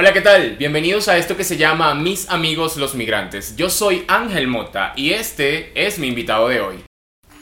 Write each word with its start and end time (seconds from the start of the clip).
Hola, 0.00 0.14
¿qué 0.14 0.22
tal? 0.22 0.56
Bienvenidos 0.56 1.08
a 1.08 1.18
esto 1.18 1.36
que 1.36 1.44
se 1.44 1.58
llama 1.58 1.94
Mis 1.94 2.30
amigos 2.30 2.78
los 2.78 2.94
migrantes. 2.94 3.54
Yo 3.56 3.68
soy 3.68 4.06
Ángel 4.08 4.46
Mota 4.46 4.94
y 4.96 5.10
este 5.10 5.72
es 5.74 5.98
mi 5.98 6.08
invitado 6.08 6.48
de 6.48 6.62
hoy. 6.62 6.89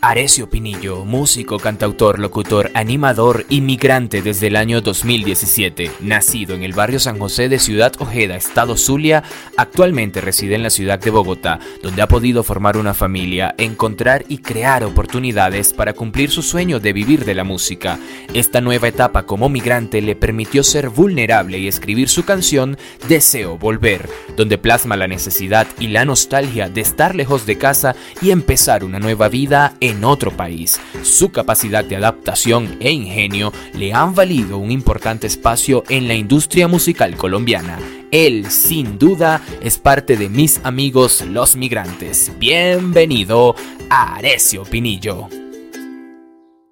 Arecio 0.00 0.48
Pinillo, 0.48 1.04
músico, 1.04 1.58
cantautor, 1.58 2.20
locutor, 2.20 2.70
animador, 2.74 3.44
inmigrante 3.48 4.22
desde 4.22 4.46
el 4.46 4.54
año 4.54 4.80
2017, 4.80 5.90
nacido 5.98 6.54
en 6.54 6.62
el 6.62 6.72
barrio 6.72 7.00
San 7.00 7.18
José 7.18 7.48
de 7.48 7.58
Ciudad 7.58 7.92
Ojeda, 7.98 8.36
Estado 8.36 8.76
Zulia, 8.76 9.24
actualmente 9.56 10.20
reside 10.20 10.54
en 10.54 10.62
la 10.62 10.70
ciudad 10.70 11.00
de 11.00 11.10
Bogotá, 11.10 11.58
donde 11.82 12.00
ha 12.00 12.06
podido 12.06 12.44
formar 12.44 12.76
una 12.76 12.94
familia, 12.94 13.56
encontrar 13.58 14.24
y 14.28 14.38
crear 14.38 14.84
oportunidades 14.84 15.72
para 15.72 15.94
cumplir 15.94 16.30
su 16.30 16.42
sueño 16.42 16.78
de 16.78 16.92
vivir 16.92 17.24
de 17.24 17.34
la 17.34 17.42
música. 17.42 17.98
Esta 18.32 18.60
nueva 18.60 18.86
etapa 18.86 19.24
como 19.24 19.48
migrante 19.48 20.00
le 20.00 20.14
permitió 20.14 20.62
ser 20.62 20.90
vulnerable 20.90 21.58
y 21.58 21.66
escribir 21.66 22.08
su 22.08 22.24
canción 22.24 22.78
Deseo 23.08 23.58
Volver, 23.58 24.08
donde 24.36 24.58
plasma 24.58 24.96
la 24.96 25.08
necesidad 25.08 25.66
y 25.80 25.88
la 25.88 26.04
nostalgia 26.04 26.68
de 26.68 26.82
estar 26.82 27.16
lejos 27.16 27.46
de 27.46 27.58
casa 27.58 27.96
y 28.22 28.30
empezar 28.30 28.84
una 28.84 29.00
nueva 29.00 29.28
vida 29.28 29.74
en 29.80 29.87
en 29.88 30.04
otro 30.04 30.30
país. 30.30 30.80
Su 31.02 31.32
capacidad 31.32 31.84
de 31.84 31.96
adaptación 31.96 32.76
e 32.80 32.90
ingenio 32.90 33.52
le 33.74 33.92
han 33.92 34.14
valido 34.14 34.58
un 34.58 34.70
importante 34.70 35.26
espacio 35.26 35.82
en 35.88 36.06
la 36.08 36.14
industria 36.14 36.68
musical 36.68 37.16
colombiana. 37.16 37.78
Él, 38.10 38.50
sin 38.50 38.98
duda, 38.98 39.42
es 39.62 39.78
parte 39.78 40.16
de 40.16 40.28
mis 40.28 40.60
amigos 40.64 41.22
los 41.22 41.56
migrantes. 41.56 42.32
Bienvenido 42.38 43.54
a 43.90 44.16
Arecio 44.16 44.64
Pinillo. 44.64 45.28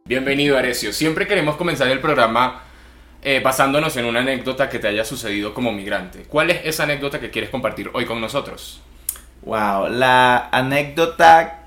Bienvenido 0.05 0.57
Arecio. 0.57 0.93
Siempre 0.93 1.27
queremos 1.27 1.57
comenzar 1.57 1.89
el 1.89 2.01
programa 2.01 2.63
eh, 3.23 3.41
basándonos 3.43 3.97
en 3.97 4.05
una 4.05 4.21
anécdota 4.21 4.69
que 4.69 4.79
te 4.79 4.89
haya 4.89 5.05
sucedido 5.05 5.53
como 5.53 5.73
migrante. 5.73 6.25
¿Cuál 6.29 6.51
es 6.51 6.61
esa 6.65 6.85
anécdota 6.85 7.19
que 7.19 7.31
quieres 7.31 7.51
compartir 7.51 7.91
hoy 7.93 8.05
con 8.05 8.21
nosotros? 8.21 8.81
Wow, 9.43 9.89
la 9.89 10.49
anécdota 10.51 11.66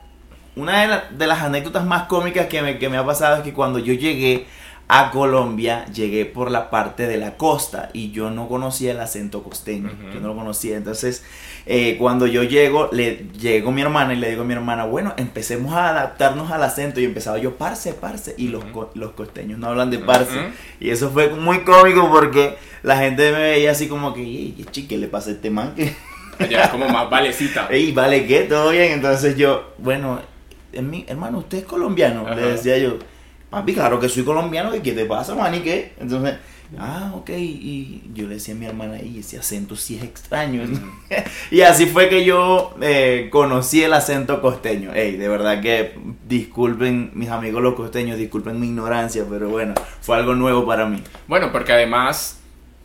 una 0.60 1.02
de, 1.12 1.28
las 1.28 1.42
anécdotas 1.42 1.86
más 1.86 2.04
cómicas 2.04 2.48
que 2.48 2.62
me, 2.62 2.98
ha 2.98 3.06
pasado 3.06 3.38
es 3.38 3.44
que 3.44 3.54
cuando 3.54 3.80
yo 3.80 3.94
llegué 3.94 4.46
a 4.88 5.12
Colombia, 5.12 5.86
llegué 5.94 6.26
por 6.26 6.50
la 6.50 6.72
parte 6.72 7.08
de 7.08 7.18
la 7.18 7.38
costa 7.38 7.90
y 7.94 8.12
yo 8.12 8.32
no 8.32 8.48
conocía 8.48 8.92
el 8.92 9.00
acento 9.00 9.44
costeño, 9.44 9.92
yo 10.14 10.20
no 10.20 10.30
lo 10.30 10.36
conocía. 10.36 10.78
Entonces, 10.78 11.24
eh, 11.68 11.96
cuando 12.00 12.26
yo 12.26 12.42
llego, 12.42 12.90
le 12.92 13.28
llego 13.40 13.72
mi 13.72 13.82
hermana 13.84 14.14
y 14.14 14.18
le 14.18 14.32
digo 14.32 14.42
a 14.42 14.46
mi 14.46 14.54
hermana, 14.54 14.86
bueno, 14.86 15.14
empecemos 15.18 15.74
a 15.76 15.90
adaptarnos 15.90 16.52
al 16.52 16.64
acento 16.64 17.00
y 17.00 17.06
empezaba 17.06 17.38
yo, 17.38 17.56
parce, 17.56 17.94
parce, 17.94 18.34
y 18.38 18.48
los, 18.48 18.64
los 18.96 19.12
costeños 19.12 19.60
no 19.60 19.68
hablan 19.68 19.92
de 19.92 20.00
parce. 20.00 20.50
Y 20.80 20.90
eso 20.90 21.12
fue 21.12 21.30
muy 21.30 21.60
cómico 21.60 22.10
porque 22.10 22.58
la 22.82 22.98
gente 22.98 23.32
me 23.32 23.40
veía 23.40 23.72
así 23.72 23.88
como 23.88 24.14
que, 24.16 24.23
¿qué 24.58 24.66
chique 24.72 24.98
le 24.98 25.08
pasa 25.08 25.30
a 25.30 25.34
este 25.34 25.52
man? 25.52 25.76
Ya 26.48 26.72
como 26.72 26.88
más 26.88 27.10
valecita. 27.10 27.68
Ey, 27.72 27.92
vale, 27.92 28.26
¿qué? 28.26 28.42
¿Todo 28.42 28.72
bien? 28.72 28.94
Entonces 28.94 29.36
yo, 29.36 29.73
bueno, 29.78 30.22
mi, 30.81 31.06
hermano, 31.08 31.39
¿usted 31.39 31.59
es 31.59 31.64
colombiano? 31.66 32.34
Le 32.34 32.42
decía 32.42 32.78
yo, 32.78 32.98
papi, 33.50 33.73
claro 33.73 34.00
que 34.00 34.09
soy 34.09 34.23
colombiano, 34.23 34.72
¿qué 34.81 34.92
te 34.94 35.06
pasa, 35.06 35.36
man? 35.36 35.53
¿Y 35.56 35.59
qué? 35.59 35.94
Entonces, 36.00 36.36
ah, 36.78 37.11
ok, 37.16 37.30
y 37.31 38.03
yo 38.14 38.28
le 38.28 38.36
decía 38.36 38.53
a 38.53 38.58
mi 38.58 38.66
hermana, 38.66 39.02
y 39.02 39.20
ese 39.20 39.38
acento 39.38 39.76
sí 39.76 39.98
es 39.98 40.03
extraño. 40.03 40.64
y 41.52 41.61
así 41.61 41.86
fue 41.86 42.09
que 42.09 42.23
yo 42.23 42.76
eh, 42.81 43.30
conocí 43.31 43.84
el 43.84 43.94
acento 43.94 44.42
costeño. 44.42 44.94
Ey, 44.94 45.17
de 45.17 45.28
verdad 45.28 45.61
que 45.61 45.98
disculpen 46.28 47.11
mis 47.14 47.30
amigos 47.30 47.61
los 47.61 47.76
costeños, 47.76 48.17
disculpen 48.17 48.59
mi 48.59 48.67
ignorancia, 48.67 49.26
pero 49.30 49.50
bueno, 49.50 49.73
fue 50.02 50.17
algo 50.17 50.36
nuevo 50.36 50.66
para 50.66 50.86
mí. 50.86 51.02
Bueno, 51.28 51.52
porque 51.52 51.73
además 51.73 52.39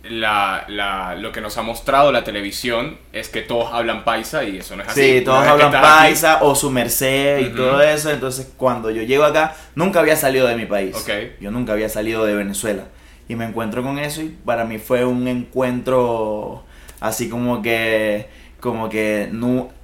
la, 0.09 0.65
la, 0.69 1.15
lo 1.15 1.33
que 1.33 1.41
nos 1.41 1.57
ha 1.57 1.63
mostrado 1.63 2.13
la 2.13 2.25
televisión 2.25 2.99
es 3.13 3.29
que 3.29 3.41
todos 3.41 3.73
hablan 3.73 4.05
paisa 4.05 4.45
y 4.45 4.59
eso 4.59 4.77
no 4.77 4.83
es 4.83 4.89
así. 4.89 5.19
Sí, 5.19 5.25
todos 5.25 5.47
hablan 5.47 5.73
paisa 5.73 6.43
o 6.43 6.55
su 6.55 6.71
merced 6.71 7.39
y 7.41 7.55
todo 7.55 7.81
eso. 7.81 8.11
Entonces, 8.11 8.53
cuando 8.57 8.91
yo 8.91 9.03
llego 9.03 9.25
acá, 9.25 9.57
nunca 9.75 10.01
había 10.01 10.17
salido 10.17 10.47
de 10.47 10.57
mi 10.57 10.67
país. 10.67 10.97
Yo 11.41 11.51
nunca 11.51 11.73
había 11.73 11.89
salido 11.89 12.25
de 12.25 12.35
Venezuela. 12.35 12.85
Y 13.29 13.37
me 13.37 13.47
encuentro 13.47 13.83
con 13.83 13.99
eso 13.99 14.21
y 14.21 14.37
para 14.45 14.65
mí 14.65 14.79
fue 14.79 15.07
un 15.07 15.27
encuentro 15.27 16.65
así 17.01 17.31
como 17.31 17.63
que, 17.63 18.29
como 18.61 18.91
que 18.91 19.31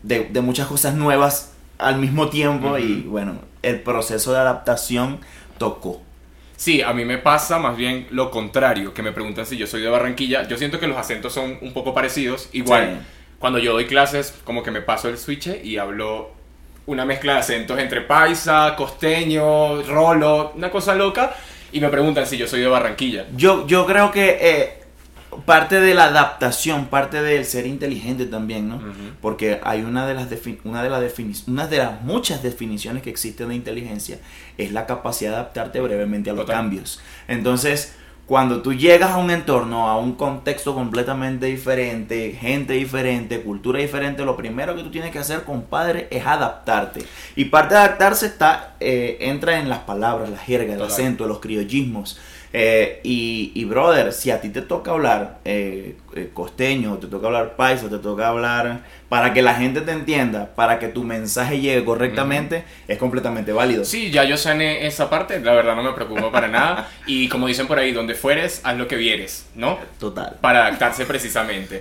de, 0.02 0.24
de 0.24 0.40
muchas 0.42 0.66
cosas 0.66 0.94
nuevas 0.94 1.54
al 1.78 1.96
mismo 1.96 2.28
tiempo. 2.28 2.76
Y 2.76 3.02
bueno, 3.02 3.38
el 3.62 3.80
proceso 3.80 4.32
de 4.32 4.40
adaptación 4.40 5.20
tocó. 5.56 6.02
Sí, 6.60 6.82
a 6.82 6.92
mí 6.92 7.06
me 7.06 7.16
pasa 7.16 7.58
más 7.58 7.74
bien 7.74 8.06
lo 8.10 8.30
contrario, 8.30 8.92
que 8.92 9.02
me 9.02 9.12
preguntan 9.12 9.46
si 9.46 9.56
yo 9.56 9.66
soy 9.66 9.80
de 9.80 9.88
Barranquilla. 9.88 10.46
Yo 10.46 10.58
siento 10.58 10.78
que 10.78 10.86
los 10.86 10.98
acentos 10.98 11.32
son 11.32 11.56
un 11.62 11.72
poco 11.72 11.94
parecidos. 11.94 12.50
Igual, 12.52 13.00
cuando 13.38 13.58
yo 13.58 13.72
doy 13.72 13.86
clases, 13.86 14.34
como 14.44 14.62
que 14.62 14.70
me 14.70 14.82
paso 14.82 15.08
el 15.08 15.16
switch 15.16 15.64
y 15.64 15.78
hablo 15.78 16.32
una 16.84 17.06
mezcla 17.06 17.32
de 17.32 17.38
acentos 17.38 17.78
entre 17.78 18.02
paisa, 18.02 18.74
costeño, 18.76 19.80
rolo, 19.84 20.52
una 20.54 20.70
cosa 20.70 20.94
loca. 20.94 21.34
Y 21.72 21.80
me 21.80 21.88
preguntan 21.88 22.26
si 22.26 22.36
yo 22.36 22.46
soy 22.46 22.60
de 22.60 22.66
Barranquilla. 22.66 23.24
Yo, 23.34 23.66
yo 23.66 23.86
creo 23.86 24.10
que 24.10 24.36
eh, 24.38 24.79
parte 25.44 25.80
de 25.80 25.94
la 25.94 26.04
adaptación, 26.04 26.86
parte 26.86 27.22
del 27.22 27.44
ser 27.44 27.66
inteligente 27.66 28.26
también, 28.26 28.68
¿no? 28.68 28.80
Porque 29.20 29.60
hay 29.62 29.82
una 29.82 30.06
de 30.06 30.14
las 30.14 30.28
una 30.64 30.82
de 30.82 30.90
las 30.90 31.18
una 31.46 31.66
de 31.66 31.78
las 31.78 32.02
muchas 32.02 32.42
definiciones 32.42 33.02
que 33.02 33.10
existen 33.10 33.48
de 33.48 33.54
inteligencia 33.54 34.18
es 34.58 34.72
la 34.72 34.86
capacidad 34.86 35.30
de 35.30 35.36
adaptarte 35.36 35.80
brevemente 35.80 36.30
a 36.30 36.32
los 36.32 36.46
cambios. 36.46 37.00
Entonces, 37.28 37.94
cuando 38.30 38.62
tú 38.62 38.72
llegas 38.72 39.10
a 39.10 39.16
un 39.16 39.32
entorno, 39.32 39.88
a 39.88 39.98
un 39.98 40.12
contexto 40.12 40.72
completamente 40.72 41.46
diferente, 41.46 42.30
gente 42.40 42.74
diferente, 42.74 43.42
cultura 43.42 43.80
diferente, 43.80 44.24
lo 44.24 44.36
primero 44.36 44.76
que 44.76 44.84
tú 44.84 44.90
tienes 44.92 45.10
que 45.10 45.18
hacer, 45.18 45.42
compadre, 45.42 46.06
es 46.12 46.24
adaptarte. 46.24 47.04
Y 47.34 47.46
parte 47.46 47.74
de 47.74 47.80
adaptarse 47.80 48.26
está, 48.26 48.76
eh, 48.78 49.18
entra 49.22 49.58
en 49.58 49.68
las 49.68 49.80
palabras, 49.80 50.30
la 50.30 50.38
jerga, 50.38 50.74
el 50.74 50.82
acento, 50.82 51.26
los 51.26 51.40
criollismos. 51.40 52.20
Eh, 52.52 53.00
y, 53.04 53.64
brother, 53.64 54.12
si 54.12 54.30
a 54.30 54.40
ti 54.40 54.48
te 54.48 54.62
toca 54.62 54.90
hablar 54.90 55.38
eh, 55.44 55.96
eh, 56.16 56.30
costeño, 56.34 56.98
te 56.98 57.06
toca 57.06 57.28
hablar 57.28 57.54
paisa, 57.54 57.88
te 57.88 57.98
toca 57.98 58.28
hablar 58.28 58.80
para 59.08 59.32
que 59.32 59.40
la 59.42 59.54
gente 59.54 59.80
te 59.82 59.92
entienda, 59.92 60.54
para 60.54 60.78
que 60.78 60.88
tu 60.88 61.04
mensaje 61.04 61.60
llegue 61.60 61.84
correctamente, 61.84 62.64
es 62.88 62.98
completamente 62.98 63.52
válido. 63.52 63.84
Sí, 63.84 64.10
ya 64.10 64.24
yo 64.24 64.36
sané 64.36 64.86
esa 64.86 65.08
parte, 65.08 65.38
la 65.40 65.52
verdad 65.52 65.76
no 65.76 65.82
me 65.82 65.92
preocupo 65.92 66.32
para 66.32 66.48
nada. 66.48 66.88
Y 67.06 67.28
como 67.28 67.46
dicen 67.46 67.66
por 67.66 67.78
ahí, 67.78 67.92
donde 67.92 68.14
fueres, 68.14 68.60
haz 68.64 68.76
lo 68.76 68.88
que 68.88 68.96
vieres, 68.96 69.46
¿no? 69.54 69.78
Total. 69.98 70.38
Para 70.40 70.66
adaptarse 70.66 71.06
precisamente. 71.06 71.78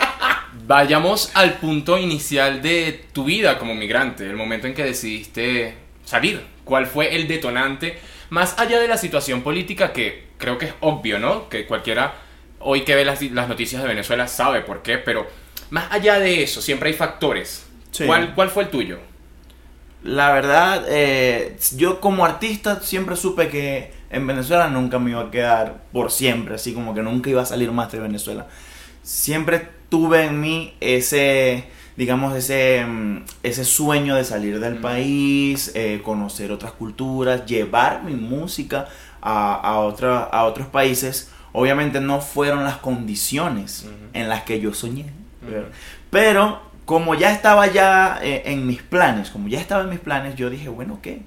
Vayamos 0.68 1.31
al 1.34 1.53
punto 1.56 1.97
inicial 1.97 2.62
de 2.62 3.06
tu 3.12 3.25
vida 3.25 3.57
como 3.57 3.74
migrante, 3.74 4.25
el 4.25 4.36
momento 4.36 4.68
en 4.68 4.75
que 4.75 4.84
decidiste 4.84 5.74
salir. 6.06 6.41
¿Cuál 6.63 6.86
fue 6.86 7.16
el 7.16 7.28
detonante? 7.28 7.97
Más 8.30 8.57
allá 8.59 8.80
de 8.80 8.88
la 8.88 8.97
situación 8.97 9.41
política 9.41 9.91
que 9.94 10.28
creo 10.39 10.57
que 10.57 10.66
es 10.67 10.73
obvio, 10.79 11.19
¿no? 11.19 11.47
Que 11.50 11.67
cualquiera 11.67 12.16
hoy 12.59 12.81
que 12.81 12.95
ve 12.95 13.05
las, 13.05 13.22
noticias 13.47 13.83
de 13.83 13.88
Venezuela 13.88 14.27
sabe 14.27 14.61
por 14.61 14.81
qué, 14.81 14.97
pero 14.97 15.27
más 15.69 15.91
allá 15.91 16.19
de 16.19 16.41
eso, 16.41 16.61
siempre 16.61 16.89
hay 16.89 16.95
factores. 16.95 17.67
¿Cuál, 18.05 18.33
¿Cuál, 18.33 18.50
fue 18.50 18.63
el 18.63 18.69
tuyo? 18.69 18.97
La 20.03 20.31
verdad, 20.31 20.85
eh, 20.88 21.57
yo 21.75 22.00
como 22.00 22.25
artista 22.25 22.79
siempre 22.81 23.16
supe 23.16 23.50
que 23.50 23.91
en 24.09 24.25
Venezuela 24.25 24.69
nunca 24.69 24.97
me 24.97 25.11
iba 25.11 25.22
a 25.22 25.31
quedar 25.31 25.83
por 25.91 26.11
siempre, 26.11 26.56
así 26.56 26.73
como 26.73 26.94
que 26.95 27.01
nunca 27.01 27.29
iba 27.29 27.41
a 27.41 27.45
salir 27.45 27.71
más 27.71 27.91
de 27.91 28.00
Venezuela. 28.00 28.47
Siempre 29.03 29.67
tuve 29.89 30.25
en 30.25 30.39
mí 30.39 30.75
ese 30.79 31.67
digamos, 32.00 32.33
ese, 32.33 32.85
mm, 32.85 33.25
ese 33.44 33.66
sueño 33.66 34.16
de 34.16 34.23
salir 34.23 34.61
del 34.61 34.77
país, 34.77 35.73
eh, 35.75 36.00
conocer 36.01 36.50
otras 36.50 36.71
culturas, 36.71 37.45
llevar 37.45 38.03
mi 38.06 38.13
música 38.13 38.88
a, 39.22 39.56
a, 39.56 39.74
a 40.31 40.44
otros 40.46 40.68
países, 40.68 41.31
obviamente 41.52 42.00
no 42.00 42.22
fueron 42.22 42.63
las 42.63 42.78
condiciones 42.78 43.88
en 44.13 44.30
las 44.30 44.44
que 44.44 44.59
yo 44.59 44.74
soñé. 44.74 45.06
Pero 46.10 46.62
como 46.86 47.13
ya 47.16 47.31
estaba 47.31 47.68
ya 47.68 48.19
eh, 48.21 48.44
en 48.45 48.66
mis 48.66 48.81
planes, 48.81 49.30
como 49.30 49.48
ya 49.48 49.60
estaba 49.60 49.83
en 49.83 49.89
mis 49.89 50.00
planes, 50.00 50.36
yo 50.36 50.50
dije, 50.50 50.69
bueno, 50.69 51.00
¿qué? 51.01 51.21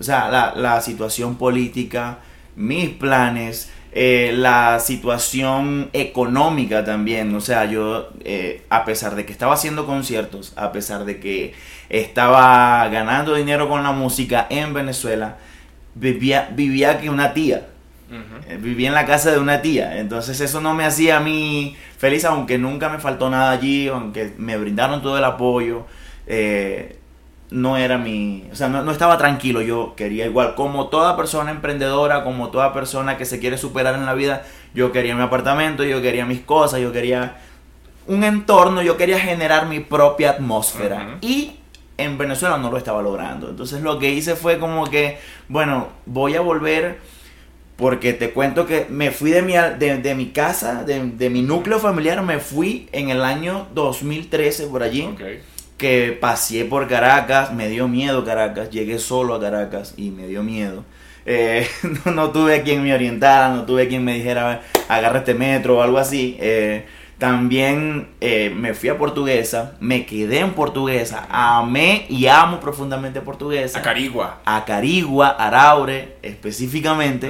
O 0.00 0.02
sea, 0.02 0.28
la, 0.28 0.54
la 0.56 0.80
situación 0.80 1.36
política, 1.36 2.18
mis 2.56 2.90
planes, 2.90 3.70
eh, 3.92 4.32
la 4.34 4.80
situación 4.80 5.88
económica 5.92 6.84
también. 6.84 7.32
O 7.36 7.40
sea, 7.40 7.64
yo, 7.66 8.10
eh, 8.24 8.66
a 8.70 8.84
pesar 8.84 9.14
de 9.14 9.24
que 9.24 9.32
estaba 9.32 9.54
haciendo 9.54 9.86
conciertos, 9.86 10.52
a 10.56 10.72
pesar 10.72 11.04
de 11.04 11.20
que 11.20 11.54
estaba 11.88 12.88
ganando 12.88 13.36
dinero 13.36 13.68
con 13.68 13.84
la 13.84 13.92
música 13.92 14.48
en 14.50 14.74
Venezuela, 14.74 15.36
vivía, 15.94 16.50
vivía 16.54 17.00
que 17.00 17.10
una 17.10 17.34
tía. 17.34 17.68
Eh, 18.48 18.58
vivía 18.60 18.88
en 18.88 18.94
la 18.94 19.06
casa 19.06 19.32
de 19.32 19.38
una 19.38 19.60
tía. 19.60 19.98
Entonces 19.98 20.40
eso 20.40 20.60
no 20.60 20.74
me 20.74 20.84
hacía 20.84 21.16
a 21.16 21.20
mí 21.20 21.76
feliz, 21.98 22.24
aunque 22.24 22.58
nunca 22.58 22.88
me 22.88 22.98
faltó 22.98 23.28
nada 23.28 23.50
allí, 23.50 23.88
aunque 23.88 24.32
me 24.38 24.56
brindaron 24.56 25.02
todo 25.02 25.18
el 25.18 25.24
apoyo 25.24 25.86
no 27.54 27.76
era 27.76 27.98
mi, 27.98 28.48
o 28.50 28.56
sea, 28.56 28.68
no, 28.68 28.90
estaba 28.90 29.16
tranquilo, 29.16 29.62
yo 29.62 29.94
quería 29.96 30.26
igual, 30.26 30.56
como 30.56 30.88
toda 30.88 31.16
persona 31.16 31.52
emprendedora, 31.52 32.24
como 32.24 32.48
toda 32.48 32.72
persona 32.72 33.16
que 33.16 33.24
se 33.24 33.38
quiere 33.38 33.58
superar 33.58 33.94
en 33.94 34.06
la 34.06 34.14
vida, 34.14 34.42
yo 34.74 34.90
quería 34.90 35.14
mi 35.14 35.22
apartamento, 35.22 35.84
yo 35.84 36.02
quería 36.02 36.26
mis 36.26 36.40
cosas, 36.40 36.80
yo 36.80 36.92
quería 36.92 37.36
un 38.08 38.24
entorno, 38.24 38.82
yo 38.82 38.96
quería 38.96 39.20
generar 39.20 39.66
mi 39.66 39.78
propia 39.78 40.30
atmósfera. 40.30 41.18
Y 41.20 41.58
en 41.96 42.18
Venezuela 42.18 42.58
no 42.58 42.70
lo 42.70 42.78
estaba 42.78 43.02
logrando. 43.02 43.50
Entonces 43.50 43.82
lo 43.82 43.98
que 43.98 44.10
hice 44.10 44.36
fue 44.36 44.58
como 44.58 44.84
que, 44.90 45.18
bueno, 45.48 45.88
voy 46.06 46.34
a 46.34 46.40
volver 46.40 46.98
porque 47.76 48.12
te 48.12 48.30
cuento 48.30 48.66
que 48.66 48.86
me 48.88 49.10
fui 49.10 49.30
de 49.30 49.42
mi, 49.42 49.54
de, 49.54 49.98
de 49.98 50.14
mi 50.14 50.26
casa, 50.26 50.84
de, 50.84 51.10
de 51.10 51.30
mi 51.30 51.42
núcleo 51.42 51.78
familiar, 51.80 52.22
me 52.22 52.38
fui 52.38 52.88
en 52.92 53.10
el 53.10 53.22
año 53.24 53.66
2013 53.74 54.68
por 54.68 54.82
allí 54.82 55.08
que 55.76 56.16
pasé 56.20 56.64
por 56.64 56.86
Caracas, 56.86 57.52
me 57.52 57.68
dio 57.68 57.88
miedo 57.88 58.24
Caracas, 58.24 58.70
llegué 58.70 58.98
solo 58.98 59.34
a 59.34 59.40
Caracas 59.40 59.94
y 59.96 60.10
me 60.10 60.26
dio 60.26 60.42
miedo. 60.42 60.84
Eh, 61.26 61.66
no, 62.04 62.12
no 62.12 62.30
tuve 62.30 62.62
quien 62.62 62.82
me 62.82 62.94
orientara, 62.94 63.48
no 63.48 63.64
tuve 63.64 63.88
quien 63.88 64.04
me 64.04 64.14
dijera 64.14 64.62
agarra 64.88 65.18
este 65.18 65.34
metro 65.34 65.78
o 65.78 65.82
algo 65.82 65.98
así. 65.98 66.36
Eh, 66.40 66.86
también 67.18 68.08
eh, 68.20 68.52
me 68.54 68.74
fui 68.74 68.88
a 68.88 68.98
Portuguesa, 68.98 69.74
me 69.80 70.04
quedé 70.06 70.40
en 70.40 70.52
Portuguesa, 70.52 71.26
amé 71.30 72.06
y 72.08 72.26
amo 72.26 72.60
profundamente 72.60 73.20
Portuguesa. 73.20 73.78
A 73.78 73.82
Carigua. 73.82 74.40
a 74.44 74.64
Carigua, 74.64 75.28
Araure 75.28 76.16
específicamente. 76.22 77.28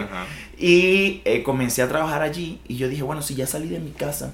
Y 0.59 1.21
eh, 1.25 1.43
comencé 1.43 1.83
a 1.83 1.89
trabajar 1.89 2.23
allí 2.23 2.61
y 2.69 2.77
yo 2.77 2.89
dije, 2.89 3.03
bueno, 3.03 3.23
si 3.23 3.35
ya 3.35 3.47
salí 3.47 3.69
de 3.69 3.81
mi 3.81 3.91
casa, 3.91 4.33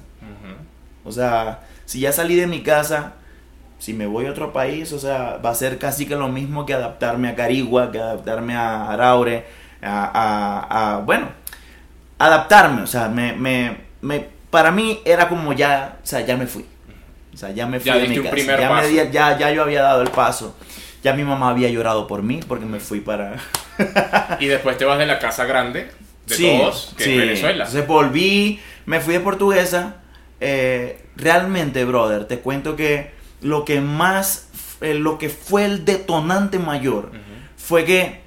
o 1.05 1.13
sea, 1.13 1.61
si 1.87 2.01
ya 2.01 2.13
salí 2.13 2.37
de 2.37 2.47
mi 2.47 2.63
casa, 2.63 3.15
si 3.79 3.95
me 3.95 4.07
voy 4.07 4.27
a 4.27 4.31
otro 4.31 4.53
país, 4.53 4.93
o 4.93 4.99
sea, 4.99 5.39
va 5.45 5.51
a 5.51 5.55
ser 5.55 5.79
casi 5.79 6.05
que 6.07 6.15
lo 6.17 6.29
mismo 6.29 6.67
que 6.67 6.75
adaptarme 6.75 7.29
a 7.29 7.35
Carigua, 7.35 7.91
que 7.91 7.99
adaptarme 7.99 8.55
a 8.55 8.91
Araure, 8.91 9.45
a, 9.83 10.05
a- 10.05 10.95
a- 10.95 10.99
bueno, 10.99 11.29
adaptarme, 12.19 12.83
o 12.83 12.87
sea, 12.87 13.09
me, 13.09 13.33
me, 13.33 13.79
me- 14.03 14.40
para 14.51 14.71
mí 14.71 15.01
era 15.05 15.29
como 15.29 15.53
ya, 15.53 15.99
o 16.03 16.07
sea, 16.07 16.21
ya 16.21 16.37
me 16.37 16.47
fui. 16.47 16.65
O 17.33 17.37
sea, 17.37 17.51
ya 17.53 17.67
me 17.67 17.79
fui 17.81 17.87
Ya 17.87 17.97
de 17.99 18.09
mi 18.09 18.17
un 18.19 18.25
casa. 18.25 18.35
primer 18.35 18.61
ya, 18.61 18.69
me 18.71 18.75
paso. 18.77 18.89
di- 18.89 18.97
ya, 19.13 19.39
ya 19.39 19.51
yo 19.53 19.63
había 19.63 19.83
dado 19.83 20.03
el 20.03 20.11
paso. 20.11 20.57
Ya 21.03 21.15
mi 21.15 21.23
mamá 21.25 21.51
había 21.51 21.69
llorado 21.71 22.07
por 22.07 22.23
mí 22.23 22.41
porque 22.47 22.67
me 22.67 22.81
fui 22.81 23.01
para, 23.01 23.37
Y 24.41 24.47
después 24.47 24.77
te 24.77 24.85
vas 24.85 24.99
de 24.99 25.07
la 25.07 25.19
casa 25.19 25.45
grande 25.47 25.91
de 26.27 26.35
Sí, 26.35 26.47
todos, 26.59 26.93
que 26.97 27.05
sí. 27.05 27.11
es 27.13 27.17
Venezuela. 27.19 27.65
Entonces 27.65 27.87
volví, 27.87 28.61
me 28.87 29.01
fui 29.01 29.15
de 29.15 29.21
portuguesa. 29.21 29.97
eh, 30.41 31.03
realmente, 31.17 31.85
brother, 31.85 32.25
te 32.27 32.39
cuento 32.41 32.75
que 32.77 33.11
lo 33.43 33.65
que 33.65 33.81
más, 33.81 34.49
eh, 34.81 34.95
lo 34.95 35.19
que 35.19 35.29
fue 35.29 35.65
el 35.67 35.85
detonante 35.85 36.59
mayor 36.59 37.11
fue 37.57 37.85
que 37.85 38.21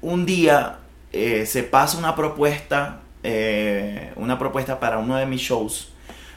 un 0.00 0.26
día 0.26 0.78
eh, 1.12 1.44
se 1.46 1.62
pasa 1.64 1.98
una 1.98 2.14
propuesta, 2.16 3.00
eh, 3.28 4.12
una 4.16 4.38
propuesta 4.38 4.78
para 4.78 4.98
uno 4.98 5.16
de 5.16 5.26
mis 5.26 5.40
shows 5.40 5.88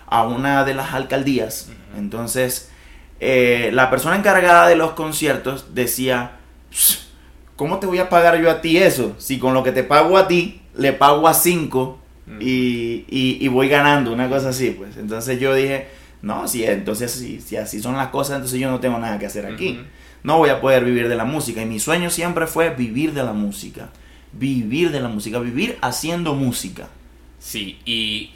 a 0.08 0.24
una 0.28 0.66
de 0.66 0.74
las 0.74 0.94
alcaldías. 0.94 1.70
Entonces, 1.96 2.72
eh, 3.20 3.70
la 3.74 3.90
persona 3.92 4.16
encargada 4.16 4.68
de 4.68 4.76
los 4.76 4.92
conciertos 4.94 5.76
decía, 5.76 6.32
"Pss, 6.72 7.08
¿cómo 7.56 7.78
te 7.80 7.86
voy 7.86 8.00
a 8.00 8.10
pagar 8.10 8.42
yo 8.42 8.50
a 8.50 8.62
ti 8.62 8.78
eso? 8.78 9.14
Si 9.20 9.38
con 9.38 9.54
lo 9.54 9.62
que 9.64 9.72
te 9.72 9.84
pago 9.84 10.18
a 10.18 10.28
ti, 10.28 10.62
le 10.76 10.94
pago 10.94 11.28
a 11.28 11.34
cinco 11.36 12.00
y, 12.42 13.06
y- 13.10 13.38
y 13.40 13.48
voy 13.50 13.68
ganando, 13.70 14.12
una 14.14 14.28
cosa 14.30 14.50
así, 14.50 14.72
pues. 14.72 14.98
Entonces 14.98 15.40
yo 15.40 15.54
dije, 15.54 15.88
no, 16.22 16.48
si 16.48 16.64
entonces 16.64 17.12
si, 17.12 17.40
si 17.42 17.56
así 17.58 17.80
son 17.82 17.96
las 17.98 18.08
cosas, 18.10 18.38
entonces 18.38 18.60
yo 18.60 18.70
no 18.72 18.80
tengo 18.80 18.98
nada 19.00 19.20
que 19.20 19.26
hacer 19.28 19.46
aquí. 19.46 19.80
No 20.24 20.38
voy 20.38 20.50
a 20.50 20.60
poder 20.60 20.84
vivir 20.84 21.08
de 21.08 21.16
la 21.16 21.24
música. 21.26 21.62
Y 21.62 21.66
mi 21.66 21.80
sueño 21.80 22.10
siempre 22.10 22.46
fue 22.48 22.72
vivir 22.72 23.14
de 23.14 23.24
la 23.24 23.34
música. 23.34 23.90
Vivir 24.32 24.92
de 24.92 25.00
la 25.02 25.08
música, 25.10 25.40
vivir 25.40 25.78
haciendo 25.82 26.34
música. 26.36 26.88
Sí, 27.40 27.80
y 27.86 28.32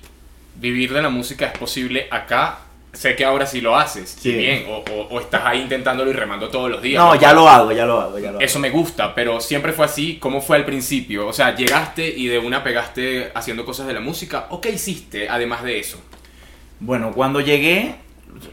vivir 0.55 0.93
de 0.93 1.01
la 1.01 1.09
música 1.09 1.45
es 1.47 1.57
posible 1.57 2.07
acá. 2.09 2.59
Sé 2.93 3.15
que 3.15 3.25
ahora 3.25 3.47
sí 3.47 3.59
lo 3.59 3.75
haces, 3.75 4.15
Sí. 4.19 4.31
bien, 4.33 4.65
o, 4.69 4.77
o- 4.91 5.07
o 5.09 5.19
estás 5.19 5.41
ahí 5.45 5.61
intentándolo 5.61 6.11
y 6.11 6.13
remando 6.13 6.49
todos 6.49 6.69
los 6.69 6.79
días. 6.81 7.03
No, 7.03 7.15
ya 7.15 7.33
lo 7.33 7.49
hago, 7.49 7.71
ya 7.71 7.85
lo 7.87 7.99
hago, 7.99 8.19
ya 8.19 8.29
lo 8.31 8.37
hago. 8.37 8.41
Eso 8.45 8.59
me 8.59 8.69
gusta, 8.69 9.15
pero 9.15 9.41
siempre 9.41 9.73
fue 9.73 9.85
así. 9.85 10.17
¿Cómo 10.19 10.41
fue 10.41 10.57
al 10.57 10.65
principio? 10.65 11.27
O 11.27 11.33
sea, 11.33 11.55
llegaste 11.55 12.07
y 12.07 12.27
de 12.27 12.37
una 12.37 12.63
pegaste 12.63 13.31
haciendo 13.33 13.65
cosas 13.65 13.87
de 13.87 13.93
la 13.93 13.99
música. 13.99 14.45
¿O 14.51 14.61
qué 14.61 14.69
hiciste 14.71 15.27
además 15.27 15.63
de 15.63 15.79
eso? 15.79 15.99
Bueno, 16.79 17.13
cuando 17.13 17.39
llegué, 17.39 17.95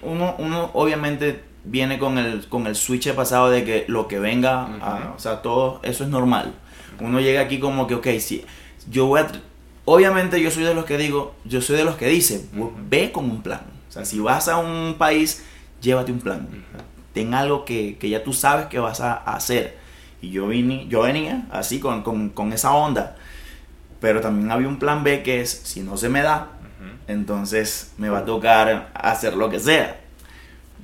uno, 0.03 0.35
uno 0.39 0.71
obviamente 0.73 1.43
viene 1.65 1.99
con 1.99 2.17
el, 2.17 2.49
con 2.49 2.67
el 2.67 2.77
switch 2.77 3.13
pasado 3.13 3.51
de 3.51 3.65
que 3.65 3.85
lo 3.89 4.09
que 4.09 4.19
venga, 4.19 4.65
Ujú. 4.65 4.83
a- 4.83 5.13
o 5.17 5.19
sea, 5.19 5.43
todo 5.43 5.81
eso 5.83 6.05
es 6.05 6.09
normal. 6.09 6.55
Uno 7.01 7.21
llega 7.21 7.41
aquí 7.41 7.59
como 7.59 7.87
que, 7.87 7.95
ok, 7.95 8.07
sí, 8.19 8.45
yo 8.91 9.07
voy 9.07 9.21
a... 9.21 9.29
Obviamente 9.85 10.41
yo 10.41 10.51
soy 10.51 10.65
de 10.65 10.75
los 10.75 10.85
que 10.85 10.99
digo, 10.99 11.35
yo 11.45 11.61
soy 11.61 11.77
de 11.77 11.85
los 11.85 11.97
que 11.97 12.07
dice, 12.07 12.47
ve 12.89 13.11
con 13.11 13.25
un 13.25 13.43
plan. 13.43 13.63
O 13.89 13.93
sea, 13.93 14.05
si 14.05 14.21
vas 14.21 14.47
a 14.49 14.59
un 14.59 14.97
país, 14.99 15.45
llévate 15.81 16.13
un 16.13 16.21
plan. 16.21 16.47
Ten 17.13 17.35
algo 17.35 17.65
que, 17.65 17.97
que 17.99 18.09
ya 18.09 18.23
tú 18.23 18.33
sabes 18.33 18.67
que 18.67 18.79
vas 18.79 19.01
a 19.01 19.15
hacer. 19.15 19.79
Y 20.23 20.31
yo, 20.31 20.49
vine, 20.49 20.87
yo 20.89 21.03
venía 21.03 21.47
así 21.51 21.81
con, 21.81 22.03
con, 22.03 22.29
con 22.29 22.53
esa 22.53 22.73
onda. 22.73 23.17
Pero 24.01 24.21
también 24.21 24.51
había 24.51 24.69
un 24.69 24.79
plan 24.79 25.03
B 25.03 25.23
que 25.23 25.41
es, 25.41 25.51
si 25.51 25.81
no 25.81 25.97
se 25.97 26.09
me 26.09 26.23
da, 26.23 26.53
entonces 27.09 27.93
me 27.99 28.09
va 28.09 28.19
a 28.19 28.25
tocar 28.25 28.91
hacer 28.95 29.35
lo 29.35 29.51
que 29.51 29.59
sea. 29.59 30.01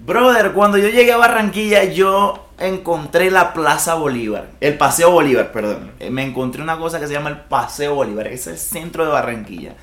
Brother, 0.05 0.53
cuando 0.53 0.79
yo 0.79 0.89
llegué 0.89 1.13
a 1.13 1.17
Barranquilla, 1.17 1.85
yo 1.85 2.46
encontré 2.59 3.31
la 3.31 3.53
Plaza 3.53 3.95
Bolívar, 3.95 4.51
el 4.61 4.79
Paseo 4.79 5.11
Bolívar, 5.11 5.53
perdón. 5.53 5.93
Eh, 6.01 6.11
Me 6.11 6.25
encontré 6.25 6.63
una 6.63 6.79
cosa 6.79 7.01
que 7.01 7.07
se 7.07 7.13
llama 7.13 7.31
el 7.31 7.39
Paseo 7.39 7.95
Bolívar, 7.95 8.27
es 8.29 8.47
el 8.47 8.59
centro 8.59 9.05
de 9.05 9.13
Barranquilla. 9.13 9.75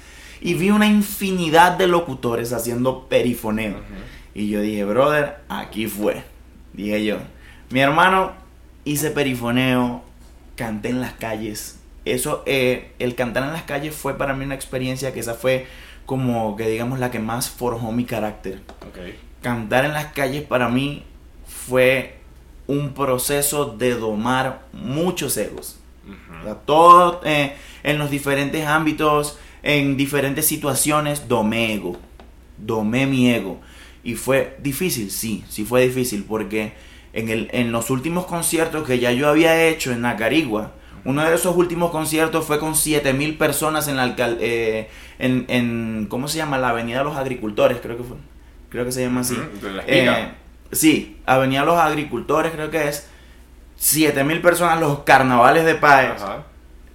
Y 0.41 0.55
vi 0.55 0.71
una 0.71 0.87
infinidad 0.87 1.73
de 1.73 1.87
locutores 1.87 2.51
haciendo 2.51 3.07
perifoneo. 3.07 3.71
Ujú. 3.71 3.83
Y 4.35 4.49
yo 4.49 4.61
dije, 4.61 4.83
brother, 4.83 5.37
aquí 5.47 5.87
fue. 5.87 6.23
Dije 6.73 7.05
yo, 7.05 7.17
mi 7.69 7.79
hermano, 7.79 8.33
hice 8.83 9.11
perifoneo, 9.11 10.03
canté 10.55 10.89
en 10.89 11.01
las 11.01 11.13
calles. 11.13 11.79
Eso, 12.05 12.43
eh, 12.45 12.91
el 12.99 13.15
cantar 13.15 13.43
en 13.43 13.53
las 13.53 13.63
calles 13.63 13.95
fue 13.95 14.17
para 14.17 14.33
mí 14.33 14.43
una 14.43 14.55
experiencia 14.55 15.13
que 15.13 15.21
esa 15.21 15.35
fue 15.35 15.67
como 16.05 16.57
que 16.57 16.67
digamos 16.67 16.99
la 16.99 17.11
que 17.11 17.19
más 17.19 17.49
forjó 17.49 17.91
mi 17.91 18.03
carácter. 18.05 18.61
Cantar 19.41 19.85
en 19.85 19.93
las 19.93 20.07
calles 20.07 20.43
para 20.43 20.67
mí 20.67 21.03
fue 21.47 22.17
un 22.67 22.93
proceso 22.93 23.65
de 23.77 23.95
domar 23.95 24.63
muchos 24.73 25.37
egos. 25.37 25.79
O 26.05 26.09
Ujú. 26.11 26.43
sea, 26.43 26.55
todo 26.55 27.21
eh, 27.25 27.55
en 27.83 27.97
los 27.97 28.09
diferentes 28.09 28.65
ámbitos, 28.65 29.37
en 29.63 29.97
diferentes 29.97 30.45
situaciones, 30.47 31.27
domé 31.27 31.73
ego. 31.73 31.97
Domé 32.57 33.05
mi 33.05 33.29
ego. 33.31 33.59
Y 34.03 34.15
fue 34.15 34.57
difícil, 34.61 35.11
sí, 35.11 35.43
sí 35.49 35.63
fue 35.65 35.85
difícil, 35.87 36.25
porque 36.27 36.73
en, 37.13 37.29
el, 37.29 37.49
en 37.53 37.71
los 37.71 37.89
últimos 37.89 38.25
conciertos 38.25 38.85
que 38.85 38.99
ya 38.99 39.11
yo 39.11 39.29
había 39.29 39.65
hecho 39.67 39.91
en 39.91 40.01
Nacarigua, 40.01 40.73
uno 41.05 41.23
de 41.23 41.35
esos 41.35 41.55
últimos 41.55 41.91
conciertos 41.91 42.45
fue 42.45 42.59
con 42.59 42.75
7000 42.75 43.37
personas 43.37 43.87
en 43.87 43.97
la 43.97 44.03
alcal- 44.15 44.37
eh, 44.39 44.89
en, 45.19 45.45
en, 45.49 46.07
¿cómo 46.09 46.27
se 46.27 46.37
llama? 46.37 46.57
La 46.57 46.69
Avenida 46.69 46.99
de 46.99 47.03
los 47.05 47.15
Agricultores, 47.17 47.79
creo 47.81 47.97
que 47.97 48.03
fue. 48.03 48.17
Creo 48.69 48.85
que 48.85 48.91
se 48.91 49.01
llama 49.03 49.21
así. 49.21 49.35
De 49.61 49.71
la. 49.71 49.83
Eh, 49.87 50.31
sí, 50.75 51.19
Avenida 51.25 51.65
los 51.65 51.77
Agricultores, 51.77 52.51
creo 52.51 52.69
que 52.71 52.87
es. 52.89 53.07
7000 53.77 54.41
personas, 54.41 54.79
los 54.79 54.99
carnavales 54.99 55.65
de 55.65 55.75
Páez 55.75 56.21
Ajá. 56.21 56.43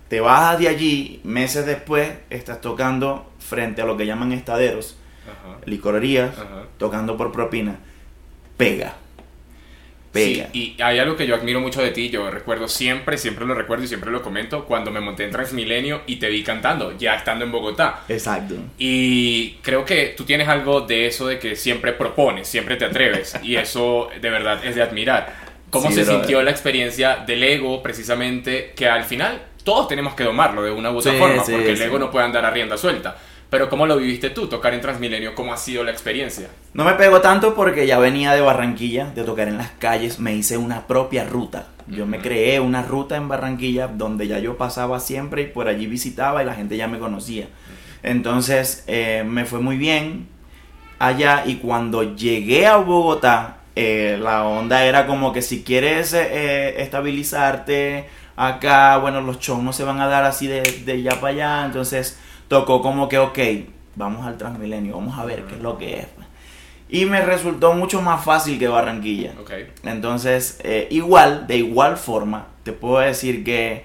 te 0.09 0.21
bajas 0.21 0.59
de 0.59 0.69
allí, 0.69 1.21
meses 1.25 1.67
después 1.67 2.11
estás 2.31 2.61
tocando 2.61 3.31
frente 3.39 3.83
a 3.83 3.85
lo 3.85 3.97
que 3.97 4.07
llaman 4.07 4.33
estaderos, 4.33 4.97
Ajá. 5.27 5.59
licorerías, 5.67 6.39
Ajá. 6.39 6.65
tocando 6.79 7.17
por 7.17 7.31
propina. 7.33 7.77
Pega. 8.57 8.95
Sí, 10.15 10.43
y 10.53 10.77
hay 10.83 10.99
algo 10.99 11.17
que 11.17 11.27
yo 11.27 11.35
admiro 11.35 11.61
mucho 11.61 11.83
de 11.83 11.91
ti, 11.91 12.09
yo 12.11 12.31
recuerdo 12.31 12.67
siempre, 12.69 13.19
siempre 13.19 13.45
lo 13.47 13.55
recuerdo 13.55 13.85
y 13.85 13.89
siempre 13.89 14.11
lo 14.11 14.23
comento, 14.23 14.65
cuando 14.65 14.91
me 14.91 15.01
monté 15.01 15.25
en 15.25 15.31
Transmilenio 15.31 16.03
y 16.07 16.17
te 16.17 16.29
vi 16.29 16.43
cantando, 16.43 16.97
ya 16.97 17.15
estando 17.15 17.45
en 17.45 17.53
Bogotá. 17.53 18.05
Exacto. 18.09 18.55
Y 18.79 19.55
creo 19.63 19.85
que 19.85 20.15
tú 20.17 20.25
tienes 20.25 20.49
algo 20.49 20.81
de 20.83 21.07
eso 21.07 21.27
de 21.27 21.39
que 21.39 21.57
siempre 21.57 21.93
propones, 21.93 22.49
siempre 22.49 22.77
te 22.77 22.85
atreves, 22.87 23.39
y 23.43 23.57
eso 23.57 24.09
de 24.21 24.31
verdad 24.31 24.65
es 24.65 24.75
de 24.77 24.83
admirar. 24.83 25.49
¿Cómo 25.71 25.89
Sí, 25.89 25.95
se 25.97 26.05
brother. 26.05 26.21
sintió 26.21 26.43
la 26.43 26.51
experiencia 26.51 27.17
del 27.27 27.43
ego, 27.43 27.83
precisamente, 27.83 28.73
que 28.75 28.89
al 28.89 29.05
final 29.05 29.43
todos 29.65 29.89
tenemos 29.89 30.15
que 30.15 30.25
domarlo 30.25 30.63
de 30.63 30.71
una 30.71 30.91
u 30.91 30.99
otra 30.99 31.13
Sí, 31.13 31.19
forma, 31.19 31.45
sí, 31.45 31.53
porque 31.53 31.73
el 31.73 31.83
ego 31.83 31.99
no 31.99 32.11
puede 32.11 32.25
andar 32.25 32.45
a 32.45 32.51
rienda 32.51 32.77
suelta? 32.79 33.17
Pero 33.51 33.71
¿cómo 33.71 33.87
lo 33.87 33.97
viviste 33.97 34.29
tú, 34.29 34.47
tocar 34.47 34.75
en 34.75 34.83
Transmilenio? 34.83 35.35
¿Cómo 35.35 35.55
ha 35.55 35.57
sido 35.57 35.83
la 35.83 35.91
experiencia? 35.91 36.49
No 36.75 36.85
me 36.85 36.93
pegó 36.95 37.23
tanto 37.23 37.55
porque 37.55 37.87
ya 37.87 37.99
venía 37.99 38.35
de 38.35 38.43
Barranquilla, 38.43 39.07
de 39.15 39.25
tocar 39.25 39.49
en 39.49 39.57
las 39.57 39.71
calles, 39.71 40.19
me 40.19 40.35
hice 40.35 40.59
una 40.59 40.87
propia 40.87 41.25
ruta. 41.25 41.69
Yo 41.87 42.05
me 42.05 42.19
creé 42.19 42.61
una 42.61 42.83
ruta 42.83 43.17
en 43.17 43.27
Barranquilla 43.27 43.89
donde 43.89 44.29
ya 44.29 44.39
yo 44.39 44.59
pasaba 44.59 45.01
siempre 45.01 45.43
y 45.43 45.47
por 45.47 45.67
allí 45.67 45.87
visitaba 45.87 46.43
y 46.43 46.47
la 46.47 46.55
gente 46.55 46.77
ya 46.77 46.89
me 46.89 46.99
conocía. 46.99 47.49
Entonces 48.03 48.85
eh, 48.87 49.25
me 49.27 49.47
fue 49.47 49.61
muy 49.61 49.79
bien 49.79 50.29
allá 50.99 51.45
y 51.47 51.57
cuando 51.57 52.15
llegué 52.15 52.67
a 52.67 52.77
Bogotá, 52.77 53.61
eh, 53.77 54.19
la 54.21 54.45
onda 54.45 54.85
era 54.85 55.07
como 55.07 55.33
que 55.33 55.41
si 55.41 55.63
quieres 55.63 56.13
eh, 56.13 56.83
estabilizarte 56.83 58.09
acá, 58.37 58.99
bueno, 58.99 59.23
los 59.23 59.39
shows 59.39 59.63
no 59.63 59.73
se 59.73 59.85
van 59.85 60.01
a 60.01 60.07
dar 60.07 60.25
así 60.25 60.47
de, 60.47 60.61
de 60.85 60.93
allá 60.93 61.19
para 61.19 61.33
allá, 61.33 61.65
entonces 61.65 62.19
tocó 62.49 62.83
como 62.83 63.09
que, 63.09 63.19
ok, 63.19 63.39
vamos 63.95 64.27
al 64.27 64.37
Transmilenio, 64.37 64.97
vamos 64.97 65.19
a 65.19 65.25
ver 65.25 65.45
qué 65.45 65.55
es 65.55 65.61
lo 65.61 65.79
que 65.79 66.01
es. 66.01 66.07
Y 66.91 67.05
me 67.05 67.21
resultó 67.21 67.75
mucho 67.75 68.01
más 68.01 68.25
fácil 68.25 68.59
que 68.59 68.67
Barranquilla. 68.67 69.35
Ok. 69.41 69.53
Entonces, 69.85 70.59
eh, 70.65 70.89
igual, 70.91 71.47
de 71.47 71.59
igual 71.59 71.99
forma, 71.99 72.47
te 72.63 72.73
puedo 72.73 72.99
decir 72.99 73.45
que 73.45 73.85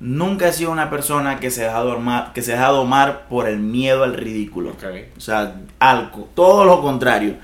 nunca 0.00 0.48
he 0.48 0.52
sido 0.52 0.70
una 0.70 0.88
persona 0.88 1.40
que 1.40 1.50
se 1.50 1.64
deja 1.64 1.80
domar, 1.80 2.32
que 2.32 2.40
se 2.40 2.52
deja 2.52 2.68
domar 2.68 3.26
por 3.28 3.48
el 3.48 3.58
miedo 3.58 4.02
al 4.02 4.14
ridículo. 4.14 4.70
Ok. 4.70 4.84
O 5.16 5.20
sea, 5.20 5.56
algo, 5.78 6.28
todo 6.34 6.64
lo 6.64 6.80
contrario. 6.80 7.36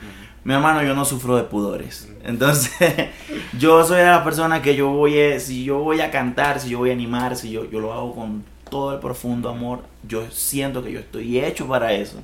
Mi 0.44 0.54
hermano, 0.54 0.83
yo 0.83 0.94
no 0.94 1.04
sufro 1.04 1.37
de 1.37 1.42
pudores. 1.42 2.11
Entonces, 2.25 2.71
yo 3.59 3.85
soy 3.85 4.02
la 4.02 4.25
persona 4.25 4.62
que 4.62 4.75
yo 4.75 4.88
voy 4.88 5.21
a, 5.21 5.40
si 5.40 5.64
yo 5.64 5.78
voy 5.80 6.00
a 6.00 6.11
cantar, 6.11 6.61
si 6.61 6.71
yo 6.71 6.78
voy 6.78 6.90
a 6.90 6.94
animar, 6.94 7.37
si 7.37 7.50
yo, 7.50 7.71
yo 7.71 7.80
lo 7.80 7.92
hago 7.92 8.14
con 8.14 8.53
todo 8.75 8.93
el 8.93 8.99
profundo 8.99 9.49
amor, 9.49 9.85
yo 10.02 10.28
siento 10.33 10.83
que 10.83 10.90
yo 10.90 10.99
estoy 10.99 11.38
hecho 11.38 11.69
para 11.69 11.93
eso. 11.93 12.19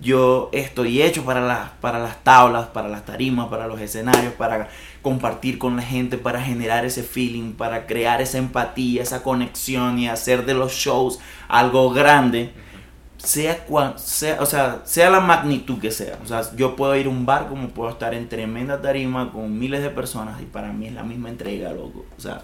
Yo 0.00 0.48
estoy 0.54 1.02
hecho 1.02 1.26
para 1.26 1.42
las, 1.42 1.68
para 1.82 1.98
las 1.98 2.24
tablas, 2.24 2.68
para 2.68 2.88
las 2.88 3.04
tarimas, 3.04 3.48
para 3.48 3.66
los 3.66 3.78
escenarios, 3.78 4.32
para 4.32 4.70
compartir 5.02 5.58
con 5.58 5.76
la 5.76 5.82
gente, 5.82 6.16
para 6.16 6.40
generar 6.40 6.86
ese 6.86 7.02
feeling, 7.02 7.52
para 7.52 7.86
crear 7.86 8.22
esa 8.22 8.38
empatía, 8.38 9.02
esa 9.02 9.22
conexión 9.22 9.98
y 9.98 10.08
hacer 10.08 10.46
de 10.46 10.54
los 10.54 10.72
shows 10.72 11.18
algo 11.48 11.90
grande 11.90 12.54
sea, 13.18 13.58
cual, 13.66 13.98
sea, 13.98 14.38
o 14.40 14.46
sea, 14.46 14.80
sea 14.84 15.10
la 15.10 15.20
magnitud 15.20 15.78
que 15.78 15.90
sea. 15.90 16.18
O 16.24 16.26
sea, 16.26 16.40
yo 16.56 16.76
puedo 16.76 16.96
ir 16.96 17.08
a 17.08 17.10
un 17.10 17.26
bar 17.26 17.46
como 17.46 17.68
puedo 17.68 17.90
estar 17.90 18.14
en 18.14 18.26
tremenda 18.30 18.80
tarima 18.80 19.30
con 19.32 19.58
miles 19.58 19.82
de 19.82 19.90
personas 19.90 20.40
y 20.40 20.46
para 20.46 20.72
mí 20.72 20.86
es 20.86 20.94
la 20.94 21.02
misma 21.02 21.28
entrega, 21.28 21.72
loco. 21.72 22.06
O 22.16 22.20
sea, 22.22 22.40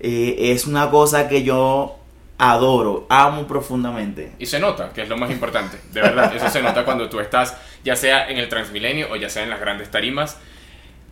eh, 0.00 0.50
es 0.50 0.66
una 0.66 0.90
cosa 0.90 1.28
que 1.28 1.44
yo 1.44 2.00
adoro, 2.38 3.06
amo 3.08 3.46
profundamente. 3.46 4.32
Y 4.38 4.46
se 4.46 4.58
nota, 4.60 4.90
que 4.92 5.02
es 5.02 5.08
lo 5.08 5.16
más 5.16 5.30
importante. 5.30 5.78
De 5.92 6.00
verdad, 6.00 6.34
eso 6.34 6.48
se 6.50 6.62
nota 6.62 6.84
cuando 6.84 7.08
tú 7.08 7.20
estás, 7.20 7.56
ya 7.84 7.96
sea 7.96 8.28
en 8.28 8.38
el 8.38 8.48
Transmilenio 8.48 9.08
o 9.10 9.16
ya 9.16 9.28
sea 9.30 9.42
en 9.42 9.50
las 9.50 9.60
grandes 9.60 9.90
tarimas. 9.90 10.38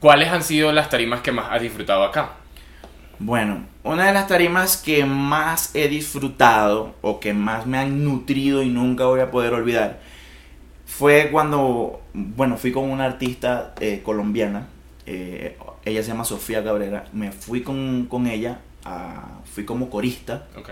¿Cuáles 0.01 0.29
han 0.29 0.43
sido 0.43 0.73
las 0.73 0.91
tarimas 0.91 1.21
que 1.23 1.33
más 1.33 1.47
has 1.51 1.63
disfrutado 1.63 2.05
acá? 2.05 2.33
Bueno, 3.19 3.65
una 3.85 4.07
de 4.07 4.13
las 4.13 4.27
tarimas 4.27 4.77
que 4.77 5.05
más 5.05 5.75
he 5.75 5.89
disfrutado 5.89 6.95
o 7.01 7.21
que 7.21 7.33
más 7.33 7.65
me 7.65 7.79
han 7.79 8.05
nutrido 8.05 8.63
y 8.63 8.69
nunca 8.69 9.05
voy 9.07 9.21
a 9.21 9.31
poder 9.31 9.55
olvidar 9.55 10.01
fue 10.87 11.31
cuando, 11.33 12.03
bueno, 12.13 12.57
fui 12.57 12.71
con 12.73 12.85
una 12.91 13.05
artista 13.07 13.75
eh, 13.81 14.03
colombiana, 14.05 14.67
eh, 15.07 15.57
ella 15.85 16.03
se 16.03 16.09
llama 16.09 16.25
Sofía 16.25 16.63
Cabrera, 16.63 17.07
me 17.13 17.33
fui 17.33 17.63
con, 17.63 18.07
con 18.07 18.27
ella, 18.27 18.59
a- 18.85 19.39
fui 19.53 19.65
como 19.65 19.89
corista 19.91 20.47
Ok. 20.59 20.71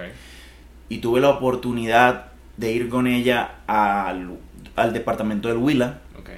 Y 0.92 0.98
tuve 0.98 1.20
la 1.20 1.30
oportunidad 1.30 2.26
de 2.56 2.72
ir 2.72 2.88
con 2.88 3.06
ella 3.06 3.56
al, 3.66 4.38
al 4.76 4.92
departamento 4.92 5.48
del 5.48 5.56
Huila 5.58 6.00
Ok. 6.18 6.30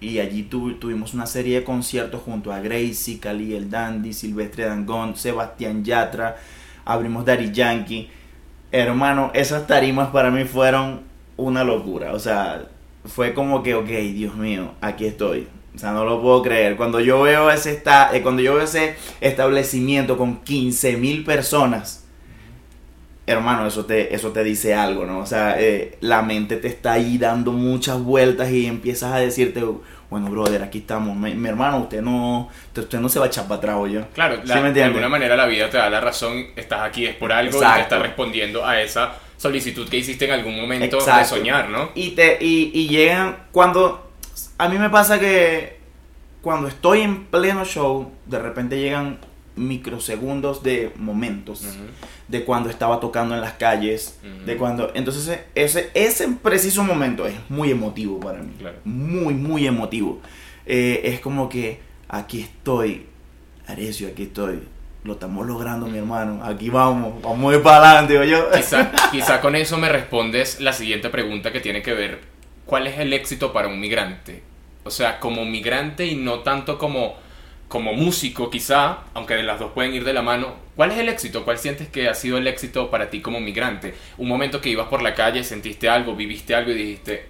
y 0.00 0.18
allí 0.20 0.44
tu- 0.44 0.74
tuvimos 0.74 1.12
una 1.14 1.26
serie 1.26 1.56
de 1.58 1.64
conciertos 1.64 2.22
junto 2.22 2.52
a 2.52 2.60
Gracie, 2.60 3.18
Cali 3.18 3.54
el 3.54 3.68
Dandy, 3.70 4.12
Silvestre 4.12 4.64
Dangón, 4.64 5.16
Sebastián 5.16 5.84
Yatra, 5.84 6.36
abrimos 6.84 7.24
Daddy 7.26 7.52
Yankee. 7.52 8.08
Hermano, 8.72 9.30
esas 9.34 9.66
tarimas 9.66 10.08
para 10.10 10.30
mí 10.30 10.44
fueron 10.44 11.00
una 11.36 11.64
locura. 11.64 12.12
O 12.14 12.18
sea, 12.18 12.66
fue 13.04 13.34
como 13.34 13.62
que, 13.62 13.74
ok, 13.74 13.86
Dios 13.88 14.34
mío, 14.36 14.72
aquí 14.80 15.04
estoy. 15.06 15.46
O 15.74 15.78
sea, 15.78 15.92
no 15.92 16.04
lo 16.04 16.22
puedo 16.22 16.42
creer. 16.42 16.76
Cuando 16.76 17.00
yo 17.00 17.20
veo 17.22 17.50
ese, 17.50 17.72
esta, 17.72 18.14
eh, 18.16 18.22
cuando 18.22 18.42
yo 18.42 18.54
veo 18.54 18.64
ese 18.64 18.94
establecimiento 19.20 20.16
con 20.16 20.38
15 20.40 20.96
mil 20.96 21.24
personas, 21.24 22.04
hermano, 23.32 23.66
eso 23.66 23.84
te, 23.84 24.14
eso 24.14 24.30
te 24.32 24.42
dice 24.44 24.74
algo, 24.74 25.04
¿no? 25.06 25.20
O 25.20 25.26
sea, 25.26 25.56
eh, 25.58 25.96
la 26.00 26.22
mente 26.22 26.56
te 26.56 26.68
está 26.68 26.92
ahí 26.92 27.18
dando 27.18 27.52
muchas 27.52 27.98
vueltas 28.00 28.50
y 28.50 28.66
empiezas 28.66 29.12
a 29.12 29.18
decirte, 29.18 29.62
bueno, 30.10 30.28
brother, 30.30 30.62
aquí 30.62 30.78
estamos. 30.78 31.16
Mi, 31.16 31.34
mi 31.34 31.48
hermano, 31.48 31.78
usted 31.78 32.02
no, 32.02 32.48
usted, 32.76 32.98
no 33.00 33.08
se 33.08 33.18
va 33.18 33.26
a 33.26 33.28
echar 33.28 33.44
para 33.44 33.58
atrás, 33.58 33.76
yo. 33.90 34.00
Claro, 34.12 34.36
¿Sí 34.42 34.48
la- 34.48 34.60
me 34.60 34.72
de 34.72 34.82
alguna 34.82 35.08
manera 35.08 35.36
la 35.36 35.46
vida 35.46 35.70
te 35.70 35.76
da 35.78 35.88
la 35.90 36.00
razón, 36.00 36.46
estás 36.56 36.82
aquí 36.82 37.06
es 37.06 37.14
por 37.14 37.32
algo 37.32 37.56
y 37.58 37.74
te 37.74 37.80
está 37.80 37.98
respondiendo 37.98 38.66
a 38.66 38.80
esa 38.82 39.14
solicitud 39.36 39.88
que 39.88 39.96
hiciste 39.98 40.26
en 40.26 40.32
algún 40.32 40.60
momento 40.60 40.98
de 41.04 41.24
soñar, 41.24 41.68
¿no? 41.70 41.90
Y, 41.94 42.10
te, 42.10 42.38
y, 42.40 42.70
y 42.74 42.88
llegan 42.88 43.36
cuando... 43.52 44.10
A 44.58 44.68
mí 44.68 44.78
me 44.78 44.90
pasa 44.90 45.18
que 45.18 45.78
cuando 46.42 46.68
estoy 46.68 47.00
en 47.02 47.24
pleno 47.26 47.64
show, 47.64 48.10
de 48.26 48.38
repente 48.38 48.78
llegan 48.78 49.18
microsegundos 49.56 50.62
de 50.62 50.92
momentos. 50.96 51.64
De 52.28 52.44
cuando 52.44 52.70
estaba 52.70 53.00
tocando 53.00 53.34
en 53.34 53.40
las 53.40 53.54
calles. 53.54 54.18
De 54.46 54.56
cuando... 54.56 54.92
Entonces 54.94 55.40
ese, 55.54 55.90
ese 55.94 56.28
preciso 56.42 56.84
momento 56.84 57.26
es 57.26 57.34
muy 57.48 57.70
emotivo 57.70 58.20
para 58.20 58.40
mí. 58.40 58.52
Claro. 58.58 58.78
Muy, 58.84 59.34
muy 59.34 59.66
emotivo. 59.66 60.20
Eh, 60.66 61.00
es 61.04 61.20
como 61.20 61.48
que 61.48 61.80
aquí 62.08 62.40
estoy. 62.40 63.06
Arecio, 63.66 64.08
aquí 64.08 64.24
estoy. 64.24 64.60
Lo 65.02 65.14
estamos 65.14 65.46
logrando, 65.46 65.86
mi 65.86 65.98
hermano. 65.98 66.44
Aquí 66.44 66.68
vamos. 66.68 67.22
Vamos 67.22 67.54
ir 67.54 67.62
para 67.62 67.90
adelante, 67.90 68.28
yo. 68.28 68.50
Quizá, 68.54 68.92
quizá 69.10 69.40
con 69.40 69.56
eso 69.56 69.78
me 69.78 69.88
respondes 69.88 70.60
la 70.60 70.72
siguiente 70.72 71.08
pregunta 71.08 71.52
que 71.52 71.60
tiene 71.60 71.82
que 71.82 71.94
ver, 71.94 72.20
¿cuál 72.66 72.86
es 72.86 72.98
el 72.98 73.12
éxito 73.12 73.52
para 73.52 73.68
un 73.68 73.80
migrante? 73.80 74.42
O 74.84 74.90
sea, 74.90 75.18
como 75.18 75.44
migrante 75.44 76.06
y 76.06 76.16
no 76.16 76.40
tanto 76.40 76.78
como, 76.78 77.16
como 77.70 77.92
músico 77.92 78.50
quizá, 78.50 78.98
aunque 79.14 79.34
de 79.34 79.44
las 79.44 79.60
dos 79.60 79.70
pueden 79.70 79.94
ir 79.94 80.02
de 80.02 80.12
la 80.12 80.22
mano, 80.22 80.56
¿cuál 80.74 80.90
es 80.90 80.98
el 80.98 81.08
éxito? 81.08 81.44
¿Cuál 81.44 81.56
sientes 81.56 81.86
que 81.86 82.08
ha 82.08 82.14
sido 82.14 82.36
el 82.36 82.48
éxito 82.48 82.90
para 82.90 83.10
ti 83.10 83.20
como 83.20 83.40
migrante? 83.40 83.94
Un 84.18 84.26
momento 84.26 84.60
que 84.60 84.70
ibas 84.70 84.88
por 84.88 85.02
la 85.02 85.14
calle, 85.14 85.44
sentiste 85.44 85.88
algo, 85.88 86.16
viviste 86.16 86.52
algo 86.52 86.72
y 86.72 86.74
dijiste, 86.74 87.26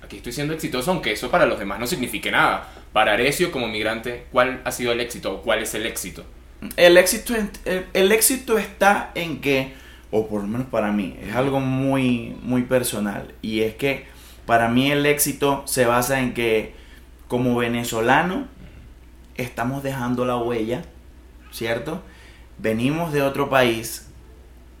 aquí 0.00 0.18
estoy 0.18 0.30
siendo 0.30 0.54
exitoso, 0.54 0.92
aunque 0.92 1.10
eso 1.10 1.32
para 1.32 1.46
los 1.46 1.58
demás 1.58 1.80
no 1.80 1.88
signifique 1.88 2.30
nada. 2.30 2.72
Para 2.92 3.14
Arecio 3.14 3.50
como 3.50 3.66
migrante, 3.66 4.26
¿cuál 4.30 4.62
ha 4.64 4.70
sido 4.70 4.92
el 4.92 5.00
éxito 5.00 5.34
o 5.34 5.42
cuál 5.42 5.58
es 5.64 5.74
el 5.74 5.84
éxito? 5.84 6.24
El 6.76 6.96
éxito, 6.96 7.34
el 7.92 8.12
éxito 8.12 8.58
está 8.58 9.10
en 9.16 9.40
que, 9.40 9.72
o 10.12 10.28
por 10.28 10.42
lo 10.42 10.46
menos 10.46 10.68
para 10.68 10.92
mí, 10.92 11.16
es 11.20 11.34
algo 11.34 11.58
muy, 11.58 12.36
muy 12.42 12.62
personal. 12.62 13.34
Y 13.42 13.62
es 13.62 13.74
que 13.74 14.06
para 14.46 14.68
mí 14.68 14.92
el 14.92 15.06
éxito 15.06 15.64
se 15.66 15.86
basa 15.86 16.20
en 16.20 16.34
que 16.34 16.72
como 17.26 17.56
venezolano 17.56 18.46
estamos 19.36 19.82
dejando 19.82 20.24
la 20.24 20.36
huella, 20.36 20.82
¿cierto? 21.50 22.02
Venimos 22.58 23.12
de 23.12 23.22
otro 23.22 23.48
país 23.48 24.08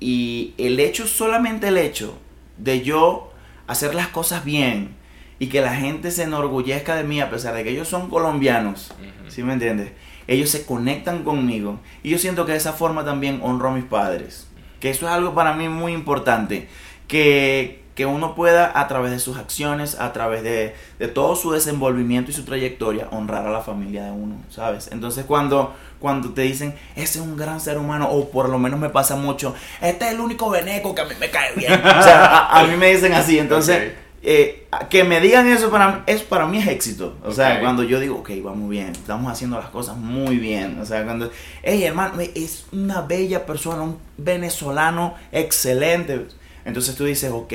y 0.00 0.54
el 0.58 0.80
hecho, 0.80 1.06
solamente 1.06 1.68
el 1.68 1.78
hecho 1.78 2.18
de 2.58 2.82
yo 2.82 3.32
hacer 3.66 3.94
las 3.94 4.08
cosas 4.08 4.44
bien 4.44 4.96
y 5.38 5.48
que 5.48 5.60
la 5.60 5.74
gente 5.74 6.10
se 6.10 6.24
enorgullezca 6.24 6.94
de 6.94 7.04
mí 7.04 7.20
a 7.20 7.30
pesar 7.30 7.54
de 7.54 7.64
que 7.64 7.70
ellos 7.70 7.88
son 7.88 8.08
colombianos. 8.08 8.92
¿Sí 9.28 9.42
me 9.42 9.54
entiendes? 9.54 9.92
Ellos 10.28 10.50
se 10.50 10.64
conectan 10.64 11.24
conmigo 11.24 11.80
y 12.02 12.10
yo 12.10 12.18
siento 12.18 12.46
que 12.46 12.52
de 12.52 12.58
esa 12.58 12.72
forma 12.72 13.04
también 13.04 13.40
honro 13.42 13.70
a 13.70 13.74
mis 13.74 13.84
padres. 13.84 14.46
Que 14.78 14.90
eso 14.90 15.06
es 15.06 15.12
algo 15.12 15.34
para 15.34 15.54
mí 15.54 15.68
muy 15.68 15.92
importante. 15.92 16.68
Que, 17.08 17.81
que 17.94 18.06
uno 18.06 18.34
pueda 18.34 18.72
a 18.78 18.88
través 18.88 19.10
de 19.10 19.18
sus 19.18 19.36
acciones, 19.36 20.00
a 20.00 20.12
través 20.12 20.42
de, 20.42 20.74
de 20.98 21.08
todo 21.08 21.36
su 21.36 21.52
desenvolvimiento 21.52 22.30
y 22.30 22.34
su 22.34 22.44
trayectoria, 22.44 23.08
honrar 23.10 23.46
a 23.46 23.50
la 23.50 23.60
familia 23.60 24.04
de 24.04 24.12
uno, 24.12 24.36
¿sabes? 24.50 24.88
Entonces 24.92 25.24
cuando, 25.26 25.74
cuando 25.98 26.30
te 26.30 26.42
dicen, 26.42 26.74
ese 26.96 27.18
es 27.18 27.24
un 27.24 27.36
gran 27.36 27.60
ser 27.60 27.76
humano, 27.78 28.08
o 28.10 28.30
por 28.30 28.48
lo 28.48 28.58
menos 28.58 28.80
me 28.80 28.88
pasa 28.88 29.16
mucho, 29.16 29.54
este 29.80 30.06
es 30.06 30.12
el 30.12 30.20
único 30.20 30.48
veneco 30.48 30.94
que 30.94 31.02
a 31.02 31.04
mí 31.04 31.14
me 31.20 31.30
cae 31.30 31.54
bien. 31.54 31.72
O 31.72 32.02
sea, 32.02 32.24
a, 32.26 32.60
a 32.60 32.64
mí 32.64 32.76
me 32.76 32.94
dicen 32.94 33.12
así, 33.12 33.38
entonces... 33.38 33.92
Eh, 34.24 34.68
que 34.88 35.02
me 35.02 35.20
digan 35.20 35.48
eso 35.48 35.68
para, 35.68 36.04
es, 36.06 36.22
para 36.22 36.46
mí 36.46 36.58
es 36.58 36.68
éxito. 36.68 37.16
O 37.24 37.32
sea, 37.32 37.58
cuando 37.58 37.82
yo 37.82 37.98
digo, 37.98 38.18
ok, 38.18 38.30
vamos 38.40 38.70
bien, 38.70 38.90
estamos 38.92 39.32
haciendo 39.32 39.58
las 39.58 39.68
cosas 39.70 39.96
muy 39.96 40.36
bien. 40.36 40.78
O 40.80 40.86
sea, 40.86 41.02
cuando, 41.04 41.28
hey, 41.64 41.82
hermano, 41.82 42.20
es 42.20 42.66
una 42.70 43.00
bella 43.00 43.44
persona, 43.44 43.82
un 43.82 43.98
venezolano 44.16 45.14
excelente. 45.32 46.28
Entonces 46.64 46.94
tú 46.96 47.04
dices, 47.04 47.30
ok, 47.32 47.52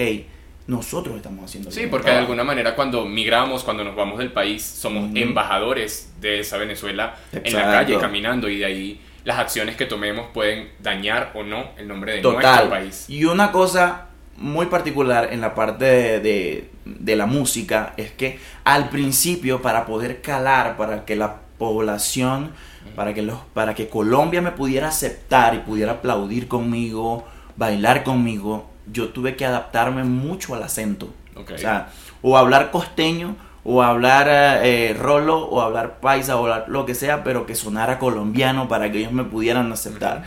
nosotros 0.68 1.16
estamos 1.16 1.46
haciendo 1.46 1.72
Sí, 1.72 1.88
porque 1.90 2.12
de 2.12 2.18
alguna 2.18 2.44
manera 2.44 2.76
cuando 2.76 3.06
migramos, 3.06 3.64
cuando 3.64 3.84
nos 3.84 3.96
vamos 3.96 4.18
del 4.20 4.32
país, 4.34 4.64
somos 4.64 5.10
embajadores 5.22 6.12
de 6.20 6.40
esa 6.42 6.58
Venezuela 6.58 7.16
en 7.32 7.54
la 7.54 7.64
calle 7.72 7.94
caminando 8.02 8.50
y 8.50 8.58
de 8.60 8.66
ahí 8.66 9.02
las 9.24 9.40
acciones 9.40 9.76
que 9.76 9.86
tomemos 9.86 10.28
pueden 10.34 10.70
dañar 10.82 11.32
o 11.36 11.44
no 11.44 11.70
el 11.78 11.88
nombre 11.88 12.14
de 12.14 12.22
nuestro 12.34 12.70
país. 12.70 13.06
Y 13.10 13.26
una 13.26 13.52
cosa 13.52 14.08
muy 14.38 14.68
particular 14.68 15.30
en 15.32 15.42
la 15.42 15.56
parte 15.56 15.86
de, 15.86 16.20
de- 16.20 16.70
de 16.86 17.16
la 17.18 17.26
música 17.26 17.94
es 17.98 18.12
que 18.12 18.40
al 18.64 18.90
principio 18.90 19.62
para 19.62 19.86
poder 19.86 20.22
calar, 20.22 20.78
para 20.78 21.04
que 21.06 21.16
la 21.18 21.38
población, 21.58 22.52
para 22.96 23.14
que, 23.14 23.22
los, 23.22 23.40
para 23.54 23.74
que 23.76 23.90
Colombia 23.90 24.42
me 24.42 24.52
pudiera 24.52 24.88
aceptar 24.90 25.56
y 25.56 25.60
pudiera 25.60 25.94
aplaudir 25.94 26.48
conmigo, 26.48 27.26
bailar 27.58 28.04
conmigo, 28.04 28.70
yo 28.92 29.10
tuve 29.10 29.36
que 29.36 29.46
adaptarme 29.46 30.04
mucho 30.04 30.56
al 30.56 30.64
acento. 30.64 31.14
O 31.36 31.58
sea, 31.58 31.90
o 32.22 32.38
hablar 32.38 32.72
costeño, 32.72 33.36
o 33.64 33.84
hablar 33.84 34.28
eh, 34.64 34.96
rolo, 35.00 35.46
o 35.46 35.62
hablar 35.62 36.00
paisa, 36.00 36.38
o 36.38 36.44
hablar 36.44 36.66
lo 36.68 36.86
que 36.86 36.96
sea, 36.96 37.24
pero 37.24 37.46
que 37.46 37.54
sonara 37.54 38.00
colombiano 38.00 38.68
para 38.68 38.92
que 38.92 39.00
ellos 39.00 39.12
me 39.12 39.24
pudieran 39.24 39.72
aceptar. 39.72 40.24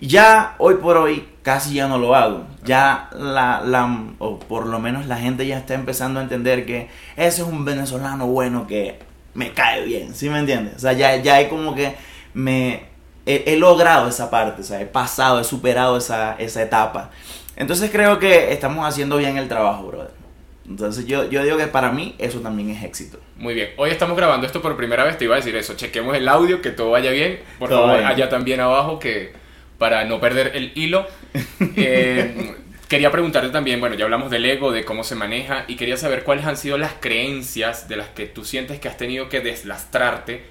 Ya 0.00 0.56
hoy 0.58 0.74
por 0.74 0.96
hoy 0.96 1.28
casi 1.42 1.74
ya 1.74 1.86
no 1.86 1.96
lo 1.96 2.14
hago. 2.14 2.44
Ya 2.64 3.08
la, 3.12 3.62
la, 3.64 4.04
o 4.18 4.38
por 4.38 4.66
lo 4.66 4.80
menos 4.80 5.06
la 5.06 5.16
gente 5.16 5.46
ya 5.46 5.58
está 5.58 5.74
empezando 5.74 6.20
a 6.20 6.24
entender 6.24 6.66
que 6.66 6.88
ese 7.16 7.42
es 7.42 7.48
un 7.48 7.64
venezolano 7.64 8.26
bueno 8.26 8.66
que 8.66 8.98
me 9.34 9.52
cae 9.52 9.84
bien, 9.84 10.14
¿sí 10.14 10.28
me 10.28 10.40
entiendes? 10.40 10.76
O 10.76 10.78
sea, 10.80 10.92
ya, 10.92 11.16
ya 11.16 11.36
hay 11.36 11.48
como 11.48 11.74
que 11.74 11.94
me 12.34 12.91
he, 13.26 13.56
logrado 13.56 14.08
esa 14.08 14.30
parte, 14.30 14.62
o 14.62 14.64
sea, 14.64 14.80
he 14.80 14.86
pasado, 14.86 15.40
he 15.40 15.44
superado 15.44 15.96
esa, 15.96 16.36
esa 16.38 16.62
etapa. 16.62 17.10
Entonces 17.56 17.90
creo 17.90 18.18
que 18.18 18.52
estamos 18.52 18.86
haciendo 18.86 19.18
bien 19.18 19.36
el 19.36 19.48
trabajo, 19.48 19.86
brother. 19.86 20.22
Entonces 20.68 21.06
yo, 21.06 21.28
yo 21.28 21.42
digo 21.42 21.56
que 21.56 21.66
para 21.66 21.90
mí 21.90 22.14
eso 22.18 22.40
también 22.40 22.70
es 22.70 22.82
éxito. 22.84 23.18
Muy 23.36 23.54
bien. 23.54 23.70
Hoy 23.76 23.90
estamos 23.90 24.16
grabando 24.16 24.46
esto 24.46 24.62
por 24.62 24.76
primera 24.76 25.04
vez, 25.04 25.18
te 25.18 25.24
iba 25.24 25.34
a 25.34 25.38
decir 25.38 25.54
eso. 25.56 25.74
Chequemos 25.74 26.16
el 26.16 26.28
audio, 26.28 26.62
que 26.62 26.70
todo 26.70 26.92
vaya 26.92 27.10
bien. 27.10 27.40
Por 27.58 27.68
favor, 27.68 27.98
allá 27.98 28.28
también 28.28 28.60
abajo, 28.60 28.98
que 28.98 29.32
para 29.78 30.04
no 30.04 30.20
perder 30.20 30.52
el 30.54 30.72
hilo. 30.74 31.06
Eh, 31.76 32.54
quería 32.88 33.10
preguntarte 33.10 33.48
también, 33.48 33.80
bueno, 33.80 33.96
ya 33.96 34.04
hablamos 34.04 34.30
del 34.30 34.44
ego, 34.44 34.72
de 34.72 34.84
cómo 34.84 35.04
se 35.04 35.14
maneja, 35.14 35.64
y 35.66 35.76
quería 35.76 35.96
saber 35.96 36.24
cuáles 36.24 36.44
han 36.44 36.56
sido 36.56 36.76
las 36.76 36.92
creencias 37.00 37.88
de 37.88 37.96
las 37.96 38.08
que 38.08 38.26
tú 38.26 38.44
sientes 38.44 38.78
que 38.80 38.88
has 38.88 38.96
tenido 38.96 39.28
que 39.28 39.40
deslastrarte 39.40 40.44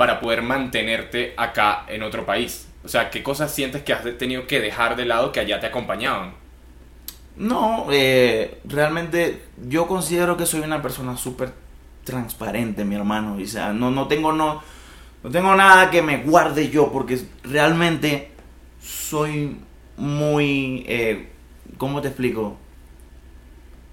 para 0.00 0.18
poder 0.18 0.40
mantenerte 0.40 1.34
acá 1.36 1.84
en 1.86 2.02
otro 2.02 2.24
país. 2.24 2.66
O 2.82 2.88
sea, 2.88 3.10
¿qué 3.10 3.22
cosas 3.22 3.54
sientes 3.54 3.82
que 3.82 3.92
has 3.92 4.02
tenido 4.16 4.46
que 4.46 4.58
dejar 4.58 4.96
de 4.96 5.04
lado 5.04 5.30
que 5.30 5.40
allá 5.40 5.60
te 5.60 5.66
acompañaban? 5.66 6.32
No, 7.36 7.86
eh, 7.92 8.62
realmente 8.64 9.42
yo 9.68 9.86
considero 9.86 10.38
que 10.38 10.46
soy 10.46 10.60
una 10.60 10.80
persona 10.80 11.18
súper 11.18 11.52
transparente, 12.02 12.82
mi 12.82 12.94
hermano. 12.94 13.36
O 13.38 13.46
sea, 13.46 13.74
no, 13.74 13.90
no, 13.90 14.08
tengo, 14.08 14.32
no, 14.32 14.62
no 15.22 15.30
tengo 15.30 15.54
nada 15.54 15.90
que 15.90 16.00
me 16.00 16.22
guarde 16.22 16.70
yo, 16.70 16.90
porque 16.90 17.20
realmente 17.44 18.30
soy 18.80 19.58
muy... 19.98 20.82
Eh, 20.88 21.28
¿Cómo 21.76 22.00
te 22.00 22.08
explico? 22.08 22.56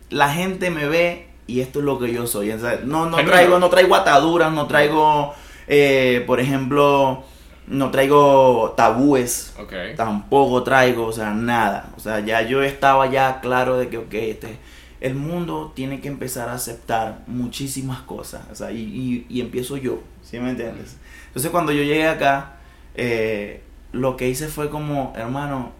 La 0.10 0.30
gente 0.30 0.70
me 0.70 0.88
ve 0.88 1.28
y 1.48 1.60
esto 1.60 1.80
es 1.80 1.86
lo 1.86 2.00
que 2.00 2.14
yo 2.14 2.28
soy. 2.28 2.56
no, 2.86 3.10
no, 3.10 3.18
traigo, 3.26 3.60
no 3.60 3.70
traigo 3.70 3.94
ataduras, 3.94 4.54
no 4.54 4.68
traigo, 4.68 5.34
eh, 5.68 6.24
por 6.26 6.40
ejemplo 6.40 7.24
no 7.68 7.92
traigo 7.92 8.74
tabúes. 8.78 9.54
Tampoco 9.96 10.64
traigo, 10.64 11.06
o 11.06 11.12
sea, 11.12 11.34
nada. 11.34 11.90
O 11.98 12.00
sea, 12.00 12.22
ya 12.22 12.42
yo 12.42 12.64
estaba 12.64 13.08
ya 13.08 13.42
claro 13.42 13.78
de 13.78 13.90
que, 13.90 13.98
ok, 13.98 14.14
este, 14.14 14.58
el 15.02 15.16
mundo 15.16 15.74
tiene 15.76 16.00
que 16.00 16.08
empezar 16.08 16.50
a 16.50 16.54
aceptar 16.54 17.24
muchísimas 17.28 18.02
cosas. 18.02 18.42
O 18.52 18.56
sea, 18.56 18.72
y, 18.72 19.26
y, 19.30 19.42
empiezo 19.42 19.78
yo, 19.78 20.02
¿sí 20.24 20.40
me 20.40 20.50
entiendes? 20.50 20.96
Entonces 21.28 21.52
cuando 21.52 21.72
yo 21.72 21.84
llegué 21.84 22.08
acá, 22.08 22.54
eh, 22.96 23.62
lo 23.92 24.16
que 24.16 24.30
hice 24.30 24.48
fue 24.48 24.70
como, 24.70 25.14
hermano, 25.16 25.74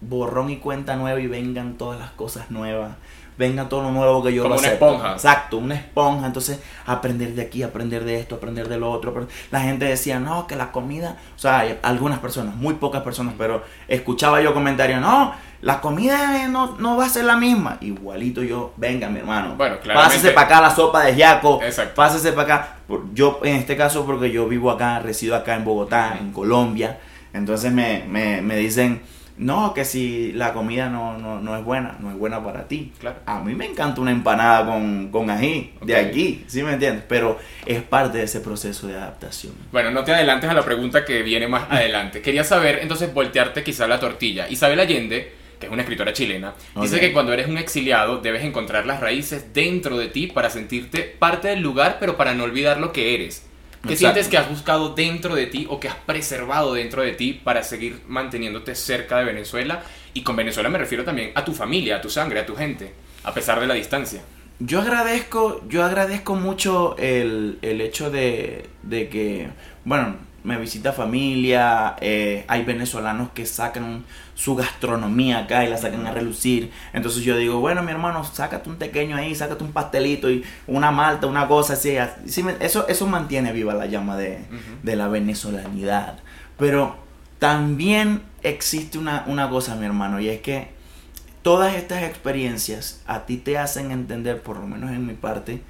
borrón 0.00 0.50
y 0.50 0.56
cuenta 0.56 0.96
nueva 0.96 1.20
y 1.20 1.26
vengan 1.26 1.78
todas 1.78 1.98
las 1.98 2.10
cosas 2.10 2.50
nuevas 2.50 2.96
venga 3.38 3.68
todo 3.68 3.82
lo 3.82 3.92
nuevo 3.92 4.22
que 4.22 4.34
yo 4.34 4.42
Como 4.42 4.56
una 4.56 4.68
esponja. 4.68 5.12
Exacto, 5.12 5.58
una 5.58 5.76
esponja. 5.76 6.26
Entonces, 6.26 6.60
aprender 6.84 7.34
de 7.34 7.42
aquí, 7.42 7.62
aprender 7.62 8.04
de 8.04 8.18
esto, 8.20 8.34
aprender 8.34 8.68
de 8.68 8.78
lo 8.78 8.90
otro. 8.90 9.28
La 9.50 9.60
gente 9.60 9.84
decía, 9.84 10.18
no, 10.18 10.46
que 10.46 10.56
la 10.56 10.72
comida, 10.72 11.16
o 11.36 11.38
sea, 11.38 11.78
algunas 11.82 12.18
personas, 12.18 12.56
muy 12.56 12.74
pocas 12.74 13.02
personas, 13.02 13.34
pero 13.38 13.62
escuchaba 13.86 14.42
yo 14.42 14.52
comentarios, 14.52 15.00
no, 15.00 15.32
la 15.60 15.80
comida 15.80 16.48
no, 16.48 16.76
no 16.78 16.96
va 16.96 17.06
a 17.06 17.08
ser 17.08 17.24
la 17.24 17.36
misma. 17.36 17.78
Igualito 17.80 18.42
yo, 18.42 18.72
venga, 18.76 19.08
mi 19.08 19.20
hermano. 19.20 19.54
Bueno, 19.56 19.78
claramente. 19.80 20.16
Pásese 20.16 20.32
para 20.32 20.46
acá 20.46 20.60
la 20.60 20.70
sopa 20.74 21.04
de 21.04 21.16
yaco. 21.16 21.60
Exacto. 21.62 21.94
Pásese 21.94 22.32
para 22.32 22.54
acá. 22.54 22.76
Yo, 23.14 23.40
en 23.44 23.56
este 23.56 23.76
caso, 23.76 24.04
porque 24.04 24.30
yo 24.30 24.48
vivo 24.48 24.70
acá, 24.70 24.98
resido 24.98 25.36
acá 25.36 25.54
en 25.54 25.64
Bogotá, 25.64 26.16
en 26.20 26.32
Colombia. 26.32 26.98
Entonces 27.32 27.72
me, 27.72 28.04
me, 28.08 28.42
me 28.42 28.56
dicen 28.56 29.02
no, 29.38 29.72
que 29.72 29.84
si 29.84 30.32
la 30.32 30.52
comida 30.52 30.88
no, 30.88 31.16
no, 31.18 31.56
es 31.56 31.64
buena, 31.64 31.96
no 32.00 32.10
es 32.10 32.18
buena 32.18 32.42
para 32.42 32.66
ti. 32.66 32.92
Claro. 32.98 33.18
A 33.24 33.40
mí 33.40 33.54
me 33.54 33.66
encanta 33.66 34.00
una 34.00 34.10
empanada 34.10 34.66
con, 34.66 35.10
con 35.10 35.30
ají 35.30 35.72
de 35.82 35.96
aquí, 35.96 36.44
¿sí 36.48 36.62
me 36.62 36.72
entiendes? 36.72 37.04
Pero 37.08 37.38
es 37.64 37.82
parte 37.82 38.18
de 38.18 38.24
ese 38.24 38.40
proceso 38.40 38.88
de 38.88 38.96
adaptación. 38.96 39.54
Bueno, 39.70 39.90
no 39.90 40.04
te 40.04 40.12
adelantes 40.12 40.50
a 40.50 40.54
la 40.54 40.64
pregunta 40.64 41.04
que 41.04 41.22
viene 41.22 41.46
más 41.46 41.66
adelante. 41.70 42.20
Quería 42.20 42.44
saber, 42.44 42.80
entonces, 42.82 43.14
voltearte 43.14 43.62
quizá 43.62 43.86
la 43.86 44.00
tortilla. 44.00 44.48
Isabel 44.48 44.80
Allende, 44.80 45.32
que 45.60 45.66
es 45.66 45.72
una 45.72 45.82
escritora 45.82 46.12
chilena, 46.12 46.54
dice 46.80 47.00
que 47.00 47.12
cuando 47.12 47.32
eres 47.32 47.48
un 47.48 47.58
exiliado 47.58 48.18
debes 48.18 48.44
encontrar 48.44 48.86
las 48.86 49.00
raíces 49.00 49.52
dentro 49.54 49.98
de 49.98 50.08
ti 50.08 50.26
para 50.26 50.50
sentirte 50.50 51.02
parte 51.02 51.48
del 51.48 51.60
lugar, 51.60 51.98
pero 52.00 52.16
para 52.16 52.34
no 52.34 52.44
olvidar 52.44 52.78
lo 52.78 52.92
que 52.92 53.14
eres. 53.14 53.47
¿Qué 53.86 53.96
sientes 53.96 54.28
que 54.28 54.36
has 54.36 54.48
buscado 54.48 54.94
dentro 54.94 55.34
de 55.34 55.46
ti 55.46 55.66
o 55.70 55.78
que 55.78 55.88
has 55.88 55.94
preservado 55.94 56.74
dentro 56.74 57.02
de 57.02 57.12
ti 57.12 57.32
para 57.32 57.62
seguir 57.62 58.00
manteniéndote 58.08 58.74
cerca 58.74 59.18
de 59.18 59.24
Venezuela? 59.24 59.82
Y 60.14 60.22
con 60.22 60.36
Venezuela 60.36 60.68
me 60.68 60.78
refiero 60.78 61.04
también 61.04 61.32
a 61.34 61.44
tu 61.44 61.54
familia, 61.54 61.96
a 61.96 62.00
tu 62.00 62.10
sangre, 62.10 62.40
a 62.40 62.46
tu 62.46 62.56
gente, 62.56 62.92
a 63.22 63.32
pesar 63.32 63.60
de 63.60 63.66
la 63.66 63.74
distancia. 63.74 64.20
Yo 64.58 64.80
agradezco, 64.80 65.62
yo 65.68 65.84
agradezco 65.84 66.34
mucho 66.34 66.96
el, 66.98 67.58
el 67.62 67.80
hecho 67.80 68.10
de, 68.10 68.66
de 68.82 69.08
que, 69.08 69.48
bueno, 69.84 70.16
me 70.44 70.56
visita 70.56 70.92
familia, 70.92 71.96
eh, 72.00 72.44
hay 72.48 72.64
venezolanos 72.64 73.30
que 73.30 73.44
sacan 73.44 74.04
su 74.34 74.54
gastronomía 74.54 75.40
acá 75.40 75.64
y 75.64 75.68
la 75.68 75.76
sacan 75.76 76.06
a 76.06 76.12
relucir. 76.12 76.70
Entonces 76.92 77.22
yo 77.22 77.36
digo, 77.36 77.60
bueno, 77.60 77.82
mi 77.82 77.90
hermano, 77.90 78.24
sácate 78.24 78.70
un 78.70 78.76
pequeño 78.76 79.16
ahí, 79.16 79.34
sácate 79.34 79.64
un 79.64 79.72
pastelito 79.72 80.30
y 80.30 80.44
una 80.66 80.90
malta, 80.90 81.26
una 81.26 81.48
cosa 81.48 81.72
así. 81.74 81.96
eso, 82.60 82.86
eso 82.88 83.06
mantiene 83.06 83.52
viva 83.52 83.74
la 83.74 83.86
llama 83.86 84.16
de, 84.16 84.40
la 84.84 85.08
venezolanidad. 85.08 86.20
Pero 86.56 86.96
también 87.38 88.22
existe 88.42 88.98
una, 88.98 89.24
una 89.26 89.50
cosa, 89.50 89.74
mi 89.74 89.86
hermano, 89.86 90.20
y 90.20 90.28
es 90.28 90.40
que 90.40 90.68
todas 91.42 91.74
estas 91.74 92.04
experiencias 92.04 93.02
a 93.06 93.26
ti 93.26 93.38
te 93.38 93.58
hacen 93.58 93.90
entender, 93.90 94.40
por 94.40 94.58
lo 94.58 94.66
menos 94.66 94.90
en 94.90 95.06
mi 95.06 95.14
parte, 95.14 95.62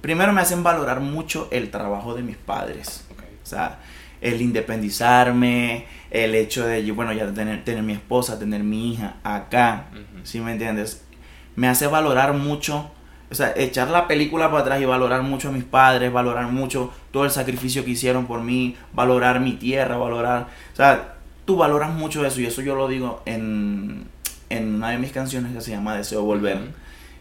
primero 0.00 0.32
me 0.32 0.40
hacen 0.40 0.62
valorar 0.62 1.00
mucho 1.00 1.48
el 1.50 1.70
trabajo 1.70 2.14
de 2.14 2.22
mis 2.22 2.36
padres. 2.36 3.04
O 3.42 3.46
sea, 3.46 3.78
el 4.20 4.40
independizarme, 4.40 5.86
el 6.10 6.34
hecho 6.34 6.64
de, 6.66 6.90
bueno, 6.92 7.12
ya 7.12 7.32
tener, 7.32 7.64
tener 7.64 7.82
mi 7.82 7.92
esposa, 7.92 8.38
tener 8.38 8.62
mi 8.62 8.92
hija 8.92 9.16
acá, 9.24 9.86
¿sí 10.22 10.40
me 10.40 10.52
entiendes? 10.52 11.04
Me 11.56 11.68
hace 11.68 11.86
valorar 11.86 12.32
mucho, 12.34 12.90
o 13.30 13.34
sea, 13.34 13.52
echar 13.56 13.90
la 13.90 14.06
película 14.06 14.50
para 14.50 14.62
atrás 14.62 14.80
y 14.80 14.84
valorar 14.84 15.22
mucho 15.22 15.48
a 15.48 15.52
mis 15.52 15.64
padres, 15.64 16.12
valorar 16.12 16.46
mucho 16.46 16.92
todo 17.10 17.24
el 17.24 17.30
sacrificio 17.30 17.84
que 17.84 17.90
hicieron 17.90 18.26
por 18.26 18.42
mí, 18.42 18.76
valorar 18.92 19.40
mi 19.40 19.54
tierra, 19.54 19.96
valorar, 19.96 20.46
o 20.72 20.76
sea, 20.76 21.14
tú 21.44 21.56
valoras 21.56 21.92
mucho 21.92 22.24
eso 22.24 22.40
y 22.40 22.46
eso 22.46 22.62
yo 22.62 22.76
lo 22.76 22.86
digo 22.86 23.22
en, 23.26 24.04
en 24.50 24.76
una 24.76 24.90
de 24.90 24.98
mis 24.98 25.12
canciones 25.12 25.52
que 25.52 25.60
se 25.60 25.72
llama 25.72 25.96
Deseo 25.96 26.22
Volver. 26.22 26.58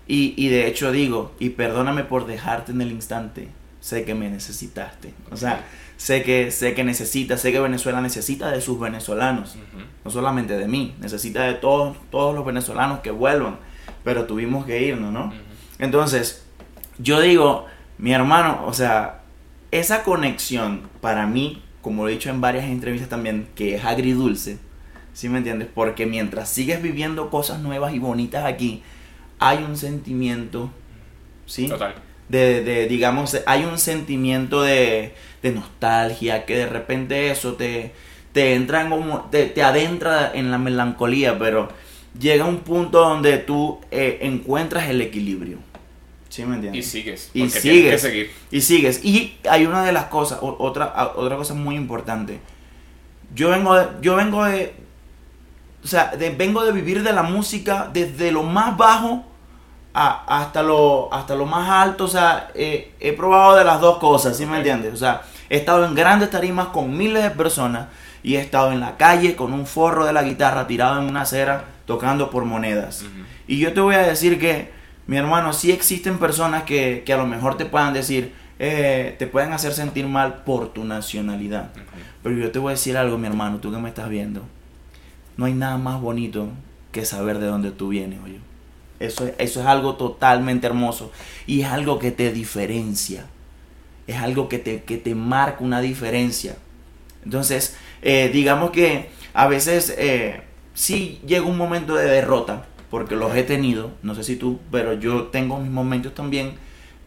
y, 0.07 0.33
y 0.37 0.49
de 0.49 0.67
hecho 0.67 0.91
digo, 0.91 1.33
y 1.39 1.49
perdóname 1.49 2.03
por 2.03 2.27
dejarte 2.27 2.73
en 2.73 2.81
el 2.81 2.91
instante, 2.91 3.47
sé 3.79 4.05
que 4.05 4.13
me 4.13 4.29
necesitaste. 4.29 5.13
O 5.31 5.37
sea, 5.37 5.65
sé 6.01 6.23
que, 6.23 6.49
sé 6.49 6.73
que 6.73 6.83
necesita, 6.83 7.37
sé 7.37 7.51
que 7.51 7.59
Venezuela 7.59 8.01
necesita 8.01 8.49
de 8.49 8.59
sus 8.59 8.79
venezolanos, 8.79 9.55
no 10.03 10.09
solamente 10.09 10.57
de 10.57 10.67
mí, 10.67 10.95
necesita 10.99 11.43
de 11.43 11.53
todos, 11.53 11.95
todos 12.09 12.33
los 12.33 12.43
venezolanos 12.43 13.01
que 13.01 13.11
vuelvan, 13.11 13.59
pero 14.03 14.25
tuvimos 14.25 14.65
que 14.65 14.81
irnos, 14.81 15.13
¿no? 15.13 15.31
Entonces, 15.77 16.43
yo 16.97 17.21
digo, 17.21 17.67
mi 17.99 18.13
hermano, 18.13 18.63
o 18.65 18.73
sea, 18.73 19.21
esa 19.69 20.01
conexión 20.01 20.89
para 21.01 21.27
mí, 21.27 21.61
como 21.83 22.01
lo 22.01 22.09
he 22.09 22.13
dicho 22.13 22.31
en 22.31 22.41
varias 22.41 22.65
entrevistas 22.65 23.07
también, 23.07 23.47
que 23.53 23.75
es 23.75 23.85
agridulce, 23.85 24.57
¿sí 25.13 25.29
me 25.29 25.37
entiendes? 25.37 25.67
Porque 25.71 26.07
mientras 26.07 26.49
sigues 26.49 26.81
viviendo 26.81 27.29
cosas 27.29 27.59
nuevas 27.59 27.93
y 27.93 27.99
bonitas 27.99 28.45
aquí, 28.45 28.81
hay 29.37 29.59
un 29.59 29.77
sentimiento, 29.77 30.71
¿sí? 31.45 31.67
Total 31.67 31.93
de, 32.31 32.63
de, 32.63 32.87
digamos, 32.87 33.37
hay 33.45 33.65
un 33.65 33.77
sentimiento 33.77 34.61
de, 34.61 35.13
de, 35.43 35.51
nostalgia, 35.51 36.45
que 36.45 36.55
de 36.55 36.65
repente 36.65 37.29
eso 37.29 37.53
te, 37.53 37.91
te 38.31 38.55
entra 38.55 38.89
como, 38.89 39.29
te, 39.29 39.47
te, 39.47 39.61
adentra 39.61 40.31
en 40.33 40.49
la 40.49 40.57
melancolía, 40.57 41.37
pero 41.37 41.67
llega 42.17 42.45
un 42.45 42.59
punto 42.59 43.01
donde 43.01 43.37
tú 43.37 43.79
eh, 43.91 44.19
encuentras 44.21 44.89
el 44.89 45.01
equilibrio. 45.01 45.57
¿Sí 46.29 46.45
me 46.45 46.55
entiendes? 46.55 46.85
Y 46.85 46.89
sigues. 46.89 47.31
Y 47.33 47.49
sigues. 47.49 48.01
seguir. 48.01 48.31
Y 48.49 48.61
sigues. 48.61 49.03
Y 49.03 49.37
hay 49.49 49.65
una 49.65 49.83
de 49.83 49.91
las 49.91 50.05
cosas, 50.05 50.39
otra, 50.41 51.11
otra 51.15 51.35
cosa 51.35 51.53
muy 51.53 51.75
importante. 51.75 52.39
Yo 53.35 53.49
vengo 53.49 53.75
de, 53.75 53.87
yo 54.01 54.15
vengo 54.15 54.45
de, 54.45 54.73
o 55.83 55.87
sea, 55.87 56.13
vengo 56.37 56.63
de 56.63 56.71
vivir 56.71 57.03
de 57.03 57.11
la 57.11 57.23
música 57.23 57.89
desde 57.91 58.31
lo 58.31 58.43
más 58.43 58.77
bajo 58.77 59.25
hasta, 59.93 60.63
lo, 60.63 61.13
hasta 61.13 61.35
lo 61.35 61.45
más 61.45 61.69
alto, 61.69 62.05
o 62.05 62.07
sea, 62.07 62.49
he 62.55 63.13
probado 63.17 63.55
de 63.55 63.63
las 63.63 63.81
dos 63.81 63.97
cosas, 63.97 64.37
¿sí 64.37 64.45
me 64.45 64.57
entiendes? 64.57 64.93
O 64.93 64.97
sea, 64.97 65.23
he 65.49 65.57
estado 65.57 65.85
en 65.85 65.95
grandes 65.95 66.29
tarimas 66.29 66.67
con 66.67 66.95
miles 66.97 67.23
de 67.23 67.31
personas 67.31 67.87
y 68.23 68.35
he 68.35 68.39
estado 68.39 68.71
en 68.71 68.79
la 68.79 68.97
calle 68.97 69.35
con 69.35 69.53
un 69.53 69.65
forro 69.65 70.05
de 70.05 70.13
la 70.13 70.23
guitarra 70.23 70.67
tirado 70.67 71.01
en 71.01 71.09
una 71.09 71.21
acera 71.21 71.65
tocando 71.85 72.29
por 72.29 72.45
monedas. 72.45 73.05
Y 73.47 73.59
yo 73.59 73.73
te 73.73 73.81
voy 73.81 73.95
a 73.95 73.99
decir 73.99 74.39
que, 74.39 74.71
mi 75.07 75.17
hermano, 75.17 75.51
sí 75.51 75.71
existen 75.71 76.19
personas 76.19 76.63
que, 76.63 77.03
que 77.05 77.13
a 77.13 77.17
lo 77.17 77.25
mejor 77.25 77.57
te 77.57 77.65
puedan 77.65 77.93
decir, 77.93 78.33
eh, 78.59 79.15
te 79.17 79.27
pueden 79.27 79.53
hacer 79.53 79.73
sentir 79.73 80.05
mal 80.07 80.43
por 80.43 80.69
tu 80.69 80.85
nacionalidad. 80.85 81.71
Pero 82.21 82.35
yo 82.35 82.51
te 82.51 82.59
voy 82.59 82.69
a 82.69 82.75
decir 82.75 82.95
algo, 82.95 83.17
mi 83.17 83.27
hermano, 83.27 83.57
tú 83.57 83.71
que 83.71 83.77
me 83.77 83.89
estás 83.89 84.07
viendo. 84.07 84.43
No 85.35 85.45
hay 85.45 85.53
nada 85.53 85.77
más 85.77 85.99
bonito 85.99 86.49
que 86.91 87.03
saber 87.03 87.39
de 87.39 87.47
dónde 87.47 87.71
tú 87.71 87.89
vienes, 87.89 88.19
oye. 88.23 88.39
Eso, 89.01 89.27
es- 89.27 89.33
eso 89.37 89.61
es 89.61 89.65
algo 89.67 89.95
totalmente 89.95 90.67
hermoso 90.67 91.11
y 91.47 91.61
es 91.61 91.67
algo 91.67 91.99
que 91.99 92.11
te 92.11 92.31
diferencia. 92.31 93.25
Es 94.07 94.17
algo 94.17 94.49
que 94.49 94.59
te, 94.59 94.83
que 94.83 94.97
te 94.97 95.15
marca 95.15 95.63
una 95.63 95.81
diferencia. 95.81 96.57
Entonces, 97.23 97.77
eh, 98.01 98.29
digamos 98.33 98.71
que 98.71 99.09
a 99.33 99.47
veces 99.47 99.93
eh, 99.97 100.41
sí 100.73 101.21
llega 101.25 101.45
un 101.45 101.57
momento 101.57 101.95
de 101.95 102.05
derrota, 102.05 102.65
porque 102.89 103.15
los 103.15 103.35
he 103.35 103.43
tenido, 103.43 103.91
no 104.03 104.15
sé 104.15 104.23
si 104.23 104.35
tú, 104.35 104.59
pero 104.71 104.93
yo 104.93 105.25
tengo 105.27 105.59
mis 105.59 105.71
momentos 105.71 106.13
también 106.15 106.53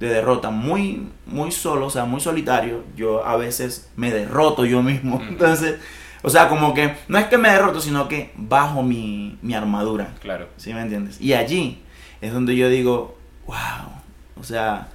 de 0.01 0.09
derrota 0.09 0.51
muy, 0.51 1.09
muy 1.27 1.51
solo, 1.53 1.87
o 1.87 1.91
sea, 1.91 2.05
muy 2.05 2.21
solitario. 2.21 2.85
Yo 2.97 3.25
a 3.27 3.37
veces 3.37 3.91
me 3.97 4.11
derroto 4.11 4.65
yo 4.65 4.83
mismo. 4.83 5.21
Entonces, 5.29 5.77
o 6.25 6.31
sea, 6.31 6.49
como 6.49 6.73
que 6.73 6.95
no 7.07 7.19
es 7.19 7.27
que 7.27 7.37
me 7.37 7.51
derroto, 7.51 7.83
sino 7.83 8.09
que 8.09 8.33
bajo 8.35 8.83
mi, 8.83 9.39
mi 9.43 9.53
armadura. 9.53 10.15
Claro. 10.21 10.49
¿Sí 10.57 10.73
me 10.73 10.81
entiendes? 10.81 11.21
Y 11.21 11.35
allí 11.35 11.83
es 12.23 12.33
donde 12.33 12.57
yo 12.57 12.71
digo, 12.71 13.19
wow, 13.47 13.93
o 14.41 14.43
sea, 14.43 14.89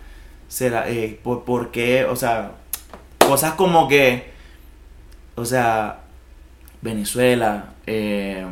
será, 0.47 0.89
eh, 0.89 1.19
por, 1.23 1.43
por 1.43 1.69
qué? 1.69 2.05
O 2.05 2.15
sea, 2.15 2.53
cosas 3.19 3.53
como 3.53 3.87
que, 3.87 4.31
o 5.35 5.45
sea, 5.45 5.99
Venezuela, 6.81 7.73
eh, 7.85 8.43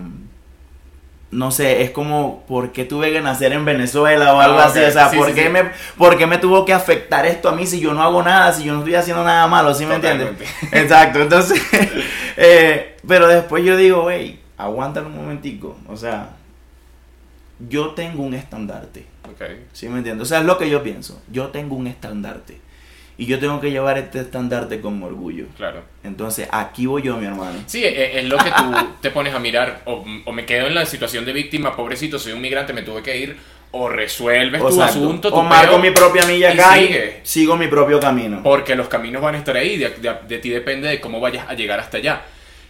no 1.29 1.51
sé, 1.51 1.81
es 1.83 1.91
como, 1.91 2.43
¿por 2.47 2.71
qué 2.71 2.85
tuve 2.85 3.11
que 3.11 3.19
nacer 3.21 3.51
en 3.51 3.65
Venezuela 3.65 4.33
o 4.33 4.39
algo 4.39 4.59
Ah, 4.59 4.65
así? 4.67 4.79
O 4.79 4.91
sea, 4.91 5.09
Sí, 5.09 5.17
¿por, 5.17 5.27
sí, 5.27 5.33
qué 5.33 5.43
sí. 5.43 5.49
Me, 5.49 5.63
¿por 5.97 6.17
qué 6.17 6.25
me 6.25 6.37
tuvo 6.37 6.63
que 6.63 6.73
afectar 6.73 7.25
esto 7.25 7.49
a 7.49 7.51
mí 7.51 7.65
si 7.67 7.79
yo 7.79 7.93
no 7.93 8.01
hago 8.01 8.23
nada, 8.23 8.53
si 8.53 8.63
yo 8.63 8.73
no 8.73 8.79
estoy 8.79 8.95
haciendo 8.95 9.23
nada 9.23 9.45
malo? 9.47 9.73
¿Sí 9.73 9.85
me 9.85 9.95
entiendes? 9.95 10.29
Exacto, 10.71 11.19
entonces, 11.19 11.61
eh, 12.37 12.95
pero 13.07 13.27
después 13.27 13.63
yo 13.65 13.75
digo, 13.75 14.09
hey, 14.09 14.41
aguántalo 14.57 15.07
un 15.07 15.17
momentico, 15.17 15.77
o 15.87 15.97
sea, 15.97 16.29
yo 17.67 17.89
tengo 17.91 18.23
un 18.23 18.33
estandarte, 18.33 19.05
Ok. 19.29 19.43
¿sí 19.73 19.89
me 19.89 19.97
entiendes? 19.97 20.23
O 20.23 20.25
sea, 20.29 20.39
es 20.39 20.45
lo 20.45 20.57
que 20.57 20.69
yo 20.69 20.83
pienso, 20.83 21.21
yo 21.31 21.47
tengo 21.47 21.75
un 21.75 21.87
estandarte 21.87 22.61
y 23.17 23.25
yo 23.25 23.39
tengo 23.39 23.59
que 23.59 23.71
llevar 23.71 23.97
este 23.97 24.19
estandarte 24.19 24.79
con 24.79 25.01
orgullo. 25.01 25.45
Claro. 25.57 25.81
Entonces, 26.03 26.47
aquí 26.51 26.85
voy 26.85 27.01
yo, 27.01 27.17
mi 27.17 27.25
hermano. 27.25 27.59
Sí, 27.65 27.83
e- 27.83 28.19
es 28.19 28.25
lo 28.25 28.37
que 28.37 28.51
tú 28.51 28.71
te 29.01 29.09
pones 29.11 29.33
a 29.33 29.39
mirar. 29.39 29.81
O, 29.85 30.05
o 30.25 30.31
me 30.31 30.45
quedo 30.45 30.67
en 30.67 30.75
la 30.75 30.85
situación 30.85 31.25
de 31.25 31.33
víctima, 31.33 31.75
pobrecito, 31.75 32.19
soy 32.19 32.33
un 32.33 32.41
migrante, 32.41 32.73
me 32.73 32.83
tuve 32.83 33.01
que 33.01 33.17
ir. 33.17 33.37
O 33.71 33.89
resuelves 33.89 34.61
tu 34.61 34.67
Exacto. 34.67 34.83
asunto, 34.99 35.29
tu 35.29 35.35
o 35.35 35.43
marco 35.43 35.71
peo, 35.73 35.79
mi 35.79 35.91
propia 35.91 36.25
milla 36.25 36.53
acá 36.53 36.79
y 36.79 36.87
sigue. 36.87 37.19
sigo 37.23 37.57
mi 37.57 37.67
propio 37.67 37.99
camino. 37.99 38.41
Porque 38.41 38.75
los 38.75 38.87
caminos 38.87 39.21
van 39.21 39.35
a 39.35 39.39
estar 39.39 39.57
ahí, 39.57 39.77
de, 39.77 39.89
de- 39.89 40.15
de 40.27 40.37
ti 40.39 40.49
depende 40.49 40.87
de 40.87 41.01
cómo 41.01 41.19
vayas 41.19 41.49
a 41.49 41.53
llegar 41.53 41.79
hasta 41.79 41.97
allá. 41.97 42.21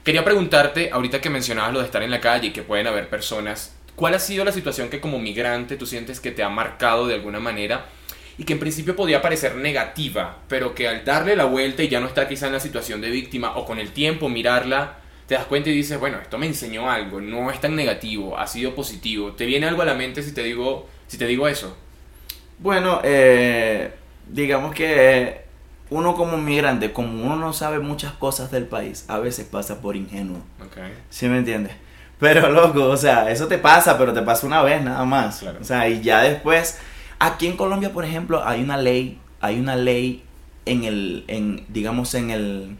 Quería 0.03 0.23
preguntarte, 0.23 0.89
ahorita 0.91 1.19
que 1.21 1.29
mencionabas 1.29 1.73
lo 1.73 1.79
de 1.79 1.85
estar 1.85 2.01
en 2.01 2.09
la 2.09 2.19
calle 2.21 2.47
y 2.47 2.51
que 2.51 2.63
pueden 2.63 2.87
haber 2.87 3.09
personas, 3.09 3.75
¿cuál 3.95 4.13
ha 4.15 4.19
sido 4.19 4.43
la 4.45 4.51
situación 4.53 4.89
que 4.89 4.99
como 5.01 5.19
migrante 5.19 5.75
tú 5.77 5.85
sientes 5.85 6.19
que 6.19 6.31
te 6.31 6.41
ha 6.43 6.49
marcado 6.49 7.05
de 7.07 7.13
alguna 7.15 7.39
manera 7.39 7.85
y 8.37 8.43
que 8.43 8.53
en 8.53 8.59
principio 8.59 8.95
podía 8.95 9.21
parecer 9.21 9.55
negativa, 9.55 10.37
pero 10.47 10.75
que 10.75 10.87
al 10.87 11.03
darle 11.03 11.35
la 11.35 11.45
vuelta 11.45 11.83
y 11.83 11.89
ya 11.89 11.99
no 11.99 12.07
estar 12.07 12.27
quizá 12.27 12.47
en 12.47 12.53
la 12.53 12.59
situación 12.59 13.01
de 13.01 13.09
víctima 13.09 13.57
o 13.57 13.65
con 13.65 13.79
el 13.79 13.91
tiempo 13.91 14.29
mirarla, 14.29 14.97
te 15.27 15.35
das 15.35 15.45
cuenta 15.45 15.69
y 15.69 15.73
dices, 15.73 15.99
bueno, 15.99 16.19
esto 16.21 16.37
me 16.37 16.45
enseñó 16.45 16.89
algo, 16.89 17.19
no 17.19 17.51
es 17.51 17.59
tan 17.59 17.75
negativo, 17.75 18.37
ha 18.37 18.47
sido 18.47 18.75
positivo. 18.75 19.33
¿Te 19.33 19.45
viene 19.45 19.67
algo 19.67 19.81
a 19.81 19.85
la 19.85 19.93
mente 19.93 20.23
si 20.23 20.33
te 20.33 20.43
digo, 20.43 20.87
si 21.07 21.17
te 21.17 21.25
digo 21.25 21.47
eso? 21.47 21.75
Bueno, 22.59 23.01
eh, 23.03 23.91
digamos 24.27 24.73
que 24.73 25.41
uno 25.89 26.15
como 26.15 26.37
migrante, 26.37 26.93
como 26.93 27.23
uno 27.23 27.35
no 27.35 27.53
sabe 27.53 27.79
muchas 27.79 28.13
cosas 28.13 28.51
del 28.51 28.65
país, 28.65 29.05
a 29.07 29.19
veces 29.19 29.45
pasa 29.45 29.81
por 29.81 29.95
ingenuo. 29.95 30.41
Ok. 30.63 30.77
¿Sí 31.09 31.27
me 31.27 31.39
entiendes? 31.39 31.73
Pero 32.19 32.49
loco, 32.49 32.85
o 32.85 32.97
sea, 32.97 33.29
eso 33.29 33.47
te 33.47 33.57
pasa, 33.57 33.97
pero 33.97 34.13
te 34.13 34.21
pasa 34.21 34.47
una 34.47 34.63
vez 34.63 34.81
nada 34.81 35.05
más. 35.05 35.39
Claro. 35.39 35.59
O 35.61 35.63
sea, 35.63 35.87
y 35.87 36.01
ya 36.01 36.21
después, 36.21 36.79
aquí 37.19 37.47
en 37.47 37.57
Colombia, 37.57 37.91
por 37.93 38.05
ejemplo, 38.05 38.43
hay 38.45 38.61
una 38.63 38.77
ley, 38.77 39.19
hay 39.41 39.59
una 39.59 39.75
ley 39.75 40.23
en 40.65 40.83
el, 40.83 41.23
en, 41.27 41.65
digamos, 41.69 42.13
en 42.13 42.29
el, 42.31 42.75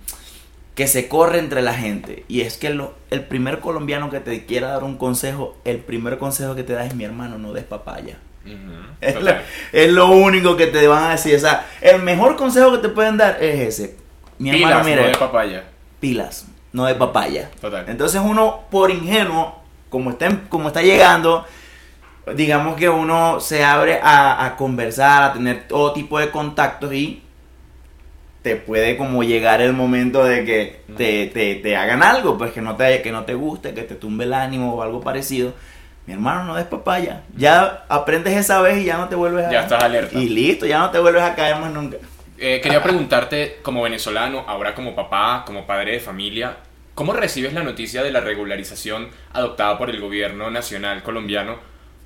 que 0.76 0.88
se 0.88 1.08
corre 1.08 1.40
entre 1.40 1.62
la 1.62 1.74
gente. 1.74 2.24
Y 2.28 2.42
es 2.42 2.58
que 2.58 2.70
lo- 2.70 2.94
el 3.10 3.24
primer 3.24 3.60
colombiano 3.60 4.10
que 4.10 4.20
te 4.20 4.46
quiera 4.46 4.68
dar 4.70 4.84
un 4.84 4.98
consejo, 4.98 5.58
el 5.66 5.80
primer 5.80 6.18
consejo 6.20 6.54
que 6.56 6.64
te 6.64 6.74
da 6.74 6.86
es 6.86 6.94
mi 6.96 7.04
hermano, 7.04 7.38
no 7.38 7.54
des 7.54 7.64
papaya. 7.64 8.18
Es, 9.02 9.14
Total. 9.16 9.26
la- 9.26 9.42
es 9.74 9.92
lo 9.92 10.08
único 10.10 10.56
que 10.56 10.68
te 10.68 10.88
van 10.88 11.04
a 11.06 11.10
decir. 11.12 11.36
O 11.36 11.40
sea, 11.40 11.68
el 11.82 12.02
mejor 12.02 12.36
consejo 12.38 12.72
que 12.74 12.78
te 12.78 12.90
pueden 12.90 13.18
dar 13.18 13.42
es 13.44 13.60
ese. 13.80 13.98
Mi 14.40 14.52
Pilas, 14.52 14.70
hermano, 14.72 14.86
mire, 14.90 15.02
no 15.02 15.08
de 15.08 15.18
papaya. 15.18 15.64
pilas, 16.00 16.46
no 16.72 16.86
de 16.86 16.96
papaya. 16.96 17.50
Total. 17.60 17.86
Entonces 17.90 18.22
uno, 18.24 18.62
por 18.70 18.92
ingenuo, 18.92 19.60
como 19.90 20.12
está, 20.12 20.30
como 20.50 20.68
está 20.68 20.82
llegando, 20.82 21.46
digamos 22.36 22.76
que 22.76 22.90
uno 22.90 23.40
se 23.40 23.64
abre 23.64 24.00
a, 24.02 24.46
a 24.46 24.56
conversar, 24.56 25.24
a 25.24 25.34
tener 25.34 25.68
todo 25.68 25.94
tipo 25.94 26.20
de 26.20 26.30
contactos 26.30 26.94
y 26.94 27.24
te 28.42 28.56
puede 28.56 28.96
como 28.98 29.24
llegar 29.24 29.62
el 29.62 29.74
momento 29.74 30.24
de 30.24 30.46
que 30.46 30.82
te, 30.96 31.28
te, 31.28 31.56
te 31.56 31.76
hagan 31.76 32.02
algo, 32.02 32.38
pues 32.38 32.54
que 32.54 32.62
no 32.62 32.76
te, 32.76 33.02
que 33.02 33.12
no 33.12 33.26
te 33.26 33.34
guste, 33.34 33.74
que 33.74 33.84
te 33.84 33.96
tumbe 33.96 34.24
el 34.24 34.34
ánimo 34.34 34.74
o 34.74 34.82
algo 34.82 35.02
parecido. 35.02 35.54
Mi 36.06 36.14
hermano, 36.14 36.46
no 36.46 36.56
des 36.56 36.66
papaya. 36.66 37.24
Ya 37.36 37.84
aprendes 37.90 38.38
esa 38.38 38.62
vez 38.62 38.78
y 38.78 38.86
ya 38.86 38.98
no 38.98 39.10
te 39.10 39.16
vuelves 39.16 39.46
a... 39.46 39.52
Ya 39.52 39.62
estás 39.64 39.84
alerta. 39.84 40.18
Y 40.18 40.30
listo, 40.30 40.66
ya 40.66 40.80
no 40.80 40.90
te 40.92 41.00
vuelves 41.00 41.24
a 41.24 41.36
caer 41.36 41.58
más 41.58 41.72
nunca. 41.74 41.98
Eh, 42.38 42.62
quería 42.62 42.82
preguntarte, 42.82 43.60
como 43.62 43.82
venezolano, 43.82 44.46
ahora 44.48 44.74
como 44.74 44.96
papá, 44.96 45.44
como 45.46 45.68
padre 45.68 45.94
de 45.94 46.00
familia, 46.00 46.56
¿cómo 46.96 47.12
recibes 47.12 47.52
la 47.52 47.64
noticia 47.64 48.04
de 48.04 48.12
la 48.12 48.22
regularización 48.22 49.10
adoptada 49.34 49.78
por 49.78 49.90
el 49.90 50.00
gobierno 50.00 50.50
nacional 50.50 51.04
colombiano 51.04 51.58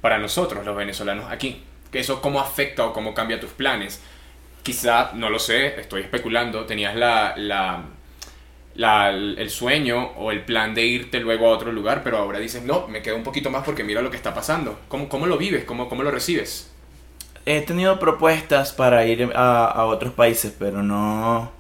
para 0.02 0.18
nosotros, 0.20 0.66
los 0.66 0.76
venezolanos 0.76 1.32
aquí? 1.32 1.64
¿Que 1.92 2.00
¿Eso 2.00 2.22
cómo 2.22 2.40
afecta 2.40 2.86
o 2.86 2.94
cómo 2.94 3.14
cambia 3.14 3.40
tus 3.40 3.52
planes? 3.52 4.02
Quizá, 4.64 5.12
no 5.16 5.30
lo 5.30 5.40
sé, 5.40 5.80
estoy 5.80 6.04
especulando, 6.04 6.66
tenías 6.66 6.96
la, 6.96 7.34
la, 7.38 7.84
la- 8.76 9.10
el 9.12 9.50
sueño 9.50 10.12
o 10.18 10.32
el 10.32 10.44
plan 10.46 10.74
de 10.76 10.86
irte 10.86 11.20
luego 11.20 11.48
a 11.48 11.52
otro 11.52 11.72
lugar, 11.72 12.02
pero 12.04 12.18
ahora 12.18 12.40
dices, 12.40 12.64
no, 12.64 12.88
me 12.88 13.02
quedo 13.02 13.16
un 13.18 13.24
poquito 13.24 13.50
más 13.50 13.64
porque 13.64 13.84
mira 13.84 14.02
lo 14.02 14.12
que 14.12 14.18
está 14.18 14.34
pasando. 14.34 14.80
¿Cómo, 14.88 15.10
cómo 15.10 15.26
lo 15.28 15.38
vives? 15.38 15.66
¿Cómo, 15.66 15.90
¿Cómo 15.90 16.04
lo 16.04 16.12
recibes? 16.12 16.72
He 17.46 17.62
tenido 17.62 18.00
propuestas 18.00 18.72
para 18.72 19.06
ir 19.06 19.32
a, 19.36 19.66
a 19.66 19.86
otros 19.86 20.14
países, 20.14 20.54
pero 20.58 20.84
no, 20.84 21.52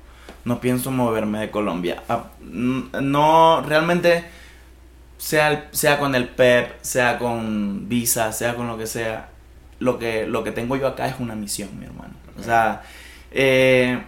no 0.45 0.61
pienso 0.61 0.91
moverme 0.91 1.39
de 1.39 1.51
Colombia. 1.51 2.03
Ah, 2.07 2.25
No, 2.41 3.61
realmente, 3.67 4.25
sea, 5.21 5.49
el- 5.51 5.63
sea 5.71 5.99
con 5.99 6.15
el 6.15 6.27
PEP, 6.27 6.79
sea 6.81 7.17
con 7.17 7.87
visa, 7.89 8.31
sea 8.31 8.55
con 8.55 8.67
lo 8.67 8.77
que 8.77 8.87
sea, 8.87 9.29
lo 9.79 9.99
que, 9.99 10.25
lo 10.27 10.43
que 10.43 10.51
tengo 10.51 10.75
yo 10.77 10.87
acá 10.87 11.07
es 11.07 11.19
una 11.19 11.35
misión, 11.35 11.69
mi 11.79 11.85
hermano. 11.85 12.13
O 12.39 12.43
sea, 12.43 12.83
eh, 13.31 14.01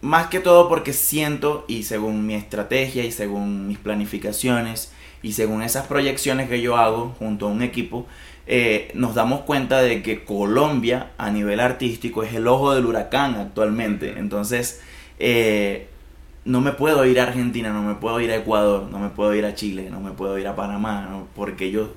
más 0.00 0.26
que 0.28 0.40
todo 0.40 0.68
porque 0.68 0.92
siento 0.92 1.64
y 1.68 1.84
según 1.84 2.26
mi 2.26 2.34
estrategia 2.34 3.04
y 3.04 3.10
según 3.12 3.66
mis 3.66 3.78
planificaciones 3.78 4.92
y 5.22 5.32
según 5.32 5.62
esas 5.62 5.86
proyecciones 5.86 6.48
que 6.48 6.60
yo 6.60 6.76
hago 6.76 7.14
junto 7.18 7.46
a 7.46 7.50
un 7.50 7.62
equipo, 7.62 8.06
eh, 8.46 8.90
nos 8.94 9.14
damos 9.14 9.40
cuenta 9.42 9.80
de 9.80 10.02
que 10.02 10.24
Colombia 10.24 11.12
a 11.16 11.30
nivel 11.30 11.60
artístico 11.60 12.22
es 12.22 12.34
el 12.34 12.46
ojo 12.46 12.74
del 12.74 12.84
huracán 12.84 13.34
actualmente. 13.36 14.18
Entonces, 14.18 14.82
eh, 15.18 15.88
no 16.44 16.60
me 16.60 16.72
puedo 16.72 17.04
ir 17.06 17.20
a 17.20 17.24
Argentina, 17.24 17.72
no 17.72 17.82
me 17.82 17.94
puedo 17.94 18.20
ir 18.20 18.30
a 18.30 18.36
Ecuador, 18.36 18.88
no 18.90 18.98
me 18.98 19.08
puedo 19.08 19.34
ir 19.34 19.44
a 19.46 19.54
Chile, 19.54 19.88
no 19.90 20.00
me 20.00 20.10
puedo 20.10 20.38
ir 20.38 20.46
a 20.46 20.54
Panamá, 20.54 21.08
¿no? 21.10 21.26
porque 21.34 21.70
yo, 21.70 21.94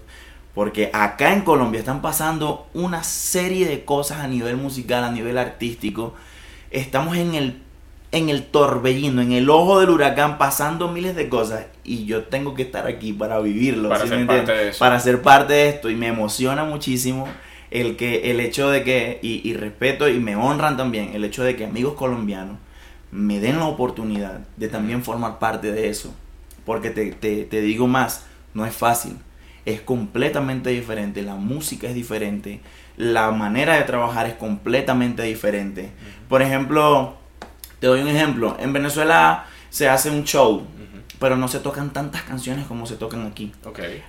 porque 0.53 0.89
acá 0.93 1.33
en 1.33 1.41
Colombia 1.41 1.79
están 1.79 2.01
pasando 2.01 2.67
una 2.73 3.03
serie 3.03 3.67
de 3.67 3.83
cosas 3.83 4.19
a 4.19 4.27
nivel 4.27 4.57
musical, 4.57 5.03
a 5.03 5.11
nivel 5.11 5.37
artístico. 5.37 6.15
Estamos 6.71 7.17
en 7.17 7.35
el 7.35 7.61
en 8.13 8.29
el 8.29 8.45
torbellino, 8.45 9.21
en 9.21 9.33
el 9.33 9.49
ojo 9.49 9.81
del 9.81 9.89
huracán, 9.89 10.37
pasando 10.37 10.87
miles 10.87 11.13
de 11.15 11.27
cosas 11.27 11.65
y 11.83 12.05
yo 12.05 12.23
tengo 12.23 12.55
que 12.55 12.61
estar 12.61 12.87
aquí 12.87 13.11
para 13.11 13.39
vivirlo, 13.39 13.89
Para 13.89 14.03
¿sí 14.03 14.07
ser 14.07 14.19
me 14.19 14.25
parte 14.25 14.51
de 14.53 14.69
eso. 14.69 14.79
Para 14.79 14.99
ser 15.01 15.21
parte 15.21 15.53
de 15.53 15.69
esto 15.69 15.89
y 15.89 15.95
me 15.95 16.07
emociona 16.07 16.63
muchísimo 16.63 17.27
el 17.69 17.97
que 17.97 18.31
el 18.31 18.39
hecho 18.39 18.69
de 18.69 18.83
que 18.83 19.19
y, 19.21 19.47
y 19.47 19.53
respeto 19.53 20.07
y 20.07 20.19
me 20.21 20.37
honran 20.37 20.77
también 20.77 21.11
el 21.13 21.25
hecho 21.25 21.43
de 21.43 21.57
que 21.57 21.65
amigos 21.65 21.95
colombianos 21.95 22.57
me 23.11 23.39
den 23.39 23.57
la 23.57 23.65
oportunidad 23.65 24.41
de 24.57 24.67
también 24.67 25.03
formar 25.03 25.39
parte 25.39 25.71
de 25.71 25.89
eso, 25.89 26.13
porque 26.65 26.89
te, 26.89 27.11
te, 27.11 27.45
te 27.45 27.61
digo 27.61 27.87
más, 27.87 28.25
no 28.53 28.65
es 28.65 28.75
fácil, 28.75 29.17
es 29.65 29.81
completamente 29.81 30.69
diferente, 30.69 31.21
la 31.21 31.35
música 31.35 31.87
es 31.87 31.95
diferente, 31.95 32.61
la 32.97 33.31
manera 33.31 33.75
de 33.75 33.83
trabajar 33.83 34.25
es 34.25 34.33
completamente 34.33 35.23
diferente. 35.23 35.91
Por 36.27 36.41
ejemplo, 36.41 37.15
te 37.79 37.87
doy 37.87 38.01
un 38.01 38.07
ejemplo. 38.07 38.57
En 38.59 38.73
Venezuela 38.73 39.45
se 39.69 39.87
hace 39.87 40.09
un 40.09 40.23
show, 40.23 40.65
pero 41.19 41.35
no 41.37 41.47
se 41.47 41.59
tocan 41.59 41.91
tantas 41.91 42.23
canciones 42.23 42.65
como 42.65 42.85
se 42.85 42.95
tocan 42.95 43.25
aquí. 43.27 43.53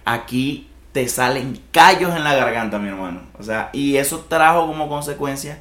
Aquí 0.04 0.68
te 0.92 1.06
salen 1.08 1.60
callos 1.70 2.14
en 2.16 2.24
la 2.24 2.34
garganta, 2.34 2.78
mi 2.78 2.88
hermano. 2.88 3.20
O 3.38 3.42
sea, 3.42 3.70
y 3.72 3.96
eso 3.96 4.26
trajo 4.28 4.66
como 4.66 4.88
consecuencia 4.88 5.58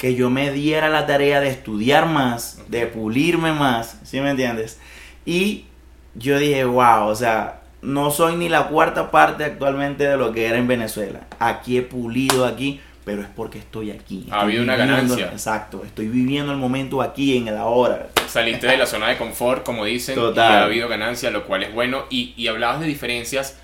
que 0.00 0.14
yo 0.14 0.30
me 0.30 0.50
diera 0.50 0.88
la 0.88 1.06
tarea 1.06 1.40
de 1.42 1.48
estudiar 1.50 2.06
más, 2.06 2.58
de 2.68 2.86
pulirme 2.86 3.52
más, 3.52 3.98
¿sí 4.02 4.18
me 4.22 4.30
entiendes? 4.30 4.80
Y 5.26 5.66
yo 6.14 6.38
dije, 6.38 6.64
wow, 6.64 7.06
o 7.08 7.14
sea, 7.14 7.60
no 7.82 8.10
soy 8.10 8.36
ni 8.36 8.48
la 8.48 8.68
cuarta 8.68 9.10
parte 9.10 9.44
actualmente 9.44 10.04
de 10.08 10.16
lo 10.16 10.32
que 10.32 10.46
era 10.46 10.56
en 10.56 10.66
Venezuela. 10.66 11.20
Aquí 11.38 11.76
he 11.76 11.82
pulido 11.82 12.46
aquí, 12.46 12.80
pero 13.04 13.20
es 13.20 13.28
porque 13.36 13.58
estoy 13.58 13.90
aquí. 13.90 14.26
Ha 14.30 14.40
habido 14.40 14.62
una 14.62 14.74
ganancia. 14.76 15.26
Exacto, 15.32 15.82
estoy 15.84 16.08
viviendo 16.08 16.50
el 16.50 16.58
momento 16.58 17.02
aquí, 17.02 17.36
en 17.36 17.48
el 17.48 17.58
ahora. 17.58 18.08
Saliste 18.26 18.68
de 18.68 18.78
la 18.78 18.86
zona 18.86 19.08
de 19.08 19.18
confort, 19.18 19.64
como 19.64 19.84
dicen, 19.84 20.14
Total. 20.14 20.50
y 20.50 20.54
ha 20.54 20.64
habido 20.64 20.88
ganancia, 20.88 21.30
lo 21.30 21.44
cual 21.44 21.62
es 21.62 21.74
bueno. 21.74 22.04
Y, 22.08 22.32
y 22.38 22.48
hablabas 22.48 22.80
de 22.80 22.86
diferencias, 22.86 23.58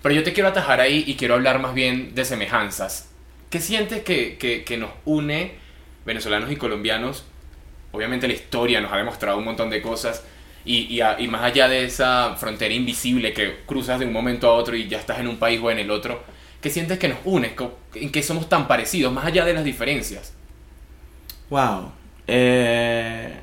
pero 0.00 0.14
yo 0.14 0.22
te 0.22 0.32
quiero 0.32 0.48
atajar 0.48 0.80
ahí 0.80 1.04
y 1.06 1.16
quiero 1.16 1.34
hablar 1.34 1.58
más 1.58 1.74
bien 1.74 2.14
de 2.14 2.24
semejanzas. 2.24 3.10
¿Qué 3.50 3.60
sientes 3.60 4.02
que, 4.02 4.38
que- 4.38 4.64
que 4.64 4.78
nos 4.78 4.90
une 5.04 5.60
venezolanos 6.04 6.50
y 6.50 6.56
colombianos? 6.56 7.24
Obviamente 7.92 8.26
la 8.26 8.34
historia 8.34 8.80
nos 8.80 8.92
ha 8.92 8.96
demostrado 8.96 9.38
un 9.38 9.44
montón 9.44 9.70
de 9.70 9.82
cosas. 9.82 10.24
Y, 10.64 11.00
y 11.18 11.28
más 11.28 11.42
allá 11.42 11.68
de 11.68 11.84
esa 11.84 12.36
frontera 12.36 12.72
invisible 12.72 13.32
que 13.32 13.62
cruzas 13.66 13.98
de 13.98 14.06
un 14.06 14.12
momento 14.12 14.48
a 14.48 14.52
otro 14.52 14.76
y 14.76 14.86
ya 14.86 14.98
estás 14.98 15.18
en 15.18 15.26
un 15.26 15.36
país 15.36 15.60
o 15.62 15.70
en 15.70 15.78
el 15.78 15.90
otro, 15.90 16.22
¿qué 16.60 16.70
sientes 16.70 16.98
que 16.98 17.08
nos 17.08 17.18
une? 17.24 17.54
¿En 17.94 18.12
qué 18.12 18.22
somos 18.22 18.48
tan 18.48 18.68
parecidos, 18.68 19.12
más 19.12 19.26
allá 19.26 19.44
de 19.44 19.54
las 19.54 19.64
diferencias? 19.64 20.32
Wow. 21.50 21.92
Eh, 22.28 23.40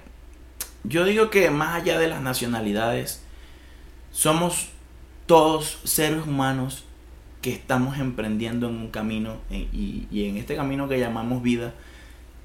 yo 0.83 1.03
digo 1.03 1.29
que 1.29 1.49
más 1.51 1.75
allá 1.75 1.99
de 1.99 2.07
las 2.07 2.21
nacionalidades, 2.21 3.21
somos 4.11 4.69
todos 5.25 5.79
seres 5.83 6.25
humanos 6.25 6.85
que 7.41 7.51
estamos 7.51 7.99
emprendiendo 7.99 8.67
en 8.69 8.75
un 8.75 8.89
camino 8.89 9.37
y, 9.51 10.07
y 10.09 10.25
en 10.27 10.37
este 10.37 10.55
camino 10.55 10.89
que 10.89 10.99
llamamos 10.99 11.43
vida, 11.43 11.73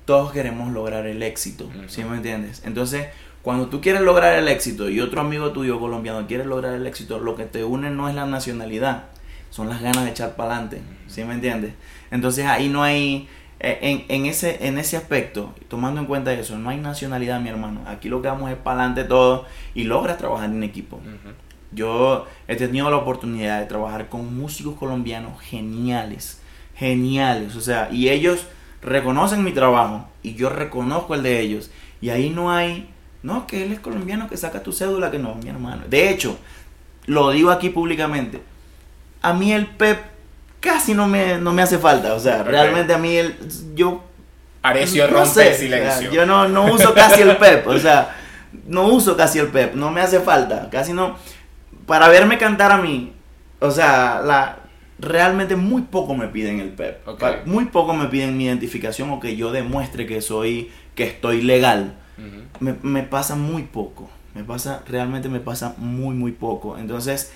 todos 0.04 0.32
queremos 0.32 0.72
lograr 0.72 1.06
el 1.06 1.22
éxito. 1.22 1.70
¿sí 1.88 2.04
me 2.04 2.16
entiendes? 2.16 2.62
Entonces, 2.64 3.06
cuando 3.42 3.66
tú 3.66 3.80
quieres 3.80 4.02
lograr 4.02 4.38
el 4.38 4.48
éxito 4.48 4.88
y 4.88 5.00
otro 5.00 5.20
amigo 5.20 5.52
tuyo 5.52 5.78
colombiano 5.78 6.26
quiere 6.26 6.44
lograr 6.44 6.74
el 6.74 6.86
éxito, 6.86 7.18
lo 7.18 7.36
que 7.36 7.44
te 7.44 7.62
une 7.62 7.90
no 7.90 8.08
es 8.08 8.14
la 8.14 8.26
nacionalidad, 8.26 9.04
son 9.50 9.68
las 9.68 9.82
ganas 9.82 10.04
de 10.04 10.10
echar 10.10 10.34
para 10.34 10.52
adelante, 10.52 10.80
¿sí 11.08 11.24
me 11.24 11.34
entiendes? 11.34 11.74
Entonces 12.10 12.46
ahí 12.46 12.68
no 12.68 12.82
hay, 12.82 13.28
eh, 13.60 13.78
en, 13.82 14.04
en 14.08 14.26
ese, 14.26 14.66
en 14.66 14.78
ese 14.78 14.96
aspecto, 14.96 15.54
tomando 15.68 16.00
en 16.00 16.06
cuenta 16.06 16.32
eso, 16.32 16.58
no 16.58 16.70
hay 16.70 16.78
nacionalidad, 16.78 17.38
mi 17.40 17.50
hermano, 17.50 17.82
aquí 17.86 18.08
lo 18.08 18.22
que 18.22 18.28
vamos 18.28 18.50
es 18.50 18.56
para 18.56 18.80
adelante 18.80 19.04
todo 19.04 19.44
y 19.74 19.84
logras 19.84 20.16
trabajar 20.16 20.48
en 20.48 20.62
equipo. 20.62 21.00
Yo 21.70 22.26
he 22.48 22.56
tenido 22.56 22.88
la 22.88 22.96
oportunidad 22.96 23.60
de 23.60 23.66
trabajar 23.66 24.08
con 24.08 24.36
músicos 24.38 24.76
colombianos 24.76 25.40
geniales, 25.42 26.40
geniales, 26.76 27.56
o 27.56 27.60
sea, 27.60 27.90
y 27.92 28.08
ellos 28.08 28.46
reconocen 28.84 29.42
mi 29.42 29.52
trabajo 29.52 30.06
y 30.22 30.34
yo 30.34 30.48
reconozco 30.48 31.14
el 31.14 31.22
de 31.22 31.40
ellos. 31.40 31.70
Y 32.00 32.10
ahí 32.10 32.30
no 32.30 32.52
hay, 32.52 32.90
no, 33.22 33.46
que 33.46 33.64
él 33.64 33.72
es 33.72 33.80
colombiano, 33.80 34.28
que 34.28 34.36
saca 34.36 34.62
tu 34.62 34.72
cédula, 34.72 35.10
que 35.10 35.18
no, 35.18 35.34
mi 35.36 35.48
hermano. 35.48 35.82
De 35.88 36.10
hecho, 36.10 36.38
lo 37.06 37.30
digo 37.30 37.50
aquí 37.50 37.70
públicamente, 37.70 38.42
a 39.22 39.32
mí 39.32 39.52
el 39.52 39.66
PEP 39.66 39.98
casi 40.60 40.94
no 40.94 41.06
me, 41.06 41.38
no 41.38 41.52
me 41.52 41.62
hace 41.62 41.78
falta, 41.78 42.14
o 42.14 42.20
sea, 42.20 42.42
realmente 42.42 42.94
a 42.94 42.98
mí 42.98 43.16
el, 43.16 43.36
yo 43.74 44.02
Arecio 44.62 45.06
no 45.08 45.18
rompe 45.18 45.28
sé, 45.28 45.48
el 45.50 45.54
silencio. 45.56 45.90
o 45.90 46.00
sea, 46.00 46.10
yo 46.10 46.26
no, 46.26 46.48
no 46.48 46.72
uso 46.72 46.94
casi 46.94 47.20
el 47.20 47.36
PEP, 47.36 47.66
o 47.66 47.78
sea, 47.78 48.16
no 48.66 48.86
uso 48.86 49.16
casi 49.16 49.38
el 49.38 49.48
PEP, 49.48 49.74
no 49.74 49.90
me 49.90 50.00
hace 50.00 50.20
falta, 50.20 50.68
casi 50.70 50.92
no. 50.92 51.16
Para 51.86 52.08
verme 52.08 52.38
cantar 52.38 52.72
a 52.72 52.78
mí, 52.78 53.12
o 53.60 53.70
sea, 53.70 54.22
la, 54.24 54.63
realmente 55.04 55.56
muy 55.56 55.82
poco 55.82 56.14
me 56.14 56.28
piden 56.28 56.60
el 56.60 56.70
PEP. 56.70 57.06
Pa- 57.18 57.42
Muy 57.46 57.66
poco 57.66 57.94
me 57.94 58.06
piden 58.06 58.36
mi 58.36 58.44
identificación 58.46 59.10
o 59.10 59.20
que 59.20 59.36
yo 59.36 59.52
demuestre 59.52 60.06
que 60.06 60.20
soy, 60.20 60.70
que 60.94 61.04
estoy 61.04 61.42
legal. 61.42 61.94
Me, 62.60 62.74
me 62.82 63.02
pasa 63.02 63.34
muy 63.36 63.62
poco. 63.64 64.08
Me 64.34 64.42
pasa, 64.44 64.82
realmente 64.88 65.28
me 65.28 65.40
pasa 65.40 65.74
muy, 65.78 66.14
muy 66.14 66.32
poco. 66.32 66.76
Entonces, 66.78 67.32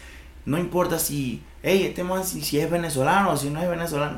no 0.46 0.58
importa 0.58 0.98
si, 0.98 1.42
hey, 1.62 1.84
este 1.84 2.02
man, 2.04 2.24
si, 2.24 2.42
si 2.42 2.58
es 2.58 2.70
venezolano 2.70 3.30
o 3.32 3.36
si 3.36 3.50
no 3.50 3.60
es 3.62 3.68
venezolano. 3.68 4.16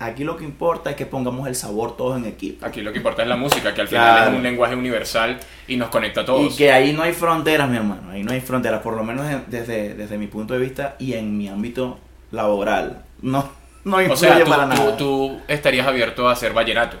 Aquí 0.00 0.24
lo 0.24 0.36
que 0.36 0.44
importa 0.44 0.90
es 0.90 0.96
que 0.96 1.06
pongamos 1.06 1.46
el 1.48 1.54
sabor 1.54 1.96
todos 1.96 2.18
en 2.18 2.26
equipo. 2.26 2.66
Aquí 2.66 2.82
lo 2.82 2.90
que 2.92 2.98
importa 2.98 3.22
es 3.22 3.28
la 3.28 3.36
música, 3.36 3.72
que 3.72 3.80
al 3.80 3.88
final 3.88 4.28
es 4.32 4.36
un 4.36 4.42
lenguaje 4.42 4.74
universal 4.76 5.38
y 5.68 5.76
nos 5.76 5.88
conecta 5.88 6.22
a 6.22 6.24
todos. 6.24 6.52
Y 6.52 6.56
que 6.56 6.72
ahí 6.72 6.92
no 6.92 7.02
hay 7.02 7.12
fronteras, 7.12 7.70
mi 7.70 7.76
hermano. 7.76 8.10
Ahí 8.10 8.22
no 8.24 8.32
hay 8.32 8.40
fronteras, 8.40 8.82
por 8.82 8.94
lo 8.96 9.04
menos 9.04 9.24
en- 9.30 9.44
desde, 9.46 9.94
desde 9.94 10.18
mi 10.18 10.26
punto 10.26 10.52
de 10.54 10.60
vista 10.60 10.96
y 10.98 11.12
en 11.14 11.38
mi 11.38 11.48
ámbito 11.48 11.98
laboral. 12.34 13.04
No, 13.22 13.48
no 13.84 13.96
o 13.96 14.02
influye 14.02 14.18
sea, 14.18 14.44
tú, 14.44 14.50
para 14.50 14.66
nada. 14.66 14.96
tú 14.96 15.40
estarías 15.48 15.86
abierto 15.86 16.28
a 16.28 16.32
hacer 16.32 16.52
vallenato. 16.52 16.96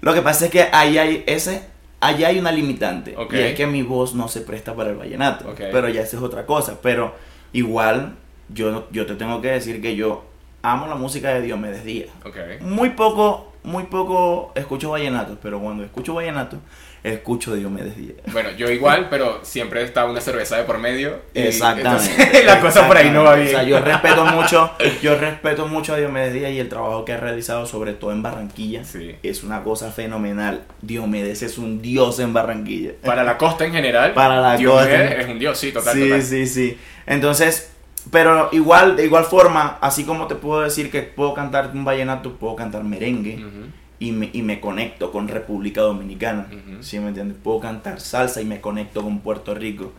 Lo 0.00 0.14
que 0.14 0.22
pasa 0.22 0.46
es 0.46 0.50
que 0.50 0.68
ahí 0.72 0.98
hay 0.98 1.24
ese, 1.26 1.62
allá 2.00 2.28
hay 2.28 2.38
una 2.38 2.52
limitante. 2.52 3.14
Y 3.30 3.36
es 3.36 3.54
que 3.54 3.66
mi 3.66 3.82
voz 3.82 4.14
no 4.14 4.28
se 4.28 4.40
presta 4.40 4.74
para 4.74 4.90
el 4.90 4.96
vallenato. 4.96 5.54
Pero 5.56 5.88
ya 5.88 6.02
esa 6.02 6.16
es 6.16 6.22
otra 6.22 6.46
cosa. 6.46 6.80
Pero 6.82 7.14
igual, 7.52 8.14
yo, 8.48 8.88
yo 8.90 9.06
te 9.06 9.14
tengo 9.14 9.40
que 9.40 9.48
decir 9.48 9.80
que 9.82 9.94
yo 9.96 10.24
amo 10.62 10.86
la 10.86 10.94
música 10.94 11.30
de 11.34 11.42
Diomedes 11.42 11.84
Díaz. 11.84 12.10
Ok. 12.24 12.36
Muy 12.60 12.90
poco, 12.90 13.52
muy 13.62 13.84
poco 13.84 14.52
escucho 14.54 14.90
vallenato, 14.90 15.38
pero 15.42 15.60
cuando 15.60 15.84
escucho 15.84 16.14
vallenato, 16.14 16.58
escucho 17.02 17.54
Diomedes 17.54 17.96
Díaz. 17.96 18.16
Bueno, 18.32 18.50
yo 18.52 18.70
igual, 18.70 19.08
pero 19.08 19.40
siempre 19.42 19.82
está 19.82 20.04
una 20.06 20.20
cerveza 20.20 20.56
de 20.56 20.64
por 20.64 20.78
medio. 20.78 21.20
y 21.34 21.40
Exactamente. 21.40 21.88
entonces 22.22 22.44
la 22.46 22.60
cosa 22.60 22.86
por 22.86 22.96
ahí 22.96 23.10
no 23.10 23.24
va 23.24 23.34
bien. 23.36 23.48
O 23.48 23.50
sea, 23.50 23.62
yo 23.62 23.80
respeto 23.80 24.24
mucho, 24.26 24.70
yo 25.02 25.18
respeto 25.18 25.66
mucho 25.66 25.94
a 25.94 25.96
Diomedes 25.96 26.34
Díaz 26.34 26.52
y 26.52 26.58
el 26.60 26.68
trabajo 26.68 27.04
que 27.04 27.12
ha 27.12 27.16
realizado, 27.16 27.66
sobre 27.66 27.94
todo 27.94 28.12
en 28.12 28.22
Barranquilla. 28.22 28.84
Sí. 28.84 29.14
Es 29.22 29.42
una 29.42 29.62
cosa 29.62 29.90
fenomenal. 29.90 30.62
Diomedes 30.82 31.42
es 31.42 31.58
un 31.58 31.80
dios 31.82 32.18
en 32.20 32.32
Barranquilla. 32.32 32.92
Para 33.04 33.24
la 33.24 33.38
costa 33.38 33.64
en 33.64 33.72
general, 33.72 34.12
Para 34.14 34.40
la 34.40 34.56
Diomedes 34.56 35.08
costa. 35.10 35.20
es 35.22 35.28
un 35.28 35.38
dios, 35.38 35.58
sí, 35.58 35.72
total, 35.72 35.94
sí, 35.94 36.02
total. 36.04 36.22
sí, 36.22 36.46
sí. 36.46 36.78
Entonces, 37.06 37.72
pero 38.10 38.48
igual, 38.52 38.96
de 38.96 39.04
igual 39.04 39.24
forma, 39.24 39.78
así 39.80 40.04
como 40.04 40.26
te 40.26 40.34
puedo 40.34 40.62
decir 40.62 40.90
que 40.90 41.02
puedo 41.02 41.34
cantar 41.34 41.70
un 41.74 41.84
vallenato, 41.84 42.34
puedo 42.36 42.56
cantar 42.56 42.82
merengue 42.84 43.36
Ujú. 43.36 43.66
Y, 44.00 44.10
me, 44.12 44.30
y 44.32 44.42
me 44.42 44.58
conecto 44.60 45.12
con 45.12 45.28
República 45.28 45.82
Dominicana. 45.82 46.48
¿Sí 46.80 46.98
me 46.98 47.08
entiendes? 47.08 47.36
Puedo 47.40 47.60
cantar 47.60 48.00
salsa 48.00 48.40
y 48.40 48.46
me 48.46 48.60
conecto 48.60 49.02
con 49.02 49.20
Puerto 49.20 49.54
Rico. 49.54 49.92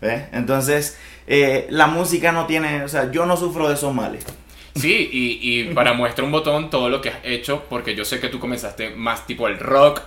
¿Ves? 0.00 0.24
Entonces, 0.32 0.98
eh, 1.26 1.66
la 1.70 1.86
música 1.88 2.32
no 2.32 2.46
tiene, 2.46 2.82
o 2.84 2.88
sea, 2.88 3.10
yo 3.10 3.26
no 3.26 3.36
sufro 3.36 3.68
de 3.68 3.74
esos 3.74 3.94
males. 3.94 4.24
Sí, 4.74 5.10
y, 5.12 5.38
y 5.60 5.74
para 5.74 5.92
muestra 5.94 6.24
un 6.24 6.32
botón 6.32 6.70
todo 6.70 6.88
lo 6.88 7.00
que 7.00 7.10
has 7.10 7.18
hecho, 7.24 7.64
porque 7.68 7.94
yo 7.94 8.04
sé 8.04 8.18
que 8.20 8.28
tú 8.28 8.38
comenzaste 8.38 8.90
más 8.90 9.26
tipo 9.26 9.46
el 9.48 9.58
rock. 9.58 10.00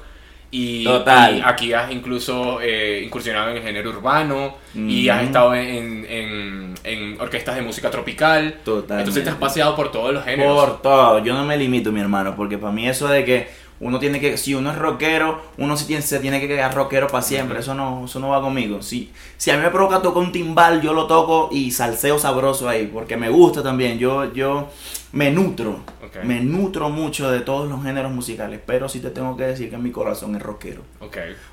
Y, 0.52 0.84
Total. 0.86 1.38
y 1.38 1.42
aquí 1.44 1.74
has 1.74 1.92
incluso 1.92 2.60
eh, 2.62 3.02
incursionado 3.06 3.50
en 3.52 3.58
el 3.58 3.64
género 3.64 3.90
urbano 3.90 4.56
y 4.74 5.10
has 5.10 5.24
estado 5.24 5.54
en, 5.56 6.06
en- 6.10 6.74
en 6.84 7.20
orquestas 7.20 7.56
de 7.56 7.62
música 7.62 7.90
tropical. 7.92 8.56
Entonces 9.00 9.24
te 9.24 9.30
has 9.30 9.36
paseado 9.36 9.76
por 9.76 9.92
todos 9.92 10.14
los 10.14 10.24
géneros. 10.24 10.56
Por 10.56 10.82
todo, 10.82 11.24
yo 11.24 11.34
no 11.34 11.44
me 11.46 11.58
limito, 11.58 11.92
mi 11.92 12.00
hermano, 12.00 12.36
porque 12.36 12.58
para 12.58 12.72
mí 12.72 12.88
eso 12.88 13.08
de 13.08 13.26
que 13.26 13.48
uno 13.80 14.00
tiene 14.00 14.20
que, 14.20 14.38
si 14.38 14.54
uno 14.54 14.72
es 14.72 14.78
rockero, 14.78 15.42
uno 15.58 15.76
sí 15.76 15.86
tiene, 15.86 16.02
se 16.02 16.20
tiene 16.20 16.40
que 16.40 16.48
quedar 16.48 16.74
rockero 16.74 17.08
para 17.08 17.22
siempre, 17.22 17.60
eso 17.60 17.74
no, 17.74 18.06
eso 18.06 18.20
no 18.20 18.30
va 18.30 18.42
conmigo. 18.42 18.82
Si, 18.82 19.12
si 19.38 19.52
a 19.52 19.58
mí 19.58 19.64
me 19.64 19.70
provoca 19.70 20.02
tocar 20.02 20.24
un 20.24 20.32
timbal, 20.32 20.82
yo 20.82 20.94
lo 20.94 21.08
toco 21.08 21.50
y 21.52 21.72
salseo 21.72 22.18
sabroso 22.18 22.70
ahí, 22.70 22.88
porque 22.88 23.18
me 23.18 23.30
gusta 23.30 23.62
también, 23.62 24.00
yo, 24.00 24.34
yo 24.34 24.70
me 25.12 25.32
nutro, 25.32 25.80
me 26.24 26.40
nutro 26.42 26.90
mucho 26.90 27.30
de 27.30 27.42
todos 27.42 27.70
los 27.70 27.84
géneros 27.84 28.12
musicales, 28.12 28.60
pero 28.66 28.88
sí 28.88 29.00
te 29.00 29.10
tengo 29.10 29.36
que 29.36 29.44
decir 29.44 29.70
que 29.70 29.78
mi 29.78 29.92
corazón 29.92 30.36
es 30.36 30.42
rockero. 30.42 30.82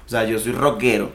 O 0.07 0.09
sea, 0.09 0.25
yo 0.25 0.39
soy 0.39 0.53
rockero 0.53 1.11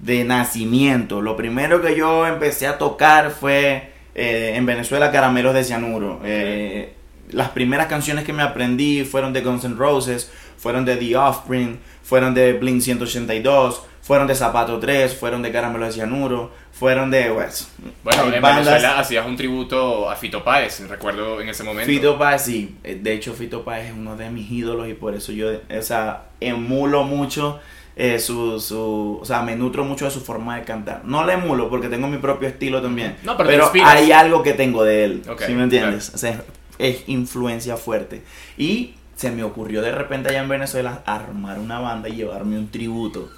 de 0.00 0.24
nacimiento. 0.24 1.20
Lo 1.20 1.36
primero 1.36 1.80
que 1.80 1.96
yo 1.96 2.26
empecé 2.26 2.66
a 2.66 2.78
tocar 2.78 3.30
fue 3.30 3.92
eh, 4.14 4.54
en 4.56 4.66
Venezuela 4.66 5.12
Caramelos 5.12 5.54
de 5.54 5.64
Cianuro. 5.64 6.20
Eh, 6.24 6.94
las 7.32 7.50
primeras 7.50 7.86
canciones 7.86 8.24
que 8.24 8.32
me 8.32 8.42
aprendí 8.42 9.04
fueron 9.04 9.32
de 9.32 9.40
Guns 9.42 9.64
N' 9.64 9.76
Roses, 9.76 10.30
fueron 10.56 10.84
de 10.84 10.96
The 10.96 11.16
Offspring, 11.16 11.78
fueron 12.02 12.34
de 12.34 12.52
Blink 12.54 12.80
182, 12.82 13.82
fueron 14.02 14.26
de 14.26 14.34
Zapato 14.34 14.78
3, 14.78 15.14
fueron 15.14 15.42
de 15.42 15.52
Caramelos 15.52 15.88
de 15.88 15.94
Cianuro, 15.94 16.50
fueron 16.72 17.10
de... 17.10 17.30
Pues, 17.30 17.68
Bueno, 18.02 18.24
en 18.34 18.42
bandas- 18.42 18.64
Venezuela 18.66 18.98
hacías 18.98 19.26
un 19.26 19.36
tributo 19.36 20.10
a 20.10 20.16
Fito 20.16 20.42
Páez, 20.42 20.80
recuerdo 20.88 21.40
en 21.40 21.48
ese 21.48 21.62
momento. 21.62 21.86
Fito 21.90 22.18
Páez, 22.18 22.42
sí. 22.42 22.76
Eh, 22.82 22.98
De 23.00 23.12
hecho, 23.12 23.34
Fito 23.34 23.62
Páez 23.64 23.88
es 23.90 23.92
uno 23.96 24.16
de 24.16 24.28
mis 24.30 24.50
ídolos 24.50 24.88
y 24.88 24.94
por 24.94 25.14
eso 25.14 25.32
yo, 25.32 25.48
o 25.50 25.82
sea, 25.82 26.24
emulo 26.40 27.04
mucho 27.04 27.60
eh, 27.96 28.18
su, 28.18 28.58
su, 28.60 29.18
o 29.20 29.24
sea, 29.24 29.42
me 29.42 29.54
nutro 29.56 29.84
mucho 29.84 30.06
de 30.06 30.10
su 30.10 30.20
forma 30.22 30.56
de 30.56 30.64
cantar. 30.64 31.02
No 31.04 31.24
le 31.26 31.34
emulo 31.34 31.68
porque 31.68 31.88
tengo 31.88 32.08
mi 32.08 32.16
propio 32.18 32.48
estilo 32.48 32.80
también. 32.80 33.16
No, 33.22 33.36
pero 33.36 33.70
hay 33.84 34.10
algo 34.10 34.42
que 34.42 34.54
tengo 34.54 34.84
de 34.84 35.04
él, 35.04 35.22
Ok, 35.28 35.42
¿sí 35.46 35.52
me 35.52 35.64
entiendes? 35.64 36.10
O 36.14 36.18
sea, 36.18 36.42
es 36.80 37.08
influencia 37.08 37.76
fuerte. 37.76 38.22
Y 38.56 38.94
se 39.16 39.30
me 39.30 39.42
ocurrió 39.42 39.82
de 39.82 39.92
repente 39.92 40.30
allá 40.30 40.40
en 40.40 40.48
Venezuela 40.48 41.02
armar 41.06 41.58
una 41.58 41.78
banda 41.78 42.08
y 42.08 42.16
llevarme 42.16 42.58
un 42.58 42.70
tributo. 42.70 43.30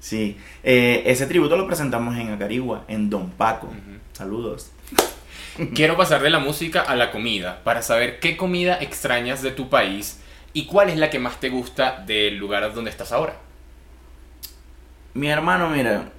Sí, 0.00 0.36
Eh, 0.62 1.02
ese 1.06 1.26
tributo 1.26 1.56
lo 1.56 1.66
presentamos 1.66 2.16
en 2.16 2.30
Acarigua, 2.30 2.84
en 2.88 3.10
Don 3.10 3.30
Paco. 3.30 3.68
Saludos. 4.12 4.70
Quiero 5.74 5.96
pasar 5.96 6.22
de 6.22 6.30
la 6.30 6.38
música 6.38 6.82
a 6.82 6.94
la 6.94 7.10
comida, 7.10 7.62
para 7.64 7.82
saber 7.82 8.20
qué 8.20 8.36
comida 8.36 8.78
extrañas 8.80 9.42
de 9.42 9.50
tu 9.50 9.68
país 9.68 10.20
¿Y 10.52 10.64
cuál 10.64 10.88
es 10.88 10.96
la 10.96 11.10
que 11.10 11.18
más 11.18 11.38
te 11.40 11.50
gusta 11.50 12.02
del 12.06 12.36
lugar 12.36 12.72
donde 12.74 12.90
estás 12.90 13.12
ahora? 13.12 13.36
Mi 15.14 15.28
hermano, 15.28 15.68
mira, 15.68 16.10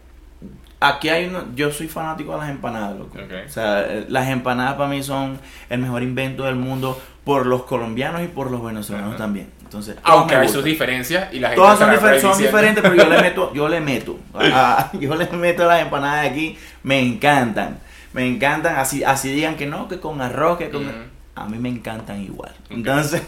aquí 0.80 1.10
hay 1.10 1.26
uno, 1.26 1.44
yo 1.56 1.72
soy 1.72 1.88
fanático 1.88 2.32
de 2.34 2.38
las 2.40 2.50
empanadas, 2.50 2.98
loco. 2.98 3.18
O 3.46 3.50
sea, 3.50 3.82
eh, 3.82 4.06
las 4.10 4.28
empanadas 4.30 4.74
para 4.76 4.90
mí 4.90 5.04
son 5.04 5.40
el 5.70 5.80
mejor 5.80 6.04
invento 6.04 6.44
del 6.44 6.56
mundo 6.56 7.00
por 7.24 7.46
los 7.46 7.64
colombianos 7.64 8.22
y 8.24 8.28
por 8.28 8.50
los 8.52 8.64
venezolanos 8.64 9.18
también. 9.18 9.50
Entonces, 9.64 9.96
Aunque 10.04 10.36
hay 10.36 10.50
sus 10.50 10.64
diferencias 10.64 11.32
y 11.32 11.40
la 11.40 11.50
gente 11.50 11.62
Todas 11.62 11.78
son, 11.78 11.90
difer- 11.92 12.20
son 12.20 12.38
diferentes, 12.40 12.82
pero 12.82 12.96
yo 12.96 13.08
le 13.08 13.22
meto, 13.22 13.54
yo 13.54 13.70
le 13.70 13.80
meto. 13.80 14.20
a- 14.34 14.90
yo 15.00 15.16
le 15.16 15.28
meto 15.28 15.66
las 15.68 15.82
empanadas 15.82 16.24
de 16.24 16.30
aquí, 16.30 16.58
me 16.84 17.00
encantan. 17.00 17.78
Me 18.14 18.26
encantan, 18.26 18.78
así, 18.78 19.04
así 19.04 19.32
digan 19.32 19.56
que 19.56 19.68
no, 19.68 19.88
que 19.88 20.00
con 20.00 20.20
arroz, 20.22 20.58
que 20.58 20.72
con... 20.72 20.84
A 21.36 21.46
mí 21.46 21.58
me 21.60 21.70
encantan 21.70 22.20
igual. 22.22 22.52
Entonces... 22.72 23.22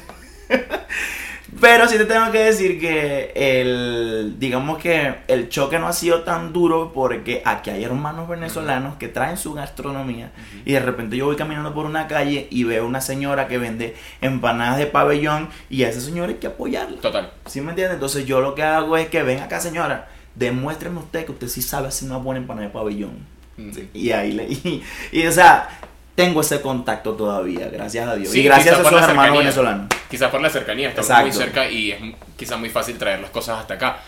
pero 1.61 1.87
sí 1.87 1.97
te 1.97 2.05
tengo 2.05 2.31
que 2.31 2.39
decir 2.39 2.79
que 2.79 3.31
el, 3.35 4.39
digamos 4.39 4.79
que 4.79 5.13
el 5.27 5.47
choque 5.47 5.77
no 5.77 5.87
ha 5.87 5.93
sido 5.93 6.23
tan 6.23 6.51
duro 6.53 6.91
porque 6.91 7.43
aquí 7.45 7.69
hay 7.69 7.83
hermanos 7.83 8.27
venezolanos 8.27 8.95
que 8.95 9.07
traen 9.07 9.37
su 9.37 9.53
gastronomía 9.53 10.31
y 10.65 10.73
de 10.73 10.79
repente 10.79 11.15
yo 11.15 11.27
voy 11.27 11.35
caminando 11.35 11.71
por 11.73 11.85
una 11.85 12.07
calle 12.07 12.47
y 12.49 12.63
veo 12.63 12.87
una 12.87 12.99
señora 12.99 13.47
que 13.47 13.59
vende 13.59 13.95
empanadas 14.21 14.79
de 14.79 14.87
pabellón 14.87 15.49
y 15.69 15.83
a 15.83 15.89
esa 15.89 16.01
señora 16.01 16.29
hay 16.29 16.39
que 16.39 16.47
apoyarla. 16.47 16.99
Total. 16.99 17.31
¿Sí 17.45 17.61
me 17.61 17.69
entiende? 17.69 17.93
Entonces 17.93 18.25
yo 18.25 18.41
lo 18.41 18.55
que 18.55 18.63
hago 18.63 18.97
es 18.97 19.09
que 19.09 19.21
ven 19.21 19.39
acá 19.39 19.59
señora, 19.59 20.09
demuéstreme 20.33 20.97
usted 20.97 21.25
que 21.25 21.31
usted 21.31 21.47
sí 21.47 21.61
sabe 21.61 21.89
hacer 21.89 22.09
una 22.09 22.17
buena 22.17 22.41
empanada 22.41 22.67
de 22.67 22.73
pabellón. 22.73 23.19
Mm. 23.57 23.69
Y 23.93 24.11
ahí 24.11 24.31
le... 24.31 24.45
Y, 24.51 24.83
y, 25.11 25.27
o 25.27 25.31
sea, 25.31 25.69
tengo 26.15 26.41
ese 26.41 26.61
contacto 26.61 27.13
todavía, 27.13 27.69
gracias 27.69 28.07
a 28.07 28.15
Dios. 28.15 28.31
Sí, 28.31 28.41
y 28.41 28.43
gracias 28.43 28.77
a 28.77 28.81
esos 28.81 29.01
hermanos 29.01 29.37
venezolanos. 29.37 29.87
Quizás 30.09 30.29
por 30.29 30.41
la 30.41 30.49
cercanía, 30.49 30.89
estamos 30.89 31.09
Exacto. 31.09 31.27
muy 31.27 31.35
cerca 31.35 31.69
y 31.69 31.91
es 31.91 31.99
quizás 32.37 32.59
muy 32.59 32.69
fácil 32.69 32.97
traer 32.97 33.19
las 33.19 33.31
cosas 33.31 33.59
hasta 33.59 33.75
acá. 33.75 33.99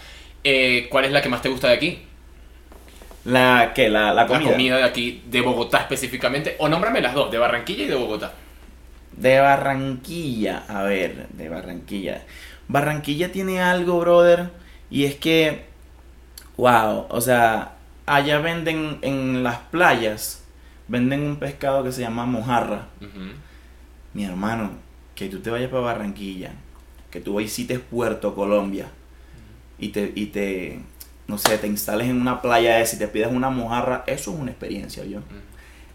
Eh, 0.43 0.87
¿Cuál 0.89 1.05
es 1.05 1.11
la 1.11 1.21
que 1.21 1.29
más 1.29 1.41
te 1.41 1.49
gusta 1.49 1.69
de 1.69 1.75
aquí? 1.75 2.03
La. 3.25 3.73
La, 3.75 4.13
la 4.13 4.27
comida. 4.27 4.45
La 4.45 4.51
comida 4.51 4.77
de 4.77 4.83
aquí, 4.83 5.23
de 5.25 5.41
Bogotá 5.41 5.79
específicamente. 5.79 6.55
O 6.59 6.67
nómbrame 6.67 7.01
las 7.01 7.13
dos, 7.13 7.31
de 7.31 7.37
Barranquilla 7.37 7.83
y 7.85 7.87
de 7.87 7.95
Bogotá. 7.95 8.33
De 9.13 9.39
Barranquilla, 9.39 10.63
a 10.67 10.83
ver, 10.83 11.27
de 11.29 11.47
Barranquilla. 11.47 12.23
Barranquilla 12.67 13.31
tiene 13.31 13.61
algo, 13.61 13.99
brother, 13.99 14.49
y 14.89 15.05
es 15.05 15.15
que, 15.15 15.65
wow, 16.57 17.05
o 17.09 17.21
sea, 17.21 17.73
allá 18.05 18.39
venden 18.39 18.99
en 19.01 19.43
las 19.43 19.57
playas, 19.57 20.42
venden 20.87 21.21
un 21.21 21.35
pescado 21.37 21.83
que 21.83 21.91
se 21.91 22.01
llama 22.01 22.25
mojarra. 22.25 22.87
Mi 24.13 24.25
hermano, 24.25 24.71
que 25.15 25.27
tú 25.29 25.39
te 25.39 25.49
vayas 25.49 25.69
para 25.69 25.81
Barranquilla, 25.83 26.51
que 27.09 27.19
tú 27.19 27.37
visites 27.37 27.79
Puerto 27.79 28.35
Colombia 28.35 28.87
y 29.79 29.89
te, 29.89 30.11
y 30.15 30.27
te, 30.27 30.79
no 31.27 31.37
sé, 31.37 31.57
te 31.57 31.67
instales 31.67 32.07
en 32.07 32.19
una 32.21 32.41
playa 32.41 32.79
esa 32.79 32.95
y 32.95 32.99
te 32.99 33.07
pidas 33.07 33.31
una 33.31 33.49
mojarra, 33.49 34.03
eso 34.07 34.31
es 34.33 34.39
una 34.39 34.51
experiencia, 34.51 35.03
yo. 35.05 35.19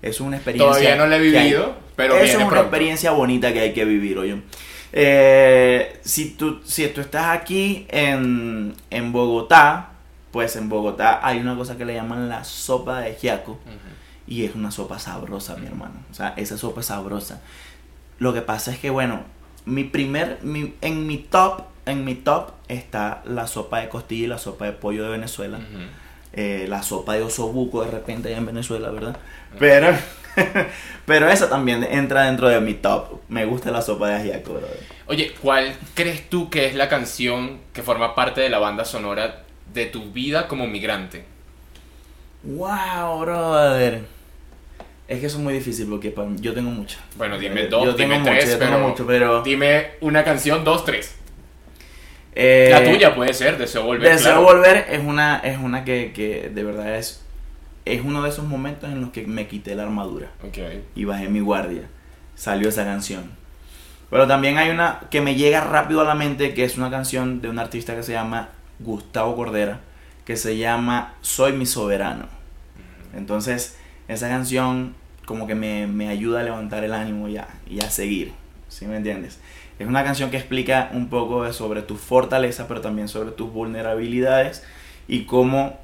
Eso 0.00 0.10
es 0.10 0.20
una 0.20 0.36
experiencia. 0.36 0.68
Todavía 0.70 0.96
no 0.96 1.06
la 1.06 1.16
he 1.16 1.20
hay- 1.20 1.30
vivido, 1.30 1.76
pero 1.96 2.14
eso 2.14 2.22
viene 2.22 2.30
es 2.30 2.36
una 2.38 2.48
pronto. 2.48 2.62
experiencia 2.66 3.10
bonita 3.12 3.52
que 3.52 3.60
hay 3.60 3.72
que 3.72 3.84
vivir, 3.84 4.18
oye. 4.18 4.42
Eh, 4.92 5.98
si, 6.02 6.30
tú, 6.30 6.60
si 6.64 6.86
tú 6.88 7.00
estás 7.00 7.36
aquí 7.36 7.86
en, 7.90 8.74
en 8.90 9.12
Bogotá, 9.12 9.90
pues 10.32 10.56
en 10.56 10.68
Bogotá 10.68 11.20
hay 11.26 11.38
una 11.40 11.56
cosa 11.56 11.76
que 11.76 11.84
le 11.84 11.94
llaman 11.94 12.28
la 12.28 12.42
sopa 12.44 13.00
de 13.00 13.14
giaco. 13.14 13.58
Y 14.28 14.44
es 14.44 14.54
una 14.54 14.70
sopa 14.70 14.98
sabrosa, 14.98 15.56
mi 15.56 15.66
hermano. 15.66 15.94
O 16.10 16.14
sea, 16.14 16.34
esa 16.36 16.58
sopa 16.58 16.80
es 16.80 16.86
sabrosa. 16.86 17.40
Lo 18.18 18.34
que 18.34 18.42
pasa 18.42 18.70
es 18.72 18.78
que, 18.78 18.90
bueno, 18.90 19.22
mi 19.64 19.84
primer, 19.84 20.38
mi- 20.42 20.74
en 20.82 21.06
mi 21.06 21.16
top, 21.18 21.62
en 21.86 22.04
mi 22.04 22.14
top 22.14 22.50
está 22.68 23.22
la 23.24 23.46
sopa 23.46 23.80
de 23.80 23.88
costilla 23.88 24.24
y 24.24 24.28
la 24.28 24.38
sopa 24.38 24.66
de 24.66 24.72
pollo 24.72 25.04
de 25.04 25.10
Venezuela. 25.10 25.58
Eh, 26.34 26.66
la 26.68 26.82
sopa 26.82 27.14
de 27.14 27.22
osobuco 27.22 27.82
de 27.82 27.90
repente 27.90 28.28
allá 28.28 28.36
en 28.38 28.46
Venezuela, 28.46 28.90
¿verdad? 28.90 29.16
Pero, 29.58 29.88
pero 31.06 31.28
esa 31.30 31.48
también 31.48 31.82
entra 31.84 32.24
dentro 32.24 32.48
de 32.48 32.60
mi 32.60 32.74
top. 32.74 33.20
Me 33.30 33.46
gusta 33.46 33.70
la 33.70 33.80
sopa 33.80 34.08
de 34.08 34.16
ajiaco, 34.16 34.52
brother. 34.52 34.78
Oye, 35.06 35.32
¿cuál 35.40 35.74
crees 35.94 36.28
tú 36.28 36.50
que 36.50 36.66
es 36.66 36.74
la 36.74 36.90
canción 36.90 37.60
que 37.72 37.82
forma 37.82 38.14
parte 38.14 38.42
de 38.42 38.50
la 38.50 38.58
banda 38.58 38.84
sonora 38.84 39.44
de 39.72 39.86
tu 39.86 40.12
vida 40.12 40.48
como 40.48 40.66
migrante? 40.66 41.24
Wow, 42.44 43.20
brother. 43.20 44.04
Es 45.08 45.20
que 45.20 45.26
eso 45.26 45.38
es 45.38 45.42
muy 45.42 45.54
difícil 45.54 45.86
porque 45.88 46.14
yo 46.40 46.52
tengo 46.54 46.70
mucho. 46.70 46.98
Bueno, 47.16 47.38
dime 47.38 47.62
Eh, 47.62 47.68
dos, 47.68 47.84
yo 47.84 47.92
dime 47.94 48.16
tengo 48.16 48.28
mucho, 48.30 48.32
tres, 48.44 48.58
tengo 48.58 48.72
pero, 48.72 48.88
mucho, 48.88 49.06
pero 49.06 49.42
dime 49.42 49.90
una 50.02 50.22
canción, 50.22 50.64
dos, 50.64 50.84
tres. 50.84 51.14
eh, 52.34 52.68
la 52.70 52.84
tuya 52.84 53.14
puede 53.14 53.32
ser, 53.32 53.56
Deseo 53.58 53.84
Volver. 53.84 54.12
Deseo 54.12 54.32
claro. 54.32 54.42
volver 54.42 54.86
es 54.90 55.00
una, 55.00 55.38
es 55.38 55.58
una 55.58 55.84
que, 55.84 56.12
que 56.12 56.50
de 56.54 56.62
verdad 56.62 56.96
es, 56.96 57.24
es 57.84 58.02
uno 58.04 58.22
de 58.22 58.28
esos 58.28 58.44
momentos 58.46 58.90
en 58.90 59.00
los 59.00 59.10
que 59.10 59.26
me 59.26 59.48
quité 59.48 59.74
la 59.74 59.84
armadura 59.84 60.28
Ok. 60.46 60.58
y 60.94 61.04
bajé 61.04 61.28
mi 61.28 61.40
guardia. 61.40 61.82
Salió 62.34 62.68
esa 62.68 62.84
canción. 62.84 63.30
Pero 64.10 64.26
también 64.26 64.58
hay 64.58 64.70
una 64.70 65.00
que 65.10 65.20
me 65.20 65.34
llega 65.34 65.62
rápido 65.62 66.00
a 66.02 66.04
la 66.04 66.14
mente, 66.14 66.54
que 66.54 66.64
es 66.64 66.76
una 66.78 66.90
canción 66.90 67.40
de 67.40 67.48
un 67.48 67.58
artista 67.58 67.94
que 67.96 68.02
se 68.02 68.12
llama 68.12 68.50
Gustavo 68.78 69.34
Cordera, 69.36 69.80
que 70.24 70.36
se 70.36 70.56
llama 70.58 71.14
Soy 71.22 71.52
mi 71.52 71.66
soberano. 71.66 72.26
Entonces, 73.14 73.76
esa 74.08 74.28
canción 74.28 74.94
como 75.26 75.46
que 75.46 75.54
me, 75.54 75.86
me 75.86 76.08
ayuda 76.08 76.40
a 76.40 76.42
levantar 76.42 76.84
el 76.84 76.94
ánimo 76.94 77.28
y 77.28 77.36
a, 77.36 77.48
y 77.68 77.80
a 77.80 77.90
seguir. 77.90 78.32
¿Sí 78.68 78.86
me 78.86 78.96
entiendes? 78.96 79.38
Es 79.78 79.86
una 79.86 80.02
canción 80.02 80.30
que 80.30 80.36
explica 80.36 80.90
un 80.92 81.08
poco 81.08 81.52
sobre 81.52 81.82
tus 81.82 82.00
fortalezas, 82.00 82.66
pero 82.66 82.80
también 82.80 83.08
sobre 83.08 83.30
tus 83.30 83.52
vulnerabilidades 83.52 84.64
y 85.06 85.24
cómo 85.24 85.78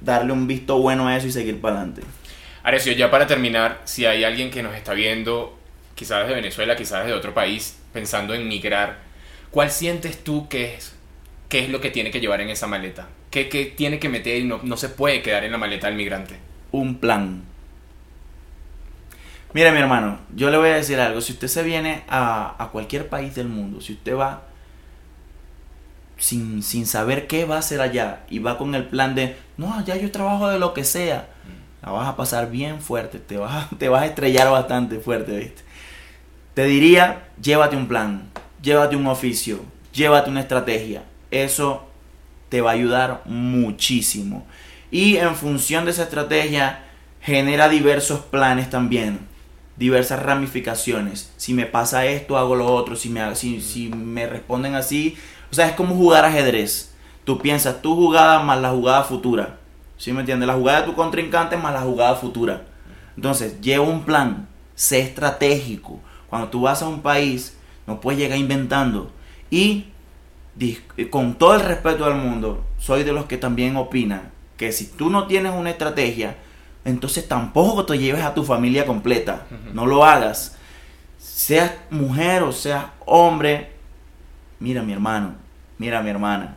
darle 0.00 0.32
un 0.32 0.46
visto 0.46 0.78
bueno 0.78 1.08
a 1.08 1.16
eso 1.16 1.26
y 1.26 1.32
seguir 1.32 1.60
para 1.60 1.76
adelante. 1.76 2.02
Arecio, 2.62 2.92
ya 2.92 3.10
para 3.10 3.26
terminar, 3.26 3.80
si 3.84 4.06
hay 4.06 4.24
alguien 4.24 4.50
que 4.50 4.62
nos 4.62 4.74
está 4.74 4.94
viendo, 4.94 5.56
quizás 5.94 6.22
desde 6.22 6.34
Venezuela, 6.34 6.76
quizás 6.76 7.04
desde 7.04 7.16
otro 7.16 7.34
país, 7.34 7.78
pensando 7.92 8.34
en 8.34 8.48
migrar, 8.48 8.98
¿cuál 9.50 9.70
sientes 9.70 10.22
tú 10.24 10.48
que 10.48 10.74
es, 10.74 10.94
qué 11.48 11.60
es 11.60 11.70
lo 11.70 11.80
que 11.80 11.90
tiene 11.90 12.10
que 12.10 12.20
llevar 12.20 12.40
en 12.40 12.50
esa 12.50 12.66
maleta? 12.66 13.08
¿Qué, 13.30 13.48
qué 13.48 13.66
tiene 13.66 13.98
que 13.98 14.08
meter 14.08 14.38
y 14.38 14.44
no, 14.44 14.60
no 14.62 14.76
se 14.76 14.88
puede 14.88 15.22
quedar 15.22 15.44
en 15.44 15.52
la 15.52 15.58
maleta 15.58 15.88
del 15.88 15.96
migrante? 15.96 16.36
Un 16.80 16.96
plan. 16.96 17.42
Mire, 19.52 19.72
mi 19.72 19.78
hermano, 19.78 20.18
yo 20.34 20.50
le 20.50 20.58
voy 20.58 20.68
a 20.68 20.76
decir 20.76 21.00
algo. 21.00 21.20
Si 21.20 21.32
usted 21.32 21.48
se 21.48 21.62
viene 21.62 22.02
a, 22.08 22.62
a 22.62 22.68
cualquier 22.68 23.08
país 23.08 23.34
del 23.34 23.48
mundo, 23.48 23.80
si 23.80 23.94
usted 23.94 24.16
va 24.16 24.42
sin, 26.18 26.62
sin 26.62 26.86
saber 26.86 27.26
qué 27.26 27.44
va 27.44 27.56
a 27.56 27.60
hacer 27.60 27.80
allá 27.80 28.24
y 28.28 28.38
va 28.38 28.58
con 28.58 28.74
el 28.74 28.84
plan 28.84 29.14
de, 29.14 29.36
no, 29.56 29.74
allá 29.74 29.96
yo 29.96 30.10
trabajo 30.10 30.48
de 30.48 30.58
lo 30.58 30.74
que 30.74 30.84
sea, 30.84 31.28
la 31.82 31.92
vas 31.92 32.08
a 32.08 32.16
pasar 32.16 32.50
bien 32.50 32.80
fuerte, 32.80 33.18
te 33.18 33.36
vas 33.36 33.68
te 33.78 33.88
vas 33.88 34.02
a 34.02 34.06
estrellar 34.06 34.50
bastante 34.50 34.98
fuerte, 34.98 35.36
¿viste? 35.36 35.62
Te 36.54 36.64
diría, 36.64 37.28
llévate 37.40 37.76
un 37.76 37.86
plan, 37.86 38.22
llévate 38.62 38.96
un 38.96 39.06
oficio, 39.06 39.60
llévate 39.92 40.30
una 40.30 40.40
estrategia. 40.40 41.02
Eso 41.30 41.86
te 42.48 42.62
va 42.62 42.70
a 42.70 42.74
ayudar 42.74 43.22
muchísimo. 43.26 44.46
Y 44.90 45.16
en 45.16 45.34
función 45.34 45.84
de 45.84 45.90
esa 45.90 46.04
estrategia, 46.04 46.84
genera 47.20 47.68
diversos 47.68 48.20
planes 48.20 48.70
también, 48.70 49.18
diversas 49.76 50.22
ramificaciones. 50.22 51.32
Si 51.36 51.54
me 51.54 51.66
pasa 51.66 52.06
esto, 52.06 52.38
hago 52.38 52.54
lo 52.54 52.66
otro. 52.66 52.94
Si 52.94 53.08
me, 53.08 53.34
si, 53.34 53.60
si 53.60 53.88
me 53.88 54.26
responden 54.26 54.76
así, 54.76 55.16
o 55.50 55.54
sea, 55.54 55.66
es 55.68 55.74
como 55.74 55.96
jugar 55.96 56.24
ajedrez. 56.24 56.94
Tú 57.24 57.38
piensas 57.38 57.82
tu 57.82 57.96
jugada 57.96 58.40
más 58.44 58.60
la 58.60 58.70
jugada 58.70 59.02
futura. 59.02 59.58
¿Sí 59.96 60.12
me 60.12 60.20
entiendes? 60.20 60.46
La 60.46 60.54
jugada 60.54 60.82
de 60.82 60.86
tu 60.86 60.94
contrincante 60.94 61.56
más 61.56 61.72
la 61.72 61.80
jugada 61.80 62.14
futura. 62.14 62.62
Entonces, 63.16 63.60
lleva 63.60 63.84
un 63.84 64.04
plan, 64.04 64.46
sé 64.76 65.00
estratégico. 65.00 65.98
Cuando 66.28 66.48
tú 66.48 66.60
vas 66.62 66.82
a 66.82 66.88
un 66.88 67.00
país, 67.00 67.56
no 67.88 68.00
puedes 68.00 68.20
llegar 68.20 68.38
inventando. 68.38 69.10
Y 69.50 69.86
con 71.10 71.34
todo 71.34 71.54
el 71.54 71.62
respeto 71.62 72.04
del 72.04 72.14
mundo, 72.14 72.64
soy 72.78 73.02
de 73.02 73.12
los 73.12 73.24
que 73.24 73.36
también 73.36 73.76
opinan 73.76 74.35
que 74.56 74.72
si 74.72 74.86
tú 74.86 75.10
no 75.10 75.26
tienes 75.26 75.52
una 75.52 75.70
estrategia, 75.70 76.36
entonces 76.84 77.26
tampoco 77.28 77.84
te 77.84 77.98
lleves 77.98 78.22
a 78.22 78.34
tu 78.34 78.44
familia 78.44 78.86
completa. 78.86 79.46
No 79.72 79.86
lo 79.86 80.04
hagas. 80.04 80.56
Seas 81.18 81.72
mujer 81.90 82.42
o 82.42 82.52
seas 82.52 82.86
hombre, 83.04 83.72
mira 84.60 84.82
mi 84.82 84.92
hermano, 84.92 85.34
mira 85.78 86.02
mi 86.02 86.10
hermana. 86.10 86.56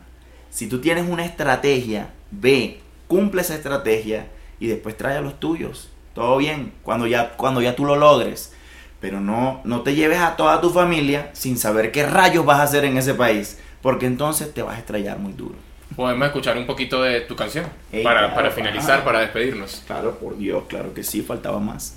Si 0.50 0.66
tú 0.66 0.80
tienes 0.80 1.08
una 1.08 1.24
estrategia, 1.24 2.10
ve, 2.30 2.80
cumple 3.06 3.42
esa 3.42 3.54
estrategia 3.54 4.28
y 4.58 4.66
después 4.66 4.96
trae 4.96 5.16
a 5.16 5.20
los 5.20 5.38
tuyos. 5.40 5.90
Todo 6.14 6.36
bien, 6.38 6.72
cuando 6.82 7.06
ya, 7.06 7.36
cuando 7.36 7.60
ya 7.60 7.76
tú 7.76 7.84
lo 7.84 7.96
logres. 7.96 8.52
Pero 9.00 9.20
no, 9.20 9.60
no 9.64 9.80
te 9.80 9.94
lleves 9.94 10.18
a 10.18 10.36
toda 10.36 10.60
tu 10.60 10.70
familia 10.70 11.30
sin 11.32 11.56
saber 11.56 11.90
qué 11.90 12.06
rayos 12.06 12.44
vas 12.44 12.60
a 12.60 12.64
hacer 12.64 12.84
en 12.84 12.98
ese 12.98 13.14
país. 13.14 13.58
Porque 13.80 14.06
entonces 14.06 14.52
te 14.52 14.62
vas 14.62 14.76
a 14.76 14.80
estrellar 14.80 15.18
muy 15.18 15.32
duro. 15.32 15.56
Podemos 15.96 16.26
escuchar 16.26 16.56
un 16.56 16.66
poquito 16.66 17.02
de 17.02 17.20
tu 17.22 17.36
canción 17.36 17.66
Ey, 17.92 18.04
para, 18.04 18.20
claro, 18.20 18.34
para 18.34 18.50
finalizar, 18.50 18.96
ajá. 18.96 19.04
para 19.04 19.20
despedirnos. 19.20 19.82
Claro, 19.86 20.18
por 20.18 20.38
Dios, 20.38 20.64
claro 20.68 20.94
que 20.94 21.02
sí, 21.02 21.22
faltaba 21.22 21.58
más. 21.58 21.96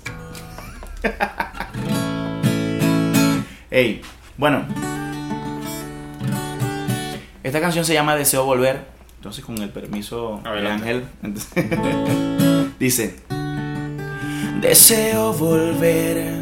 Ey, 3.70 4.02
bueno, 4.36 4.64
Esta 7.44 7.60
canción 7.60 7.84
se 7.84 7.92
llama 7.92 8.16
Deseo 8.16 8.44
Volver. 8.44 8.80
Entonces, 9.16 9.44
con 9.44 9.58
el 9.58 9.68
permiso 9.68 10.40
de. 10.44 10.68
Ángel, 10.68 11.04
entonces, 11.22 11.52
dice: 12.78 13.16
Deseo 14.60 15.32
volver 15.34 16.34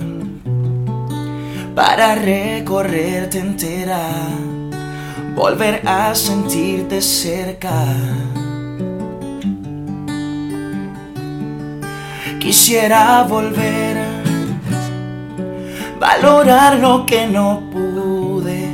para 1.74 2.14
recorrerte 2.14 3.40
entera, 3.40 4.10
volver 5.42 5.82
a 5.84 6.14
sentirte 6.14 7.02
cerca. 7.02 7.84
Quisiera 12.38 13.24
volver, 13.24 13.96
valorar 15.98 16.78
lo 16.78 17.04
que 17.06 17.26
no 17.26 17.60
pude, 17.72 18.68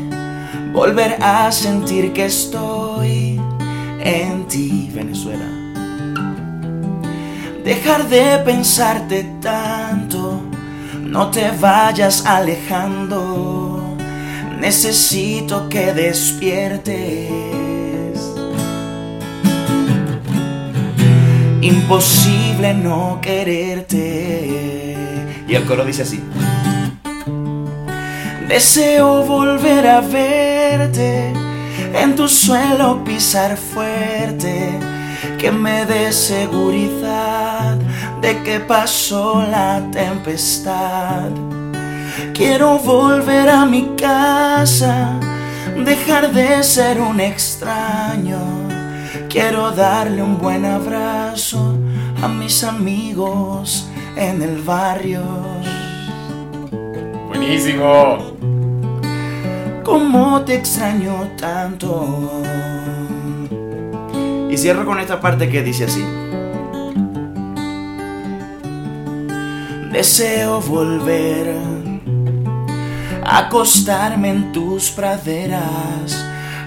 volver 0.74 1.16
a 1.22 1.50
sentir 1.50 2.12
que 2.12 2.26
estoy 2.26 3.40
en 4.00 4.46
ti, 4.46 4.90
Venezuela. 4.92 5.48
Dejar 7.64 8.06
de 8.10 8.40
pensarte 8.44 9.24
tanto, 9.40 10.42
no 11.00 11.30
te 11.30 11.50
vayas 11.50 12.26
alejando, 12.26 13.67
necesito 14.58 15.68
que 15.68 15.92
despiertes. 15.92 17.30
Imposible 21.60 22.74
no 22.74 23.18
quererte. 23.20 24.96
Y 25.48 25.54
el 25.54 25.64
coro 25.64 25.84
dice 25.84 26.02
así. 26.02 26.22
Deseo 28.48 29.24
volver 29.24 29.86
a 29.86 30.00
verte, 30.00 31.32
en 31.94 32.16
tu 32.16 32.28
suelo 32.28 33.04
pisar 33.04 33.58
fuerte, 33.58 34.78
que 35.38 35.52
me 35.52 35.84
dé 35.84 36.12
seguridad 36.12 37.76
de 38.22 38.42
que 38.42 38.60
pasó 38.60 39.42
la 39.42 39.82
tempestad. 39.92 41.30
Quiero 42.38 42.78
volver 42.78 43.48
a 43.48 43.66
mi 43.66 43.96
casa, 43.96 45.18
dejar 45.84 46.32
de 46.32 46.62
ser 46.62 47.00
un 47.00 47.18
extraño. 47.18 48.38
Quiero 49.28 49.72
darle 49.72 50.22
un 50.22 50.38
buen 50.38 50.64
abrazo 50.64 51.76
a 52.22 52.28
mis 52.28 52.62
amigos 52.62 53.88
en 54.14 54.40
el 54.40 54.62
barrio. 54.62 55.20
Buenísimo. 57.26 58.18
¿Cómo 59.82 60.40
te 60.42 60.54
extraño 60.54 61.32
tanto? 61.36 62.40
Y 64.48 64.56
cierro 64.56 64.86
con 64.86 65.00
esta 65.00 65.20
parte 65.20 65.48
que 65.48 65.64
dice 65.64 65.86
así. 65.86 66.04
Deseo 69.90 70.60
volver 70.60 71.56
a 71.56 71.77
acostarme 73.28 74.30
en 74.30 74.52
tus 74.52 74.90
praderas 74.90 76.24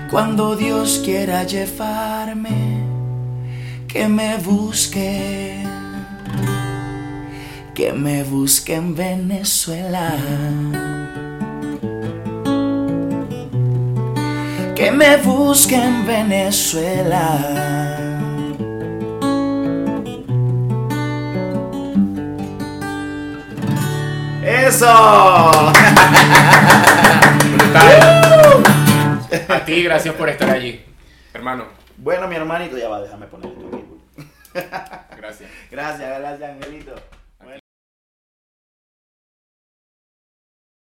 cuando 0.09 0.55
Dios 0.55 1.01
quiera 1.03 1.43
llevarme, 1.43 2.86
que 3.88 4.07
me 4.07 4.38
busque, 4.38 5.64
que 7.74 7.93
me 7.93 8.24
busque 8.24 8.76
en 8.76 8.95
Venezuela. 8.95 10.14
que 14.82 14.91
me 14.91 15.16
busque 15.18 15.76
en 15.76 16.07
Venezuela. 16.07 17.90
¡Eso! 24.43 25.71
Brutal. 27.57 28.63
A 29.47 29.65
ti, 29.65 29.83
gracias 29.83 30.15
por 30.15 30.29
estar 30.29 30.49
allí. 30.49 30.83
Hermano, 31.33 31.65
Bueno, 31.97 32.27
mi 32.27 32.35
hermanito, 32.35 32.77
ya 32.77 32.89
va, 32.89 33.01
déjame 33.01 33.27
poner 33.27 33.51
esto 33.51 33.67
aquí. 33.67 33.85
gracias. 35.17 35.49
Gracias, 35.69 36.19
gracias, 36.19 36.49
Angelito. 36.51 36.95